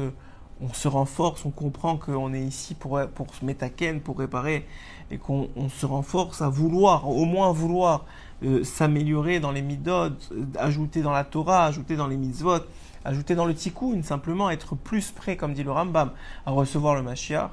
on 0.61 0.73
se 0.73 0.87
renforce, 0.87 1.45
on 1.45 1.51
comprend 1.51 1.97
qu'on 1.97 2.33
est 2.33 2.43
ici 2.43 2.75
pour, 2.75 2.99
pour 3.15 3.33
se 3.33 3.43
mettre 3.43 3.63
à 3.63 3.69
ken, 3.69 4.01
pour 4.01 4.17
réparer, 4.19 4.65
et 5.11 5.17
qu'on 5.17 5.49
se 5.69 5.85
renforce 5.85 6.41
à 6.41 6.49
vouloir, 6.49 7.07
au 7.09 7.25
moins 7.25 7.51
vouloir 7.51 8.05
euh, 8.43 8.63
s'améliorer 8.63 9.39
dans 9.39 9.51
les 9.51 9.61
midot, 9.61 10.09
ajouter 10.57 11.01
dans 11.01 11.11
la 11.11 11.23
Torah, 11.23 11.65
ajouter 11.65 11.95
dans 11.95 12.07
les 12.07 12.17
mitzvot, 12.17 12.59
ajouter 13.05 13.35
dans 13.35 13.45
le 13.45 13.53
tikkun, 13.53 14.01
simplement 14.03 14.49
être 14.49 14.75
plus 14.75 15.11
prêt, 15.11 15.37
comme 15.37 15.53
dit 15.53 15.63
le 15.63 15.71
Rambam, 15.71 16.11
à 16.45 16.51
recevoir 16.51 16.95
le 16.95 17.03
Mashiach. 17.03 17.51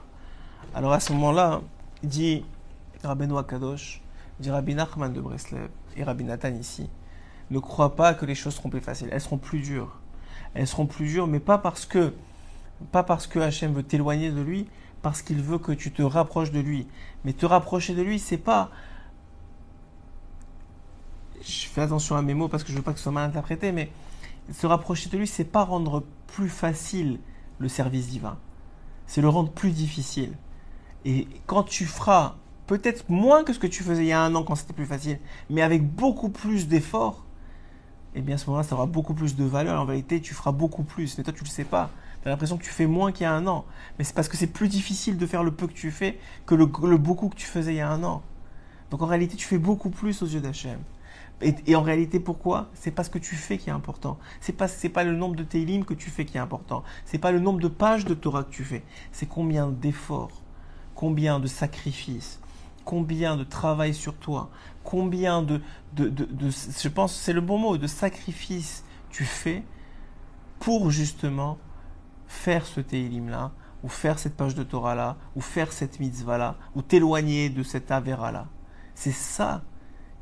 Alors 0.75 0.93
à 0.93 1.01
ce 1.01 1.13
moment-là, 1.13 1.63
dit 2.03 2.45
Rabbeinu 3.03 3.37
Akadosh, 3.39 4.03
dit 4.39 4.51
Rabbi 4.51 4.75
Nachman 4.75 5.13
de 5.13 5.21
Breslev 5.21 5.69
et 5.97 6.05
Rabbi 6.05 6.25
Nathan 6.25 6.55
ici, 6.55 6.89
ne 7.51 7.59
crois 7.59 7.97
pas 7.97 8.15
que 8.15 8.25
les 8.25 8.35
choses 8.35 8.55
seront 8.55 8.71
plus 8.71 8.81
faciles, 8.81 9.09
elles 9.11 9.21
seront 9.21 9.39
plus 9.39 9.61
dures. 9.61 9.99
Elles 10.55 10.67
seront 10.67 10.87
plus 10.87 11.07
dures, 11.07 11.27
mais 11.27 11.41
pas 11.41 11.59
parce 11.59 11.87
que 11.87 12.13
pas 12.93 13.03
parce 13.03 13.27
que 13.27 13.39
Hachem 13.39 13.73
veut 13.73 13.83
t'éloigner 13.83 14.31
de 14.31 14.41
lui, 14.41 14.67
parce 15.03 15.23
qu'il 15.23 15.43
veut 15.43 15.59
que 15.59 15.73
tu 15.73 15.93
te 15.93 16.03
rapproches 16.03 16.51
de 16.51 16.61
lui. 16.61 16.87
Mais 17.25 17.33
te 17.33 17.47
rapprocher 17.47 17.95
de 17.95 18.03
lui, 18.03 18.19
c'est 18.19 18.39
pas. 18.39 18.71
Je 21.43 21.67
fais 21.67 21.81
attention 21.81 22.17
à 22.17 22.23
mes 22.23 22.35
mots 22.35 22.49
parce 22.49 22.65
que 22.65 22.71
je 22.71 22.77
veux 22.77 22.83
pas 22.83 22.93
que 22.93 22.99
ce 22.99 23.05
soit 23.05 23.13
mal 23.13 23.29
interprété, 23.29 23.73
mais 23.73 23.91
se 24.53 24.67
rapprocher 24.67 25.09
de 25.09 25.17
lui, 25.17 25.27
c'est 25.27 25.45
pas 25.45 25.65
rendre 25.65 26.05
plus 26.27 26.49
facile 26.49 27.19
le 27.59 27.69
service 27.69 28.09
divin. 28.09 28.39
C'est 29.07 29.21
le 29.21 29.29
rendre 29.29 29.51
plus 29.51 29.71
difficile. 29.71 30.37
Et 31.05 31.27
quand 31.47 31.63
tu 31.63 31.87
feras 31.87 32.37
peut-être 32.67 33.09
moins 33.09 33.43
que 33.43 33.53
ce 33.53 33.59
que 33.59 33.67
tu 33.67 33.83
faisais 33.83 34.05
il 34.05 34.09
y 34.09 34.13
a 34.13 34.23
un 34.23 34.35
an 34.35 34.45
quand 34.45 34.55
c'était 34.55 34.75
plus 34.75 34.87
facile, 34.87 35.19
mais 35.49 35.63
avec 35.63 35.83
beaucoup 35.85 36.29
plus 36.29 36.69
d'efforts, 36.69 37.25
eh 38.15 38.21
bien 38.21 38.35
à 38.35 38.39
ce 38.39 38.47
moment-là, 38.47 38.65
ça 38.65 38.75
aura 38.75 38.87
beaucoup 38.87 39.15
plus 39.15 39.37
de 39.37 39.45
valeur. 39.45 39.81
En 39.81 39.85
vérité, 39.85 40.21
tu 40.21 40.35
feras 40.35 40.53
beaucoup 40.53 40.83
plus. 40.83 41.17
Mais 41.17 41.25
toi, 41.25 41.33
tu 41.33 41.43
ne 41.43 41.49
le 41.49 41.51
sais 41.51 41.65
pas. 41.65 41.91
Tu 42.23 42.29
as 42.29 42.31
l'impression 42.31 42.59
que 42.59 42.65
tu 42.65 42.71
fais 42.71 42.87
moins 42.87 43.13
qu'il 43.13 43.25
y 43.25 43.27
a 43.27 43.33
un 43.33 43.47
an. 43.47 43.65
Mais 43.99 44.05
c'est 44.05 44.15
parce 44.15 44.29
que 44.29 44.37
c'est 44.37 44.47
plus 44.47 44.69
difficile 44.69 45.17
de 45.17 45.27
faire 45.27 45.43
le 45.43 45.53
peu 45.53 45.67
que 45.67 45.73
tu 45.73 45.91
fais 45.91 46.19
que 46.47 46.55
le, 46.55 46.67
beaucoup 46.67 47.29
que 47.29 47.37
tu 47.37 47.47
faisais 47.47 47.75
il 47.75 47.79
y 47.79 47.81
a 47.81 47.91
un 47.91 48.05
an. 48.05 48.23
Donc 48.91 49.03
en 49.03 49.07
réalité, 49.07 49.37
tu 49.37 49.47
fais 49.47 49.59
beaucoup 49.59 49.91
plus 49.91 50.23
aux 50.23 50.27
yeux 50.27 50.41
d'Hachem. 50.41 50.79
Et, 51.43 51.75
en 51.75 51.81
réalité, 51.81 52.21
pourquoi? 52.21 52.69
C'est 52.75 52.91
pas 52.91 53.03
ce 53.03 53.09
que 53.09 53.19
tu 53.19 53.35
fais 53.35 53.57
qui 53.57 53.71
est 53.71 53.73
important. 53.73 54.19
C'est 54.43 54.53
pas 54.53 54.69
c'est 54.69 54.91
pas 54.91 55.05
le 55.05 55.17
nombre 55.17 55.37
de 55.37 55.43
télim 55.43 55.87
que 55.87 55.95
tu 55.95 56.11
fais 56.11 56.27
qui 56.27 56.37
est 56.37 56.41
important. 56.41 56.83
C'est 57.07 57.17
pas 57.17 57.33
le 57.33 57.41
nombre 57.41 57.61
de 57.61 57.69
pages 57.69 58.05
de 58.05 58.13
Torah 58.13 58.45
que 58.45 58.51
tu 58.51 58.63
fais. 58.63 58.83
C'est 59.11 59.25
combien 59.25 59.69
d'efforts, 59.69 60.43
combien 60.95 61.41
de 61.41 61.47
sacrifices, 61.47 62.41
combien 62.85 63.39
de 63.39 63.45
travail 63.45 63.95
sur 63.95 64.17
toi, 64.17 64.51
combien 64.85 65.43
de, 65.43 65.63
de, 65.95 66.11
de, 66.11 66.27
de 66.27 66.51
je 66.51 66.89
pense 66.89 67.15
c'est 67.15 67.33
le 67.33 67.41
bon 67.41 67.57
mot, 67.57 67.79
de 67.79 67.87
sacrifices 67.87 68.85
tu 69.11 69.25
fais 69.25 69.63
pour 70.59 70.91
justement 70.91 71.57
faire 72.31 72.65
ce 72.65 72.81
Teilim 72.81 73.29
là, 73.29 73.51
ou 73.83 73.89
faire 73.89 74.19
cette 74.19 74.37
page 74.37 74.55
de 74.55 74.63
Torah 74.63 74.95
là, 74.95 75.17
ou 75.35 75.41
faire 75.41 75.73
cette 75.73 75.99
mitzvah 75.99 76.39
là, 76.39 76.57
ou 76.77 76.83
t'éloigner 76.83 77.51
de 77.51 77.63
cette 77.65 77.91
Avera 77.91 78.31
là. 78.31 78.47
C'est 78.95 79.13
ça 79.13 79.63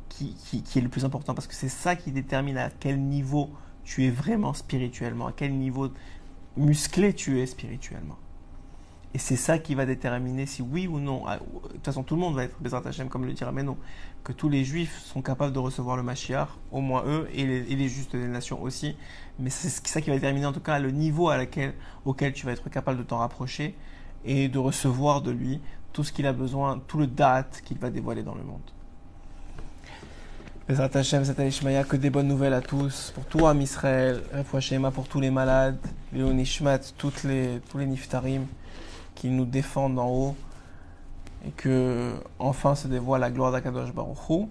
qui, 0.08 0.34
qui, 0.64 0.78
est 0.78 0.82
le 0.82 0.88
plus 0.88 1.04
important 1.04 1.34
parce 1.34 1.46
que 1.46 1.54
c'est 1.54 1.68
ça 1.68 1.94
qui 1.96 2.10
détermine 2.10 2.56
à 2.56 2.70
quel 2.70 2.98
niveau 2.98 3.50
tu 3.84 4.06
es 4.06 4.10
vraiment 4.10 4.54
spirituellement, 4.54 5.26
à 5.26 5.32
quel 5.32 5.54
niveau 5.54 5.90
musclé 6.56 7.12
tu 7.12 7.40
es 7.40 7.46
spirituellement. 7.46 8.16
Et 9.14 9.18
c'est 9.18 9.36
ça 9.36 9.58
qui 9.58 9.74
va 9.74 9.86
déterminer 9.86 10.44
si 10.44 10.60
oui 10.60 10.86
ou 10.86 10.98
non, 11.00 11.24
ah, 11.26 11.38
de 11.38 11.72
toute 11.72 11.84
façon 11.84 12.02
tout 12.02 12.14
le 12.14 12.20
monde 12.20 12.34
va 12.34 12.44
être 12.44 12.56
Bezrat 12.60 12.82
Hashem 12.86 13.08
comme 13.08 13.24
le 13.24 13.32
dira 13.32 13.52
mais 13.52 13.62
non, 13.62 13.78
que 14.22 14.32
tous 14.32 14.50
les 14.50 14.64
juifs 14.64 15.00
sont 15.02 15.22
capables 15.22 15.54
de 15.54 15.58
recevoir 15.58 15.96
le 15.96 16.02
Mashiach, 16.02 16.48
au 16.70 16.82
moins 16.82 17.04
eux, 17.06 17.26
et 17.32 17.46
les, 17.46 17.88
justes 17.88 18.14
des 18.14 18.28
nations 18.28 18.62
aussi. 18.62 18.96
Mais 19.38 19.48
c'est 19.48 19.70
ça 19.88 20.02
qui 20.02 20.10
va 20.10 20.16
déterminer 20.16 20.44
en 20.44 20.52
tout 20.52 20.60
cas 20.60 20.78
le 20.78 20.90
niveau 20.90 21.30
à 21.30 21.38
auquel 22.04 22.32
tu 22.34 22.44
vas 22.44 22.52
être 22.52 22.68
capable 22.68 22.98
de 22.98 23.02
t'en 23.02 23.18
rapprocher 23.18 23.74
et 24.26 24.48
de 24.48 24.58
recevoir 24.58 25.22
de 25.22 25.30
lui 25.30 25.60
tout 25.94 26.04
ce 26.04 26.12
qu'il 26.12 26.26
a 26.26 26.34
besoin, 26.34 26.78
tout 26.86 26.98
le 26.98 27.06
date 27.06 27.62
qu'il 27.64 27.78
va 27.78 27.88
dévoiler 27.88 28.22
dans 28.22 28.34
le 28.34 28.42
monde. 28.42 28.60
Bezrat 30.68 30.90
Hashem, 30.92 31.24
que 31.88 31.96
des 31.96 32.10
bonnes 32.10 32.28
nouvelles 32.28 32.52
à 32.52 32.60
tous, 32.60 33.14
pour 33.30 33.48
Am 33.48 33.58
Israël, 33.62 34.22
pour 34.92 35.08
tous 35.08 35.18
les 35.18 35.30
malades, 35.30 35.78
les 36.12 36.22
Nishmat, 36.22 36.80
toutes 36.98 37.24
les, 37.24 37.62
tous 37.70 37.78
les 37.78 37.86
Niftarim 37.86 38.44
qui 39.18 39.30
nous 39.30 39.44
défendent 39.44 39.98
en 39.98 40.08
haut 40.08 40.36
et 41.44 41.50
que 41.50 42.14
enfin 42.38 42.76
se 42.76 42.86
dévoile 42.86 43.20
la 43.20 43.32
gloire 43.32 43.50
d'Akadosh 43.50 43.92
Baruch 43.92 44.48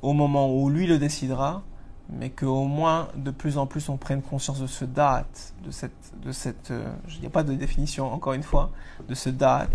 au 0.00 0.12
moment 0.14 0.50
où 0.50 0.70
lui 0.70 0.86
le 0.86 0.98
décidera, 0.98 1.62
mais 2.08 2.30
qu'au 2.30 2.64
moins 2.64 3.08
de 3.14 3.30
plus 3.30 3.58
en 3.58 3.66
plus 3.66 3.90
on 3.90 3.98
prenne 3.98 4.22
conscience 4.22 4.58
de 4.58 4.66
ce 4.66 4.86
date, 4.86 5.52
de 5.64 5.70
cette, 5.70 6.12
de 6.24 6.32
cette, 6.32 6.72
il 7.14 7.20
n'y 7.20 7.26
a 7.26 7.30
pas 7.30 7.42
de 7.42 7.52
définition 7.52 8.10
encore 8.10 8.32
une 8.32 8.42
fois, 8.42 8.70
de 9.06 9.14
ce 9.14 9.28
date, 9.28 9.70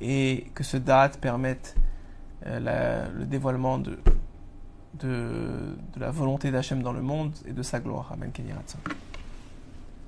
et 0.00 0.46
que 0.54 0.62
ce 0.62 0.76
date 0.76 1.18
permette 1.18 1.74
euh, 2.46 3.08
le 3.18 3.26
dévoilement 3.26 3.78
de, 3.78 3.98
de, 4.94 5.76
de 5.92 6.00
la 6.00 6.12
volonté 6.12 6.52
d'Hachem 6.52 6.84
dans 6.84 6.92
le 6.92 7.02
monde 7.02 7.32
et 7.46 7.52
de 7.52 7.62
sa 7.64 7.80
gloire. 7.80 8.12
Amen. 8.12 8.30